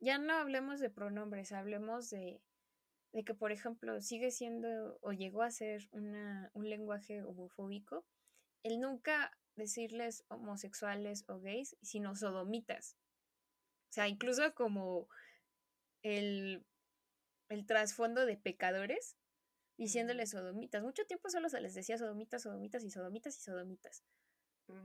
ya 0.00 0.18
no 0.18 0.34
hablemos 0.34 0.80
de 0.80 0.90
pronombres, 0.90 1.52
hablemos 1.52 2.10
de, 2.10 2.40
de 3.12 3.24
que, 3.24 3.34
por 3.34 3.52
ejemplo, 3.52 4.00
sigue 4.00 4.30
siendo 4.30 4.98
o 5.00 5.12
llegó 5.12 5.42
a 5.42 5.50
ser 5.50 5.88
una, 5.92 6.50
un 6.54 6.68
lenguaje 6.68 7.22
homofóbico, 7.22 8.04
el 8.62 8.80
nunca 8.80 9.36
decirles 9.56 10.24
homosexuales 10.28 11.24
o 11.28 11.40
gays, 11.40 11.76
sino 11.82 12.14
sodomitas. 12.14 12.96
O 13.90 13.92
sea, 13.92 14.08
incluso 14.08 14.54
como 14.54 15.08
el, 16.02 16.64
el 17.48 17.66
trasfondo 17.66 18.26
de 18.26 18.36
pecadores, 18.36 19.16
diciéndoles 19.76 20.30
sodomitas. 20.30 20.82
Mucho 20.82 21.06
tiempo 21.06 21.30
solo 21.30 21.48
se 21.48 21.60
les 21.60 21.74
decía 21.74 21.96
sodomitas, 21.96 22.42
sodomitas 22.42 22.84
y 22.84 22.90
sodomitas 22.90 23.36
y 23.38 23.40
sodomitas. 23.40 24.04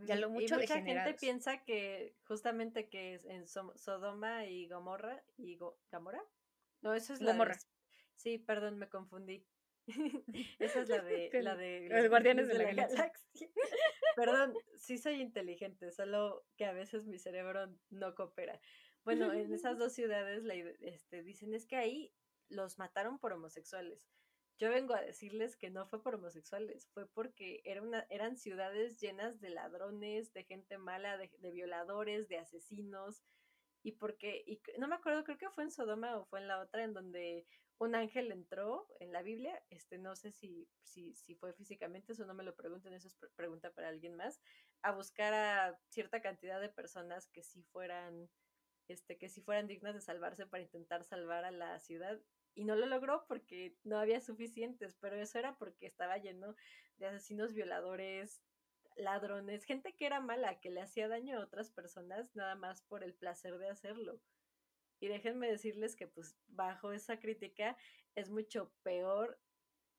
Ya 0.05 0.15
lo 0.15 0.29
mucho 0.29 0.55
y 0.55 0.59
mucha 0.59 0.81
gente 0.81 1.15
piensa 1.19 1.63
que 1.63 2.15
justamente 2.25 2.87
que 2.89 3.15
es 3.15 3.25
en 3.25 3.47
Sodoma 3.47 4.45
y 4.45 4.67
Gomorra 4.67 5.23
y 5.37 5.57
Gamora. 5.91 6.23
No, 6.81 6.93
eso 6.93 7.13
es 7.13 7.21
la 7.21 7.31
Gomorra. 7.31 7.57
Sí, 8.15 8.37
perdón, 8.37 8.77
me 8.77 8.89
confundí. 8.89 9.45
Esa 10.59 10.81
es 10.81 10.89
la 10.89 11.01
de 11.01 11.29
la 11.41 11.55
de 11.55 11.87
los, 11.89 12.09
guardianes 12.09 12.47
de, 12.47 12.55
la, 12.55 12.73
galaxia. 12.73 13.11
perdón, 14.15 14.53
sí 14.77 14.97
soy 14.97 15.21
inteligente, 15.21 15.91
solo 15.91 16.45
que 16.57 16.65
a 16.65 16.73
veces 16.73 17.05
mi 17.05 17.19
cerebro 17.19 17.67
no 17.89 18.15
coopera. 18.15 18.59
Bueno, 19.03 19.31
en 19.31 19.53
esas 19.53 19.77
dos 19.79 19.93
ciudades 19.93 20.43
este, 20.81 21.23
dicen 21.23 21.53
es 21.53 21.65
que 21.67 21.75
ahí 21.75 22.13
los 22.49 22.79
mataron 22.79 23.19
por 23.19 23.33
homosexuales. 23.33 23.99
Yo 24.57 24.69
vengo 24.69 24.93
a 24.93 25.01
decirles 25.01 25.57
que 25.57 25.69
no 25.69 25.85
fue 25.85 26.01
por 26.01 26.15
homosexuales, 26.15 26.87
fue 26.93 27.07
porque 27.07 27.61
era 27.65 27.81
una, 27.81 28.05
eran 28.09 28.37
ciudades 28.37 29.01
llenas 29.01 29.41
de 29.41 29.49
ladrones, 29.49 30.31
de 30.33 30.45
gente 30.45 30.77
mala, 30.77 31.17
de, 31.17 31.51
violadores, 31.51 32.29
de 32.29 32.37
asesinos, 32.37 33.21
y 33.83 33.93
porque, 33.93 34.43
y 34.47 34.61
no 34.79 34.87
me 34.87 34.95
acuerdo, 34.95 35.25
creo 35.25 35.37
que 35.37 35.49
fue 35.49 35.65
en 35.65 35.71
Sodoma 35.71 36.17
o 36.17 36.25
fue 36.25 36.39
en 36.39 36.47
la 36.47 36.61
otra, 36.61 36.83
en 36.83 36.93
donde 36.93 37.45
un 37.79 37.95
ángel 37.95 38.31
entró 38.31 38.87
en 39.01 39.11
la 39.11 39.21
Biblia, 39.21 39.61
este, 39.69 39.97
no 39.97 40.15
sé 40.15 40.31
si, 40.31 40.69
si, 40.83 41.13
si 41.15 41.35
fue 41.35 41.53
físicamente, 41.53 42.13
eso 42.13 42.25
no 42.25 42.33
me 42.33 42.43
lo 42.43 42.55
pregunten, 42.55 42.93
eso 42.93 43.09
es 43.09 43.17
pregunta 43.35 43.71
para 43.73 43.89
alguien 43.89 44.15
más, 44.15 44.39
a 44.81 44.93
buscar 44.93 45.33
a 45.33 45.77
cierta 45.89 46.21
cantidad 46.21 46.61
de 46.61 46.69
personas 46.69 47.27
que 47.27 47.43
sí 47.43 47.61
fueran, 47.73 48.29
este, 48.87 49.17
que 49.17 49.27
sí 49.27 49.41
fueran 49.41 49.67
dignas 49.67 49.95
de 49.95 50.01
salvarse 50.01 50.45
para 50.45 50.63
intentar 50.63 51.03
salvar 51.03 51.43
a 51.43 51.51
la 51.51 51.77
ciudad 51.79 52.21
y 52.55 52.63
no 52.63 52.75
lo 52.75 52.85
logró 52.85 53.25
porque 53.27 53.77
no 53.83 53.99
había 53.99 54.21
suficientes, 54.21 54.95
pero 54.95 55.17
eso 55.17 55.37
era 55.37 55.57
porque 55.57 55.85
estaba 55.85 56.17
lleno 56.17 56.55
de 56.97 57.07
asesinos, 57.07 57.53
violadores, 57.53 58.41
ladrones, 58.95 59.65
gente 59.65 59.95
que 59.95 60.05
era 60.05 60.21
mala, 60.21 60.59
que 60.61 60.71
le 60.71 60.81
hacía 60.81 61.09
daño 61.09 61.37
a 61.37 61.43
otras 61.43 61.69
personas 61.69 62.33
nada 62.35 62.55
más 62.55 62.81
por 62.81 63.03
el 63.03 63.13
placer 63.13 63.57
de 63.57 63.69
hacerlo. 63.69 64.21
Y 65.01 65.09
déjenme 65.09 65.49
decirles 65.49 65.95
que 65.97 66.07
pues 66.07 66.37
bajo 66.47 66.93
esa 66.93 67.19
crítica 67.19 67.77
es 68.15 68.29
mucho 68.29 68.73
peor 68.81 69.39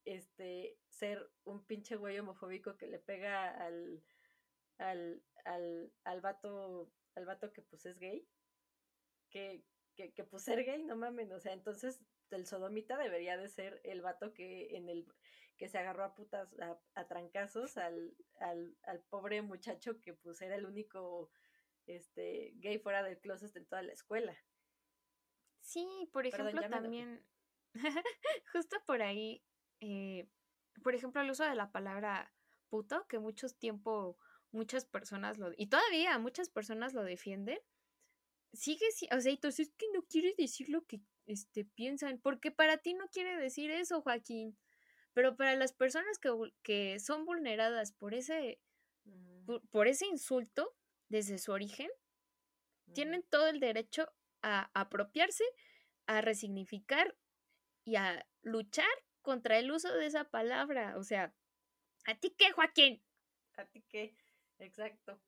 este 0.06 0.78
ser 0.88 1.30
un 1.44 1.66
pinche 1.66 1.96
güey 1.96 2.18
homofóbico 2.18 2.76
que 2.78 2.86
le 2.86 2.98
pega 2.98 3.50
al 3.50 4.02
al, 4.78 5.22
al, 5.44 5.92
al 6.04 6.20
vato 6.20 6.92
al 7.14 7.26
vato 7.26 7.52
que 7.52 7.62
pues 7.62 7.84
es 7.86 7.98
gay 7.98 8.26
que, 9.30 9.64
que, 9.94 10.12
que 10.12 10.24
pues 10.24 10.44
ser 10.44 10.64
gay, 10.64 10.84
no 10.84 10.96
mames, 10.96 11.30
o 11.32 11.40
sea, 11.40 11.52
entonces 11.52 12.00
el 12.30 12.46
sodomita 12.46 12.96
debería 12.96 13.36
de 13.36 13.48
ser 13.48 13.80
el 13.84 14.02
vato 14.02 14.32
que 14.32 14.76
en 14.76 14.88
el 14.88 15.06
que 15.56 15.68
se 15.68 15.78
agarró 15.78 16.04
a 16.04 16.14
putas 16.14 16.48
a, 16.94 17.08
trancazos 17.08 17.78
al, 17.78 18.14
al, 18.40 18.76
al, 18.82 19.00
pobre 19.00 19.40
muchacho 19.40 20.00
que 20.02 20.12
pues 20.12 20.42
era 20.42 20.56
el 20.56 20.66
único 20.66 21.30
este 21.86 22.52
gay 22.56 22.78
fuera 22.78 23.02
del 23.02 23.18
closet 23.18 23.56
en 23.56 23.66
toda 23.66 23.82
la 23.82 23.92
escuela. 23.92 24.36
Sí, 25.60 25.86
por 26.12 26.26
ejemplo, 26.26 26.60
también 26.68 27.24
justo 28.52 28.76
por 28.86 29.02
ahí, 29.02 29.42
eh, 29.80 30.28
por 30.82 30.94
ejemplo, 30.94 31.20
el 31.20 31.30
uso 31.30 31.44
de 31.44 31.54
la 31.54 31.72
palabra 31.72 32.32
puto, 32.68 33.06
que 33.08 33.18
muchos 33.18 33.58
tiempo 33.58 34.18
muchas 34.52 34.86
personas 34.86 35.38
lo 35.38 35.52
y 35.56 35.66
todavía 35.66 36.18
muchas 36.18 36.50
personas 36.50 36.94
lo 36.94 37.02
defienden. 37.02 37.58
Sigue, 38.52 38.86
o 39.12 39.20
sea, 39.20 39.32
entonces 39.32 39.68
es 39.68 39.74
que 39.74 39.86
no 39.92 40.02
quieres 40.06 40.36
decir 40.36 40.68
lo 40.68 40.86
que 40.86 41.00
este, 41.26 41.64
piensan, 41.64 42.18
porque 42.18 42.50
para 42.50 42.78
ti 42.78 42.94
no 42.94 43.08
quiere 43.08 43.36
decir 43.36 43.70
eso, 43.70 44.00
Joaquín, 44.00 44.56
pero 45.12 45.36
para 45.36 45.54
las 45.56 45.72
personas 45.72 46.18
que, 46.18 46.30
que 46.62 47.00
son 47.00 47.24
vulneradas 47.24 47.92
por 47.92 48.14
ese, 48.14 48.60
por, 49.70 49.88
ese 49.88 50.06
insulto 50.06 50.74
desde 51.08 51.38
su 51.38 51.52
origen, 51.52 51.90
tienen 52.92 53.22
todo 53.22 53.48
el 53.48 53.58
derecho 53.58 54.08
a 54.42 54.70
apropiarse, 54.74 55.44
a 56.06 56.20
resignificar 56.20 57.16
y 57.84 57.96
a 57.96 58.26
luchar 58.42 58.86
contra 59.22 59.58
el 59.58 59.70
uso 59.70 59.92
de 59.94 60.06
esa 60.06 60.24
palabra. 60.24 60.96
O 60.96 61.02
sea, 61.02 61.34
¿a 62.06 62.14
ti 62.14 62.34
qué, 62.36 62.52
Joaquín? 62.52 63.02
¿A 63.56 63.64
ti 63.64 63.82
qué? 63.88 64.16
Exacto. 64.58 65.20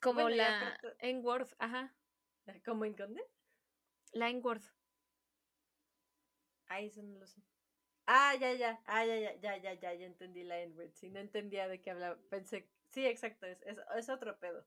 Como 0.00 0.28
la 0.28 0.78
en 0.98 1.24
Word, 1.24 1.48
ajá. 1.58 1.94
¿Cómo 2.64 2.84
en 2.84 2.96
dónde? 2.96 3.22
La 4.12 4.28
en 4.30 4.44
Word. 4.44 4.62
Ah, 6.68 6.80
eso 6.80 7.02
no 7.02 7.18
lo 7.18 7.26
sé. 7.26 7.42
Ah, 8.06 8.34
ya, 8.36 8.52
ya, 8.54 8.80
ah, 8.86 9.04
ya, 9.06 9.16
ya, 9.18 9.36
ya, 9.40 9.56
ya, 9.58 9.74
ya, 9.74 9.94
ya 9.94 10.06
entendí 10.06 10.44
la 10.44 10.60
N-word. 10.60 10.92
Sí, 10.94 11.10
no 11.10 11.20
entendía 11.20 11.68
de 11.68 11.80
qué 11.82 11.90
hablaba. 11.90 12.18
Pensé, 12.30 12.70
sí, 12.90 13.06
exacto, 13.06 13.46
es, 13.46 13.62
es, 13.62 13.78
es 13.96 14.08
otro 14.08 14.38
pedo. 14.38 14.64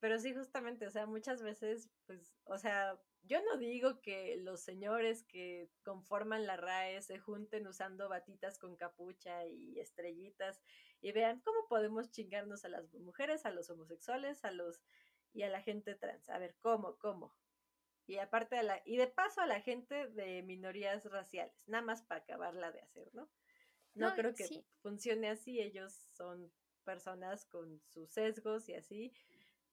Pero 0.00 0.18
sí, 0.18 0.34
justamente, 0.34 0.86
o 0.86 0.90
sea, 0.90 1.06
muchas 1.06 1.42
veces, 1.42 1.90
pues, 2.06 2.36
o 2.44 2.58
sea, 2.58 3.00
yo 3.24 3.42
no 3.44 3.58
digo 3.58 4.00
que 4.02 4.36
los 4.36 4.60
señores 4.62 5.24
que 5.24 5.70
conforman 5.84 6.46
la 6.46 6.56
RAE 6.56 7.02
se 7.02 7.18
junten 7.18 7.66
usando 7.66 8.08
batitas 8.08 8.58
con 8.58 8.76
capucha 8.76 9.46
y 9.46 9.80
estrellitas 9.80 10.62
y 11.00 11.12
vean 11.12 11.40
cómo 11.40 11.66
podemos 11.68 12.10
chingarnos 12.10 12.64
a 12.64 12.68
las 12.68 12.92
mujeres, 12.94 13.46
a 13.46 13.50
los 13.50 13.70
homosexuales, 13.70 14.44
a 14.44 14.50
los 14.52 14.82
y 15.32 15.42
a 15.42 15.48
la 15.50 15.62
gente 15.62 15.94
trans. 15.94 16.28
A 16.28 16.38
ver, 16.38 16.56
¿cómo? 16.60 16.98
¿Cómo? 16.98 17.34
Y 18.06 18.18
aparte 18.18 18.56
de 18.56 18.62
la, 18.62 18.82
y 18.84 18.96
de 18.96 19.06
paso 19.06 19.40
a 19.40 19.46
la 19.46 19.60
gente 19.60 20.08
de 20.08 20.42
minorías 20.42 21.04
raciales, 21.04 21.54
nada 21.66 21.84
más 21.84 22.02
para 22.02 22.20
acabarla 22.20 22.70
de 22.72 22.80
hacer, 22.80 23.14
¿no? 23.14 23.30
No, 23.94 24.14
creo 24.14 24.34
que 24.34 24.64
funcione 24.82 25.28
así, 25.28 25.60
ellos 25.60 25.92
son 26.12 26.52
personas 26.84 27.46
con 27.46 27.80
sus 27.86 28.10
sesgos 28.10 28.68
y 28.68 28.74
así, 28.74 29.12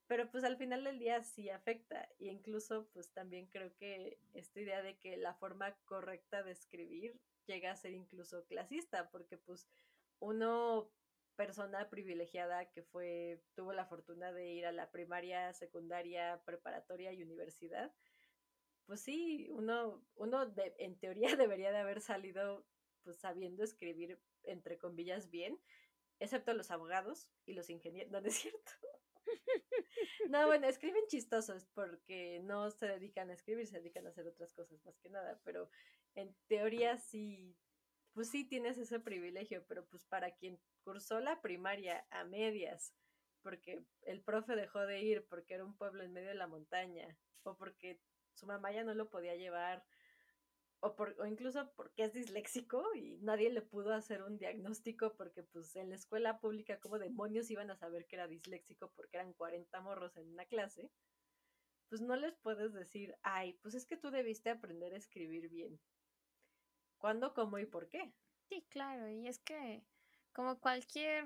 pero 0.08 0.30
pues 0.30 0.44
al 0.44 0.58
final 0.58 0.84
del 0.84 1.00
día 1.00 1.24
sí 1.24 1.50
afecta, 1.50 2.08
y 2.20 2.30
incluso 2.30 2.88
pues 2.94 3.12
también 3.12 3.48
creo 3.48 3.76
que 3.78 4.20
esta 4.34 4.60
idea 4.60 4.82
de 4.82 4.98
que 4.98 5.18
la 5.18 5.34
forma 5.34 5.76
correcta 5.86 6.44
de 6.44 6.52
escribir 6.52 7.20
llega 7.48 7.72
a 7.72 7.76
ser 7.76 7.94
incluso 7.94 8.46
clasista, 8.46 9.10
porque 9.10 9.38
pues 9.38 9.68
uno 10.20 10.92
persona 11.36 11.90
privilegiada 11.90 12.70
que 12.72 12.84
fue, 12.84 13.42
tuvo 13.56 13.74
la 13.74 13.86
fortuna 13.86 14.32
de 14.32 14.52
ir 14.52 14.66
a 14.66 14.72
la 14.72 14.92
primaria, 14.92 15.54
secundaria, 15.54 16.42
preparatoria 16.46 17.12
y 17.14 17.24
universidad, 17.24 17.92
pues 18.92 19.04
sí, 19.04 19.48
uno, 19.52 20.06
uno 20.16 20.48
de, 20.48 20.76
en 20.80 21.00
teoría 21.00 21.30
debería 21.48 21.72
de 21.72 21.78
haber 21.78 22.02
salido 22.02 22.68
pues 23.04 23.16
sabiendo 23.20 23.64
escribir 23.64 24.20
entre 24.44 24.78
comillas 24.78 25.30
bien, 25.30 25.58
excepto 26.20 26.54
los 26.54 26.72
abogados 26.72 27.30
y 27.46 27.54
los 27.54 27.70
ingenieros, 27.70 28.12
no, 28.12 28.20
es 28.20 28.36
cierto. 28.36 28.72
No, 30.30 30.46
bueno, 30.46 30.68
escriben 30.68 31.08
chistosos 31.08 31.68
porque 31.74 32.42
no 32.44 32.70
se 32.70 32.86
dedican 32.86 33.30
a 33.30 33.34
escribir, 33.34 33.66
se 33.66 33.78
dedican 33.78 34.08
a 34.08 34.10
hacer 34.10 34.28
otras 34.28 34.52
cosas 34.54 34.84
más 34.84 35.00
que 35.00 35.10
nada, 35.10 35.40
pero 35.46 35.70
en 36.16 36.36
teoría 36.48 36.98
sí, 36.98 37.56
pues 38.12 38.30
sí 38.30 38.44
tienes 38.44 38.78
ese 38.78 39.00
privilegio, 39.00 39.64
pero 39.68 39.88
pues 39.88 40.04
para 40.04 40.36
quien 40.36 40.60
cursó 40.84 41.22
la 41.22 41.42
primaria 41.42 42.06
a 42.10 42.26
medias, 42.26 42.94
porque 43.42 43.86
el 44.02 44.22
profe 44.22 44.58
dejó 44.58 44.86
de 44.86 45.02
ir 45.02 45.26
porque 45.30 45.54
era 45.54 45.64
un 45.64 45.78
pueblo 45.78 46.04
en 46.04 46.12
medio 46.12 46.28
de 46.28 46.36
la 46.36 46.48
montaña, 46.48 47.18
o 47.44 47.56
porque 47.56 48.02
su 48.42 48.48
mamá 48.48 48.72
ya 48.72 48.84
no 48.84 48.96
lo 48.96 49.10
podía 49.10 49.36
llevar, 49.36 49.86
o, 50.80 50.96
por, 50.96 51.16
o 51.20 51.28
incluso 51.28 51.72
porque 51.76 52.04
es 52.04 52.14
disléxico 52.14 52.84
y 52.96 53.20
nadie 53.22 53.52
le 53.52 53.62
pudo 53.62 53.94
hacer 53.94 54.24
un 54.24 54.40
diagnóstico 54.40 55.16
porque 55.16 55.44
pues 55.44 55.76
en 55.76 55.90
la 55.90 55.96
escuela 55.96 56.40
pública 56.40 56.80
como 56.80 56.98
demonios 56.98 57.52
iban 57.52 57.70
a 57.70 57.76
saber 57.76 58.08
que 58.08 58.16
era 58.16 58.28
disléxico 58.28 58.92
porque 58.96 59.18
eran 59.18 59.34
40 59.34 59.80
morros 59.82 60.18
en 60.18 60.28
una 60.28 60.46
clase, 60.46 60.90
pues 61.88 62.02
no 62.02 62.16
les 62.16 62.36
puedes 62.38 62.74
decir, 62.74 63.16
ay, 63.22 63.54
pues 63.62 63.76
es 63.76 63.86
que 63.86 63.96
tú 63.96 64.10
debiste 64.10 64.50
aprender 64.50 64.94
a 64.94 64.98
escribir 64.98 65.50
bien. 65.50 65.80
¿Cuándo, 66.98 67.36
cómo 67.36 67.60
y 67.60 67.68
por 67.68 67.88
qué? 67.88 68.14
Sí, 68.50 68.66
claro, 68.70 69.08
y 69.08 69.28
es 69.28 69.38
que 69.38 69.86
como 70.34 70.60
cualquier 70.60 71.26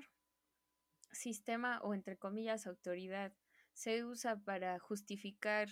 sistema 1.12 1.80
o 1.80 1.94
entre 1.94 2.18
comillas 2.18 2.66
autoridad 2.66 3.32
se 3.72 4.04
usa 4.04 4.36
para 4.36 4.78
justificar 4.78 5.68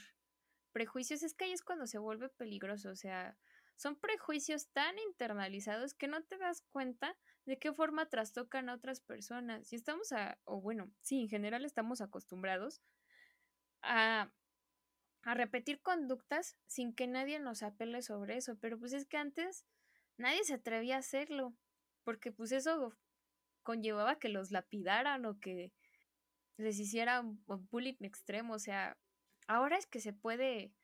prejuicios, 0.75 1.23
es 1.23 1.35
que 1.35 1.45
ahí 1.45 1.53
es 1.53 1.63
cuando 1.63 1.87
se 1.87 1.99
vuelve 1.99 2.29
peligroso, 2.29 2.91
o 2.91 2.97
sea, 2.97 3.39
son 3.77 3.97
prejuicios 3.97 4.69
tan 4.73 4.99
internalizados 4.99 5.95
que 5.95 6.09
no 6.09 6.23
te 6.25 6.37
das 6.37 6.63
cuenta 6.71 7.17
de 7.47 7.59
qué 7.59 7.73
forma 7.73 8.09
trastocan 8.09 8.69
a 8.69 8.75
otras 8.75 9.01
personas. 9.01 9.73
Y 9.73 9.77
estamos 9.77 10.13
a, 10.13 10.39
o 10.45 10.61
bueno, 10.61 10.91
sí, 11.01 11.21
en 11.21 11.29
general 11.29 11.65
estamos 11.65 12.01
acostumbrados 12.01 12.83
a, 13.83 14.33
a 15.23 15.35
repetir 15.35 15.81
conductas 15.81 16.57
sin 16.67 16.95
que 16.95 17.07
nadie 17.07 17.39
nos 17.39 17.63
apele 17.63 18.03
sobre 18.03 18.37
eso. 18.37 18.57
Pero 18.61 18.79
pues 18.79 18.93
es 18.93 19.07
que 19.07 19.17
antes 19.17 19.67
nadie 20.17 20.45
se 20.45 20.55
atrevía 20.55 20.97
a 20.97 21.01
hacerlo, 21.01 21.55
porque 22.05 22.33
pues 22.33 22.53
eso 22.53 22.97
conllevaba 23.63 24.19
que 24.19 24.29
los 24.29 24.51
lapidaran 24.51 25.25
o 25.27 25.41
que 25.41 25.73
les 26.57 26.79
hicieran 26.79 27.43
bullying 27.47 27.97
extremo. 28.01 28.55
O 28.55 28.59
sea, 28.59 28.97
ahora 29.47 29.77
es 29.77 29.87
que 29.87 30.01
se 30.01 30.13
puede 30.13 30.75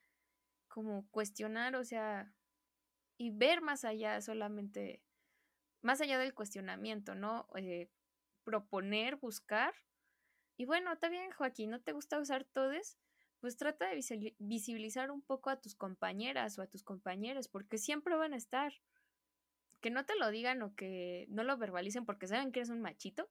como 0.69 1.09
cuestionar, 1.11 1.77
o 1.77 1.85
sea, 1.85 2.33
y 3.19 3.31
ver 3.31 3.61
más 3.61 3.85
allá 3.85 4.21
solamente, 4.21 5.03
más 5.83 6.01
allá 6.01 6.19
del 6.19 6.35
cuestionamiento, 6.35 7.15
¿no? 7.15 7.49
Eh, 7.57 7.91
proponer, 8.45 9.17
buscar. 9.17 9.75
Y 10.57 10.65
bueno, 10.65 10.93
está 10.93 11.09
bien, 11.09 11.31
Joaquín, 11.33 11.71
¿no 11.71 11.81
te 11.81 11.93
gusta 11.93 12.19
usar 12.19 12.45
todes? 12.45 12.99
Pues 13.41 13.57
trata 13.57 13.89
de 13.89 14.35
visibilizar 14.39 15.11
un 15.11 15.23
poco 15.23 15.51
a 15.51 15.61
tus 15.61 15.75
compañeras 15.75 16.59
o 16.59 16.63
a 16.63 16.67
tus 16.67 16.83
compañeros, 16.83 17.49
porque 17.49 17.79
siempre 17.79 18.15
van 18.17 18.35
a 18.35 18.37
estar. 18.37 18.73
Que 19.81 19.91
no 19.91 20.05
te 20.05 20.15
lo 20.17 20.31
digan 20.31 20.61
o 20.61 20.75
que 20.75 21.27
no 21.31 21.43
lo 21.43 21.57
verbalicen 21.57 22.05
porque 22.05 22.29
saben 22.29 22.53
que 22.53 22.61
eres 22.61 22.69
un 22.69 22.83
machito. 22.83 23.31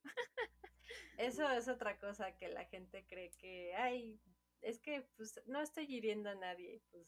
Eso 1.18 1.48
es 1.52 1.68
otra 1.68 2.00
cosa 2.00 2.36
que 2.38 2.48
la 2.48 2.66
gente 2.66 3.06
cree 3.06 3.32
que, 3.38 3.76
ay, 3.76 4.20
es 4.62 4.80
que 4.80 5.08
pues 5.16 5.42
no 5.46 5.62
estoy 5.62 5.86
hiriendo 5.86 6.30
a 6.30 6.36
nadie. 6.36 6.82
Pues 6.92 7.08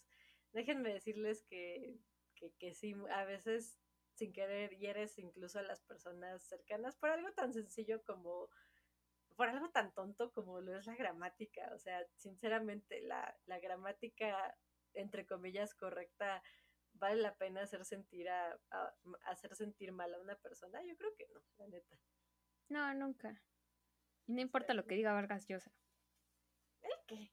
déjenme 0.51 0.93
decirles 0.93 1.43
que 1.43 1.99
que, 2.59 2.73
sí, 2.73 2.95
a 3.11 3.23
veces 3.25 3.77
sin 4.15 4.33
querer 4.33 4.77
hieres 4.77 5.17
incluso 5.17 5.59
a 5.59 5.63
las 5.63 5.81
personas 5.81 6.43
cercanas 6.43 6.95
por 6.95 7.09
algo 7.09 7.31
tan 7.33 7.53
sencillo 7.53 8.03
como, 8.03 8.49
por 9.35 9.47
algo 9.47 9.69
tan 9.69 9.93
tonto 9.93 10.31
como 10.31 10.61
lo 10.61 10.77
es 10.77 10.85
la 10.85 10.95
gramática. 10.95 11.71
O 11.73 11.79
sea, 11.79 12.05
sinceramente, 12.15 13.01
la, 13.01 13.35
la 13.45 13.59
gramática, 13.59 14.55
entre 14.93 15.25
comillas, 15.25 15.73
correcta, 15.73 16.43
¿vale 16.93 17.21
la 17.21 17.35
pena 17.35 17.63
hacer 17.63 17.85
sentir 17.85 18.29
a, 18.29 18.59
hacer 19.25 19.55
sentir 19.55 19.91
mal 19.91 20.13
a 20.13 20.19
una 20.19 20.35
persona? 20.35 20.83
Yo 20.83 20.95
creo 20.97 21.15
que 21.15 21.27
no, 21.33 21.41
la 21.57 21.67
neta. 21.67 21.97
No, 22.69 22.93
nunca. 22.93 23.41
Y 24.27 24.33
no 24.33 24.41
importa 24.41 24.73
lo 24.73 24.85
que 24.85 24.95
diga 24.95 25.13
Vargas 25.13 25.47
Llosa. 25.47 25.71
¿El 26.81 26.91
qué? 27.07 27.31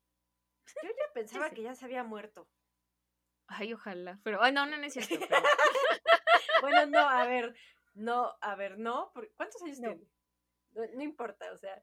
Yo 0.82 0.88
ya 0.88 1.12
pensaba 1.14 1.50
que 1.50 1.62
ya 1.62 1.74
se 1.74 1.84
había 1.84 2.04
muerto. 2.04 2.48
Ay, 3.48 3.72
ojalá. 3.72 4.20
Pero, 4.22 4.42
ay, 4.42 4.52
no, 4.52 4.66
no, 4.66 4.76
no 4.76 4.84
es 4.84 4.92
cierto. 4.92 5.08
bueno, 6.60 6.86
no, 6.86 7.08
a 7.08 7.26
ver, 7.26 7.54
no, 7.94 8.36
a 8.40 8.54
ver, 8.54 8.78
no. 8.78 9.12
¿Cuántos 9.36 9.62
años 9.62 9.80
tiene? 9.80 10.06
No, 10.72 11.02
importa, 11.02 11.50
o 11.52 11.56
sea, 11.56 11.82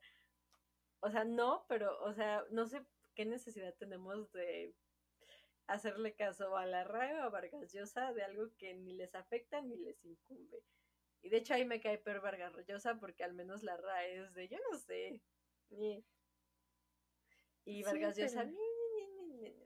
o 1.01 1.09
sea, 1.09 1.25
no, 1.25 1.65
pero, 1.67 1.99
o 2.03 2.13
sea, 2.13 2.45
no 2.51 2.67
sé 2.67 2.85
qué 3.15 3.25
necesidad 3.25 3.73
tenemos 3.75 4.31
de 4.31 4.75
hacerle 5.67 6.13
caso 6.15 6.55
a 6.55 6.65
la 6.65 6.83
RAE 6.83 7.19
o 7.19 7.23
a 7.23 7.29
Vargas 7.29 7.73
Llosa 7.73 8.13
de 8.13 8.23
algo 8.23 8.55
que 8.57 8.75
ni 8.75 8.93
les 8.93 9.15
afecta 9.15 9.61
ni 9.61 9.75
les 9.77 10.03
incumbe. 10.05 10.63
Y 11.23 11.29
de 11.29 11.37
hecho 11.37 11.55
ahí 11.55 11.65
me 11.65 11.81
cae 11.81 11.97
peor 11.97 12.21
Vargas 12.21 12.53
Llosa 12.67 12.99
porque 12.99 13.23
al 13.23 13.33
menos 13.33 13.63
la 13.63 13.75
RAE 13.75 14.23
es 14.23 14.33
de, 14.35 14.47
yo 14.47 14.59
no 14.71 14.77
sé, 14.77 15.21
ni... 15.71 16.05
Y 17.65 17.83
Vargas 17.83 18.15
Llosa, 18.15 18.45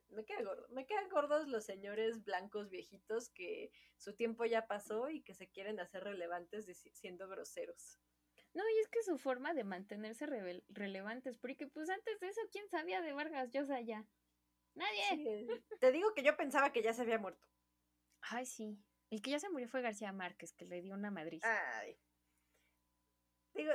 me 0.09 0.25
quedan 0.25 0.45
gordos. 0.45 0.69
Me 0.71 0.85
quedan 0.85 1.09
gordos 1.09 1.47
los 1.47 1.65
señores 1.65 2.23
blancos 2.23 2.69
viejitos 2.69 3.29
que 3.29 3.71
su 3.97 4.15
tiempo 4.15 4.45
ya 4.45 4.67
pasó 4.67 5.09
y 5.09 5.21
que 5.21 5.33
se 5.33 5.49
quieren 5.49 5.79
hacer 5.79 6.03
relevantes 6.03 6.65
siendo 6.93 7.27
groseros. 7.27 7.99
No, 8.53 8.63
y 8.67 8.79
es 8.79 8.87
que 8.89 9.03
su 9.03 9.17
forma 9.17 9.53
de 9.53 9.63
mantenerse 9.63 10.25
relevantes, 10.69 11.37
porque 11.37 11.67
pues 11.67 11.89
antes 11.89 12.19
de 12.19 12.29
eso, 12.29 12.41
¿quién 12.51 12.67
sabía 12.69 13.01
de 13.01 13.13
Vargas 13.13 13.51
Llosa 13.51 13.79
ya? 13.81 14.07
Nadie. 14.73 15.47
te 15.79 15.91
digo 15.91 16.13
que 16.13 16.23
yo 16.23 16.35
pensaba 16.35 16.71
que 16.71 16.81
ya 16.81 16.93
se 16.93 17.01
había 17.01 17.19
muerto. 17.19 17.47
Ay, 18.21 18.45
sí. 18.45 18.83
El 19.09 19.21
que 19.21 19.31
ya 19.31 19.39
se 19.39 19.49
murió 19.49 19.67
fue 19.67 19.81
García 19.81 20.11
Márquez, 20.11 20.53
que 20.53 20.65
le 20.65 20.81
dio 20.81 20.93
una 20.93 21.11
madriza. 21.11 21.47
Ay. 21.79 21.99
Digo, 23.59 23.73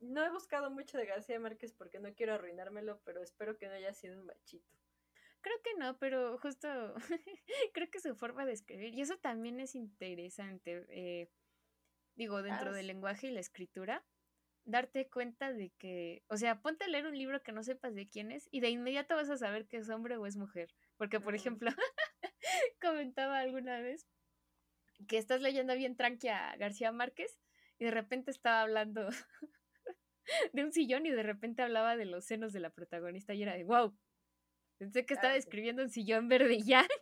no 0.00 0.22
he 0.22 0.30
buscado 0.30 0.70
mucho 0.70 0.98
de 0.98 1.06
García 1.06 1.40
Márquez 1.40 1.72
porque 1.72 1.98
no 1.98 2.14
quiero 2.14 2.34
arruinármelo, 2.34 3.00
pero 3.04 3.22
espero 3.22 3.56
que 3.56 3.68
no 3.68 3.72
haya 3.72 3.94
sido 3.94 4.20
un 4.20 4.26
machito. 4.26 4.76
Creo 5.40 5.56
que 5.62 5.74
no, 5.78 5.98
pero 5.98 6.36
justo 6.38 6.68
creo 7.72 7.90
que 7.90 8.00
su 8.00 8.14
forma 8.16 8.44
de 8.44 8.52
escribir, 8.52 8.94
y 8.94 9.00
eso 9.00 9.16
también 9.16 9.60
es 9.60 9.74
interesante, 9.74 10.84
eh, 10.88 11.30
digo, 12.16 12.42
dentro 12.42 12.74
del 12.74 12.88
lenguaje 12.88 13.28
y 13.28 13.30
la 13.30 13.40
escritura, 13.40 14.04
darte 14.66 15.08
cuenta 15.08 15.52
de 15.54 15.70
que, 15.78 16.22
o 16.28 16.36
sea, 16.36 16.60
ponte 16.60 16.84
a 16.84 16.88
leer 16.88 17.06
un 17.06 17.16
libro 17.16 17.42
que 17.42 17.52
no 17.52 17.62
sepas 17.62 17.94
de 17.94 18.06
quién 18.06 18.30
es 18.30 18.48
y 18.50 18.60
de 18.60 18.68
inmediato 18.68 19.14
vas 19.14 19.30
a 19.30 19.38
saber 19.38 19.66
que 19.66 19.78
es 19.78 19.88
hombre 19.88 20.18
o 20.18 20.26
es 20.26 20.36
mujer. 20.36 20.74
Porque, 20.98 21.18
por 21.18 21.34
ejemplo, 21.34 21.70
comentaba 22.82 23.38
alguna 23.38 23.80
vez 23.80 24.06
que 25.08 25.16
estás 25.16 25.40
leyendo 25.40 25.74
bien 25.76 25.96
tranqui 25.96 26.28
a 26.28 26.56
García 26.56 26.92
Márquez 26.92 27.38
y 27.78 27.84
de 27.84 27.90
repente 27.90 28.30
estaba 28.30 28.62
hablando 28.62 29.08
de 30.52 30.64
un 30.64 30.72
sillón 30.72 31.06
y 31.06 31.10
de 31.10 31.22
repente 31.22 31.62
hablaba 31.62 31.96
de 31.96 32.06
los 32.06 32.24
senos 32.24 32.52
de 32.52 32.60
la 32.60 32.70
protagonista 32.70 33.34
y 33.34 33.42
era 33.42 33.54
de, 33.54 33.64
wow, 33.64 33.96
Pensé 34.78 35.06
que 35.06 35.14
estaba 35.14 35.36
escribiendo 35.36 35.82
un 35.82 35.90
sillón 35.90 36.28
verde 36.28 36.60
ya. 36.62 36.86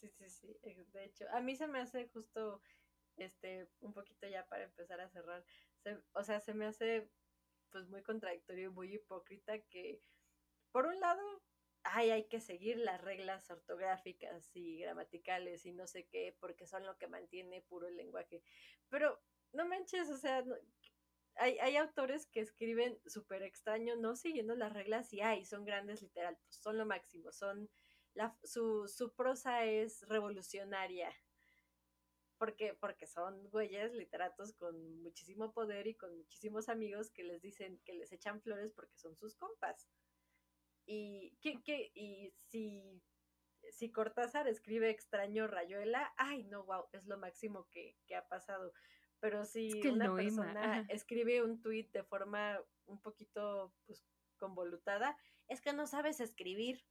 Sí, 0.00 0.10
sí, 0.28 0.28
sí. 0.28 0.74
De 0.92 1.04
hecho, 1.04 1.24
a 1.30 1.40
mí 1.40 1.54
se 1.54 1.68
me 1.68 1.78
hace 1.78 2.08
justo, 2.08 2.60
este, 3.16 3.68
un 3.78 3.92
poquito 3.92 4.26
ya 4.26 4.44
para 4.46 4.64
empezar 4.64 5.00
a 5.00 5.08
cerrar. 5.08 5.44
o 6.14 6.24
sea, 6.24 6.40
se 6.40 6.54
me 6.54 6.66
hace 6.66 7.08
pues 7.70 7.88
muy 7.88 8.02
contradictorio 8.02 8.70
y 8.70 8.72
muy 8.72 8.94
hipócrita 8.94 9.60
que, 9.70 10.02
por 10.72 10.86
un 10.86 10.98
lado, 10.98 11.22
ay, 11.84 12.10
hay 12.10 12.24
que 12.28 12.40
seguir 12.40 12.78
las 12.78 13.00
reglas 13.00 13.50
ortográficas 13.50 14.50
y 14.54 14.78
gramaticales 14.78 15.66
y 15.66 15.72
no 15.72 15.86
sé 15.86 16.06
qué, 16.06 16.36
porque 16.40 16.66
son 16.66 16.86
lo 16.86 16.96
que 16.98 17.08
mantiene 17.08 17.62
puro 17.62 17.88
el 17.88 17.96
lenguaje. 17.96 18.42
Pero 18.88 19.20
no 19.52 19.66
manches, 19.66 20.08
o 20.10 20.16
sea, 20.16 20.44
hay, 21.36 21.58
hay 21.58 21.76
autores 21.76 22.26
que 22.26 22.40
escriben 22.40 23.00
súper 23.06 23.42
extraño, 23.42 23.96
no 23.96 24.16
siguiendo 24.16 24.54
las 24.54 24.72
reglas 24.72 25.12
y 25.12 25.20
ay, 25.20 25.44
son 25.44 25.64
grandes 25.64 26.02
literatos, 26.02 26.56
son 26.56 26.78
lo 26.78 26.86
máximo, 26.86 27.32
son 27.32 27.70
la, 28.14 28.36
su, 28.44 28.88
su 28.88 29.14
prosa 29.14 29.64
es 29.64 30.06
revolucionaria. 30.08 31.10
Porque, 32.38 32.74
porque 32.74 33.06
son 33.06 33.48
güeyes 33.50 33.92
literatos 33.92 34.52
con 34.54 35.00
muchísimo 35.00 35.52
poder 35.52 35.86
y 35.86 35.94
con 35.94 36.16
muchísimos 36.16 36.68
amigos 36.68 37.10
que 37.10 37.22
les 37.22 37.40
dicen 37.40 37.80
que 37.84 37.94
les 37.94 38.10
echan 38.10 38.42
flores 38.42 38.72
porque 38.72 38.98
son 38.98 39.16
sus 39.16 39.36
compas. 39.36 39.88
Y, 40.84 41.36
¿qué, 41.40 41.62
qué? 41.62 41.92
y 41.94 42.34
si, 42.48 43.02
si 43.70 43.90
Cortázar 43.90 44.48
escribe 44.48 44.90
extraño 44.90 45.46
Rayuela, 45.46 46.12
ay, 46.16 46.44
no, 46.44 46.64
wow, 46.64 46.86
es 46.92 47.06
lo 47.06 47.18
máximo 47.18 47.68
que, 47.70 47.96
que 48.06 48.16
ha 48.16 48.26
pasado 48.28 48.72
Pero 49.20 49.44
si 49.44 49.70
una 49.88 50.14
persona 50.14 50.86
escribe 50.88 51.42
un 51.42 51.60
tweet 51.60 51.88
de 51.92 52.04
forma 52.04 52.60
un 52.86 53.00
poquito 53.00 53.74
pues 53.86 54.04
convolutada, 54.36 55.16
es 55.48 55.60
que 55.60 55.72
no 55.72 55.86
sabes 55.86 56.20
escribir. 56.20 56.84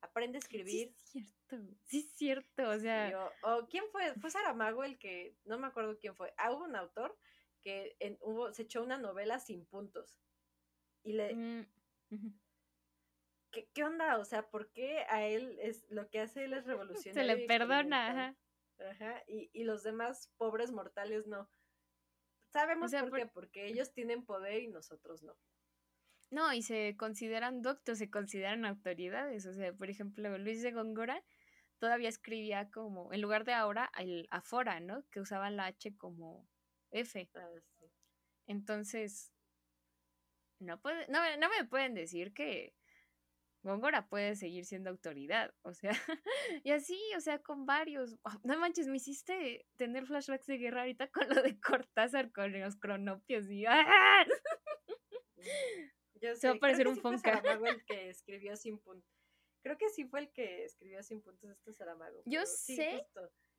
Aprende 0.00 0.38
a 0.38 0.40
escribir. 0.40 0.94
Sí, 1.04 1.18
es 1.18 1.28
cierto. 1.28 1.76
Sí, 1.84 1.98
es 1.98 2.16
cierto. 2.16 2.70
O 2.70 2.78
sea. 2.78 3.30
o, 3.42 3.66
quién 3.68 3.84
fue, 3.92 4.14
fue 4.14 4.30
Saramago 4.30 4.82
el 4.82 4.98
que, 4.98 5.36
no 5.44 5.58
me 5.58 5.66
acuerdo 5.66 5.98
quién 5.98 6.16
fue. 6.16 6.32
Ah, 6.38 6.52
hubo 6.52 6.64
un 6.64 6.74
autor 6.74 7.18
que 7.60 7.96
en, 8.00 8.16
hubo, 8.22 8.50
se 8.54 8.62
echó 8.62 8.82
una 8.82 8.96
novela 8.96 9.38
sin 9.38 9.66
puntos. 9.66 10.18
Y 11.02 11.12
le. 11.12 11.34
Mm, 11.34 11.66
¿Qué, 13.50 13.68
¿Qué, 13.72 13.84
onda? 13.84 14.18
O 14.18 14.24
sea, 14.24 14.48
¿por 14.48 14.70
qué 14.72 15.04
a 15.08 15.26
él 15.26 15.58
es 15.60 15.84
lo 15.90 16.08
que 16.08 16.20
hace 16.20 16.44
él 16.44 16.52
es 16.54 16.66
revolucionario? 16.66 17.12
Se 17.12 17.40
le 17.40 17.46
perdona, 17.46 18.10
ajá. 18.10 18.36
Ajá, 18.90 19.22
y, 19.26 19.50
y 19.52 19.64
los 19.64 19.82
demás 19.82 20.30
pobres 20.38 20.72
mortales 20.72 21.26
no. 21.26 21.50
Sabemos 22.52 22.92
por, 22.92 23.12
qué, 23.12 23.26
porque 23.26 23.66
ellos 23.66 23.92
tienen 23.92 24.24
poder 24.24 24.62
y 24.62 24.68
nosotros 24.68 25.22
no. 25.22 25.36
No, 26.30 26.52
y 26.52 26.62
se 26.62 26.96
consideran 26.96 27.62
doctos, 27.62 27.98
se 27.98 28.10
consideran 28.10 28.64
autoridades. 28.64 29.46
O 29.46 29.52
sea, 29.52 29.72
por 29.72 29.90
ejemplo, 29.90 30.36
Luis 30.38 30.62
de 30.62 30.72
Góngora 30.72 31.24
todavía 31.78 32.08
escribía 32.08 32.70
como, 32.70 33.12
en 33.12 33.20
lugar 33.20 33.44
de 33.44 33.54
ahora, 33.54 33.90
el 33.98 34.28
afora, 34.30 34.80
¿no? 34.80 35.04
Que 35.10 35.20
usaban 35.20 35.56
la 35.56 35.66
H 35.66 35.96
como 35.96 36.48
F. 36.90 37.28
Ah, 37.34 37.48
Entonces, 38.46 39.32
no, 40.60 40.80
puede, 40.80 41.06
no, 41.08 41.18
no 41.38 41.48
me 41.48 41.64
pueden 41.64 41.94
decir 41.94 42.32
que 42.32 42.74
Góngora 43.62 44.08
puede 44.08 44.36
seguir 44.36 44.64
siendo 44.64 44.88
autoridad, 44.88 45.54
o 45.62 45.74
sea, 45.74 45.90
y 46.64 46.70
así, 46.70 46.98
o 47.16 47.20
sea, 47.20 47.40
con 47.40 47.66
varios. 47.66 48.16
No 48.42 48.58
manches, 48.58 48.88
me 48.88 48.96
hiciste 48.96 49.66
tener 49.76 50.06
flashbacks 50.06 50.46
de 50.46 50.56
guerra 50.58 50.80
ahorita 50.82 51.08
con 51.08 51.28
lo 51.28 51.42
de 51.42 51.60
Cortázar 51.60 52.32
con 52.32 52.58
los 52.58 52.76
cronopios 52.76 53.50
y 53.50 53.66
¡ah! 53.66 54.26
Yo 56.22 56.34
sé, 56.34 56.40
Se 56.40 56.48
va 56.48 56.54
a 56.54 56.58
parecer 56.58 56.88
un 56.88 56.96
Fonca. 56.98 57.42
el 57.44 57.84
que 57.84 58.08
escribió 58.10 58.56
sin 58.56 58.78
puntos. 58.78 59.10
Creo 59.62 59.76
que 59.76 59.90
sí 59.90 60.04
fue 60.04 60.20
el 60.20 60.32
que 60.32 60.64
escribió 60.64 61.02
sin 61.02 61.22
puntos 61.22 61.50
este 61.50 61.72
Saramago. 61.72 62.22
Yo 62.24 62.46
sé 62.46 63.06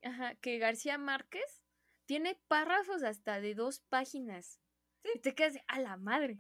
ajá, 0.02 0.36
que 0.36 0.58
García 0.58 0.97
Márquez 0.97 1.64
tiene 2.06 2.41
párrafos 2.47 3.04
hasta 3.04 3.39
de 3.39 3.54
dos 3.54 3.82
páginas. 3.82 4.60
Sí. 5.04 5.12
Y 5.16 5.20
te 5.20 5.36
quedas 5.36 5.58
a 5.68 5.80
la 5.80 5.97
madre. 5.97 6.39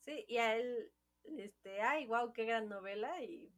Sí, 0.00 0.24
y 0.26 0.38
a 0.38 0.56
él 0.56 0.92
este, 1.24 1.80
ay, 1.82 2.06
wow, 2.06 2.32
qué 2.32 2.44
gran 2.44 2.68
novela, 2.68 3.22
y, 3.22 3.52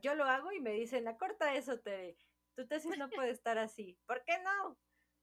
yo 0.00 0.14
lo 0.14 0.24
hago 0.24 0.52
y 0.52 0.60
me 0.60 0.72
dicen, 0.72 1.08
acorta 1.08 1.54
eso, 1.54 1.80
Tere, 1.80 2.16
tu 2.54 2.66
tesis 2.66 2.96
no 2.98 3.08
puede 3.10 3.30
estar 3.30 3.58
así, 3.58 3.98
¿por 4.06 4.22
qué 4.24 4.38
no? 4.42 4.78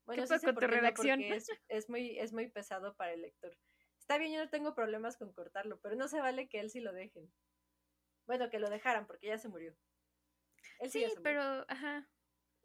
Bueno, 0.06 0.26
sí 0.26 0.40
sé 0.40 0.54
por 0.54 0.70
redacción? 0.70 1.22
es, 1.22 1.50
es, 1.68 1.90
muy, 1.90 2.18
es 2.18 2.32
muy 2.32 2.50
pesado 2.50 2.96
para 2.96 3.12
el 3.12 3.22
lector. 3.22 3.58
Está 4.00 4.18
bien, 4.18 4.32
yo 4.32 4.40
no 4.40 4.50
tengo 4.50 4.74
problemas 4.74 5.18
con 5.18 5.34
cortarlo, 5.34 5.82
pero 5.82 5.98
no 5.98 6.08
se 6.08 6.22
vale 6.22 6.48
que 6.48 6.62
él 6.62 6.70
sí 6.70 6.80
lo 6.80 6.94
dejen. 6.94 7.30
Bueno, 8.26 8.50
que 8.50 8.60
lo 8.60 8.70
dejaran, 8.70 9.06
porque 9.06 9.28
ya 9.28 9.38
se 9.38 9.50
murió. 9.50 9.76
sí, 10.90 11.06
pero, 11.24 11.66
ajá, 11.68 12.10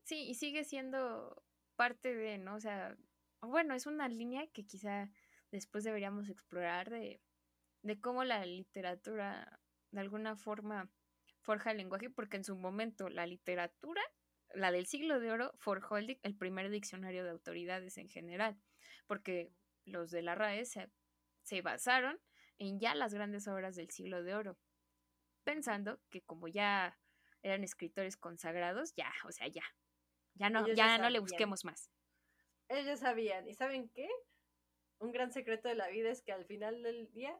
sí, 0.04 0.28
y 0.28 0.34
sigue 0.34 0.62
siendo 0.62 1.44
parte 1.74 2.14
de, 2.14 2.38
¿no? 2.38 2.54
O 2.54 2.60
sea, 2.60 2.96
bueno, 3.40 3.74
es 3.74 3.86
una 3.86 4.08
línea 4.08 4.46
que 4.52 4.64
quizá 4.64 5.10
después 5.50 5.82
deberíamos 5.82 6.28
explorar 6.28 6.90
de 6.90 7.20
de 7.82 8.00
cómo 8.00 8.24
la 8.24 8.44
literatura 8.46 9.60
de 9.90 10.00
alguna 10.00 10.36
forma 10.36 10.90
forja 11.40 11.72
el 11.72 11.76
lenguaje, 11.76 12.08
porque 12.08 12.36
en 12.36 12.44
su 12.44 12.56
momento 12.56 13.08
la 13.08 13.26
literatura, 13.26 14.02
la 14.54 14.70
del 14.70 14.86
siglo 14.86 15.20
de 15.20 15.32
oro, 15.32 15.52
forjó 15.58 15.96
el, 15.98 16.18
primer 16.38 16.70
diccionario 16.70 17.24
de 17.24 17.30
autoridades 17.30 17.98
en 17.98 18.08
general, 18.08 18.58
porque 19.06 19.52
los 19.84 20.10
de 20.10 20.22
la 20.22 20.34
RAE 20.34 20.64
se, 20.64 21.62
basaron 21.62 22.20
en 22.58 22.78
ya 22.78 22.94
las 22.94 23.12
grandes 23.12 23.48
obras 23.48 23.74
del 23.76 23.90
siglo 23.90 24.22
de 24.22 24.34
oro, 24.34 24.56
pensando 25.42 26.00
que 26.10 26.22
como 26.22 26.46
ya 26.48 26.98
eran 27.42 27.64
escritores 27.64 28.16
consagrados, 28.16 28.94
ya, 28.94 29.12
o 29.24 29.32
sea, 29.32 29.48
ya, 29.48 29.64
ya 30.34 30.48
no, 30.48 30.66
ya 30.68 30.96
no 30.98 31.10
le 31.10 31.18
busquemos 31.18 31.64
más. 31.64 31.90
Ellos 32.68 33.00
sabían, 33.00 33.48
¿y 33.48 33.54
saben 33.54 33.88
qué? 33.88 34.08
Un 34.98 35.10
gran 35.10 35.32
secreto 35.32 35.68
de 35.68 35.74
la 35.74 35.88
vida 35.88 36.10
es 36.10 36.22
que 36.22 36.32
al 36.32 36.46
final 36.46 36.82
del 36.84 37.10
día 37.10 37.36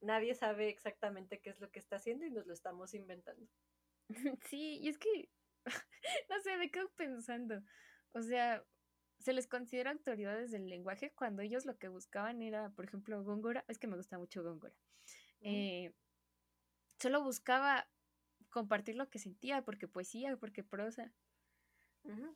nadie 0.00 0.34
sabe 0.34 0.68
exactamente 0.68 1.40
qué 1.40 1.50
es 1.50 1.60
lo 1.60 1.70
que 1.70 1.78
está 1.78 1.96
haciendo 1.96 2.24
y 2.26 2.30
nos 2.30 2.46
lo 2.46 2.52
estamos 2.52 2.94
inventando. 2.94 3.46
Sí, 4.50 4.78
y 4.80 4.88
es 4.88 4.98
que, 4.98 5.30
no 6.28 6.40
sé, 6.40 6.56
me 6.56 6.70
quedo 6.70 6.90
pensando, 6.96 7.62
o 8.12 8.22
sea, 8.22 8.64
se 9.20 9.32
les 9.32 9.46
considera 9.46 9.92
autoridades 9.92 10.50
del 10.50 10.68
lenguaje 10.68 11.12
cuando 11.14 11.42
ellos 11.42 11.64
lo 11.64 11.78
que 11.78 11.88
buscaban 11.88 12.42
era, 12.42 12.70
por 12.70 12.86
ejemplo, 12.86 13.22
Góngora, 13.22 13.64
es 13.68 13.78
que 13.78 13.86
me 13.86 13.96
gusta 13.96 14.18
mucho 14.18 14.42
Góngora, 14.42 14.74
eh, 15.42 15.92
solo 16.98 17.22
buscaba 17.22 17.88
compartir 18.50 18.96
lo 18.96 19.08
que 19.08 19.18
sentía, 19.18 19.62
porque 19.62 19.88
poesía, 19.88 20.36
porque 20.36 20.62
prosa. 20.62 21.12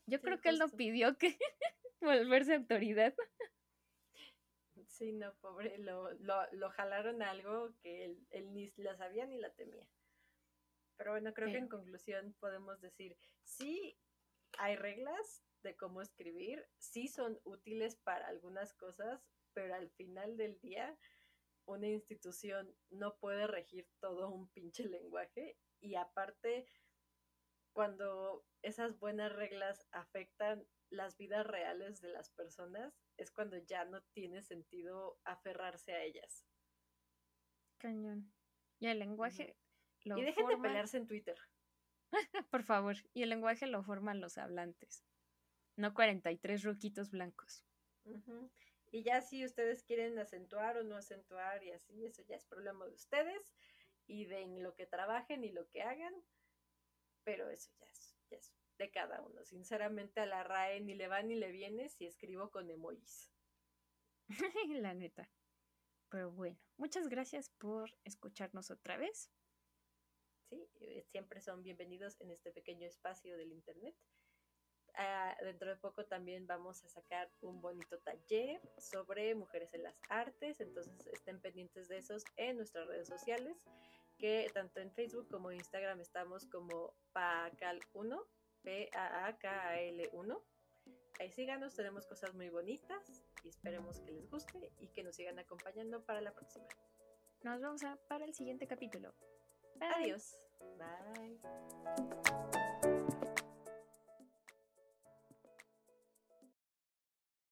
Yo 0.07 0.21
creo 0.21 0.41
que 0.41 0.51
él 0.51 0.59
no 0.59 0.69
pidió 0.69 1.17
que 1.17 1.39
volverse 2.01 2.55
autoridad. 2.55 3.15
Sí, 4.95 5.11
no, 5.11 5.35
pobre, 5.41 5.77
lo, 5.79 6.13
lo, 6.13 6.71
jalaron 6.71 7.21
a 7.21 7.33
algo 7.33 7.75
que 7.81 8.05
él, 8.05 8.53
ni 8.53 8.73
la 8.77 8.97
sabía 8.97 9.27
ni 9.27 9.39
la 9.39 9.53
temía. 9.53 9.89
Pero 10.97 11.11
bueno, 11.11 11.35
creo 11.35 11.51
que 11.51 11.59
en 11.59 11.67
conclusión 11.67 12.37
podemos 12.39 12.81
decir, 12.81 13.17
sí 13.43 13.99
hay 14.57 14.77
reglas 14.77 15.43
de 15.65 15.75
cómo 15.75 16.01
escribir, 16.01 16.65
sí 16.79 17.09
son 17.09 17.41
útiles 17.43 17.97
para 17.97 18.29
algunas 18.29 18.73
cosas, 18.75 19.21
pero 19.53 19.75
al 19.75 19.91
final 19.91 20.37
del 20.37 20.61
día 20.61 20.97
una 21.67 21.89
institución 21.89 22.73
no 22.91 23.17
puede 23.17 23.49
regir 23.49 23.89
todo 23.99 24.29
un 24.29 24.49
pinche 24.51 24.85
lenguaje 24.85 25.59
y 25.81 25.97
aparte 25.97 26.69
cuando 27.73 28.47
esas 28.63 28.97
buenas 29.01 29.33
reglas 29.33 29.89
afectan 29.91 30.65
las 30.95 31.17
vidas 31.17 31.47
reales 31.47 32.01
de 32.01 32.09
las 32.09 32.31
personas, 32.31 32.95
es 33.17 33.31
cuando 33.31 33.57
ya 33.59 33.85
no 33.85 34.03
tiene 34.13 34.43
sentido 34.43 35.19
aferrarse 35.25 35.93
a 35.93 36.03
ellas. 36.03 36.45
Cañón. 37.79 38.33
Y 38.79 38.87
el 38.87 38.99
lenguaje 38.99 39.57
lo 40.05 40.19
Y 40.19 40.23
dejen 40.23 40.47
de 40.47 40.57
pelearse 40.57 40.97
en 40.97 41.07
Twitter. 41.07 41.39
Por 42.51 42.63
favor. 42.63 42.97
Y 43.13 43.23
el 43.23 43.31
lenguaje 43.31 43.67
lo 43.67 43.83
forman 43.83 44.21
los 44.21 44.39
hablantes. 44.39 45.05
No 45.77 45.95
43 45.95 46.63
ruquitos 46.63 47.11
blancos. 47.11 47.65
Y 48.91 49.03
ya 49.03 49.21
si 49.23 49.45
ustedes 49.45 49.83
quieren 49.83 50.19
acentuar 50.19 50.77
o 50.77 50.85
no 50.85 50.97
acentuar 50.97 51.65
y 51.65 51.73
así, 51.73 52.05
eso 52.05 52.23
ya 52.23 52.37
es 52.37 52.45
problema 52.45 52.87
de 52.87 52.93
ustedes 52.93 53.55
y 54.07 54.27
de 54.27 54.43
en 54.43 54.63
lo 54.63 54.75
que 54.75 54.87
trabajen 54.87 55.43
y 55.45 55.51
lo 55.51 55.69
que 55.69 55.83
hagan. 55.83 56.15
Pero 57.25 57.49
eso 57.49 57.73
ya 57.81 57.87
es, 57.87 58.15
ya 58.31 58.37
es 58.37 58.53
de 58.79 58.91
cada 58.91 59.21
uno. 59.23 59.45
Sinceramente 59.45 60.21
a 60.21 60.27
la 60.27 60.43
RAE 60.43 60.81
ni 60.81 60.95
le 60.95 61.09
va 61.09 61.23
ni 61.23 61.37
le 61.37 61.51
viene 61.51 61.89
si 61.89 62.07
escribo 62.07 62.51
con 62.51 62.71
emojis. 62.71 63.31
la 64.69 64.95
neta. 64.95 65.31
Pero 66.11 66.31
bueno, 66.31 66.59
muchas 66.77 67.09
gracias 67.09 67.51
por 67.51 67.91
escucharnos 68.05 68.71
otra 68.71 68.97
vez. 68.97 69.31
Sí, 70.49 70.69
eh, 70.81 71.03
siempre 71.11 71.41
son 71.41 71.63
bienvenidos 71.63 72.21
en 72.21 72.31
este 72.31 72.53
pequeño 72.53 72.87
espacio 72.87 73.37
del 73.37 73.53
Internet. 73.53 73.97
Ah, 74.97 75.37
dentro 75.41 75.69
de 75.71 75.77
poco 75.77 76.05
también 76.07 76.47
vamos 76.47 76.85
a 76.85 76.89
sacar 76.89 77.29
un 77.41 77.61
bonito 77.61 77.99
taller 77.99 78.61
sobre 78.79 79.35
mujeres 79.35 79.75
en 79.75 79.83
las 79.83 79.99
artes, 80.09 80.61
entonces 80.61 81.05
estén 81.09 81.41
pendientes 81.41 81.89
de 81.89 81.99
esos 81.99 82.23
en 82.37 82.57
nuestras 82.59 82.87
redes 82.87 83.09
sociales, 83.09 83.57
que 84.19 84.49
tanto 84.55 84.79
en 84.79 84.93
Facebook 84.93 85.27
como 85.29 85.51
en 85.51 85.57
Instagram 85.57 86.01
estamos 86.01 86.47
como 86.47 86.95
PACAL1 87.13 88.25
P-A-A-K-A-L-1. 88.65 90.43
Ahí 91.21 91.31
síganos, 91.31 91.77
tenemos 91.77 92.07
cosas 92.07 92.35
muy 92.35 92.49
bonitas 92.49 93.23
y 93.45 93.49
esperemos 93.49 94.01
que 94.01 94.11
les 94.11 94.29
guste 94.29 94.73
y 94.81 94.89
que 94.89 95.05
nos 95.05 95.15
sigan 95.15 95.39
acompañando 95.39 96.05
para 96.05 96.21
la 96.21 96.33
próxima. 96.33 96.67
Nos 97.43 97.61
vemos 97.61 97.83
para 98.09 98.25
el 98.25 98.35
siguiente 98.35 98.67
capítulo. 98.67 99.15
Adiós. 99.81 100.37
Bye. 100.79 101.39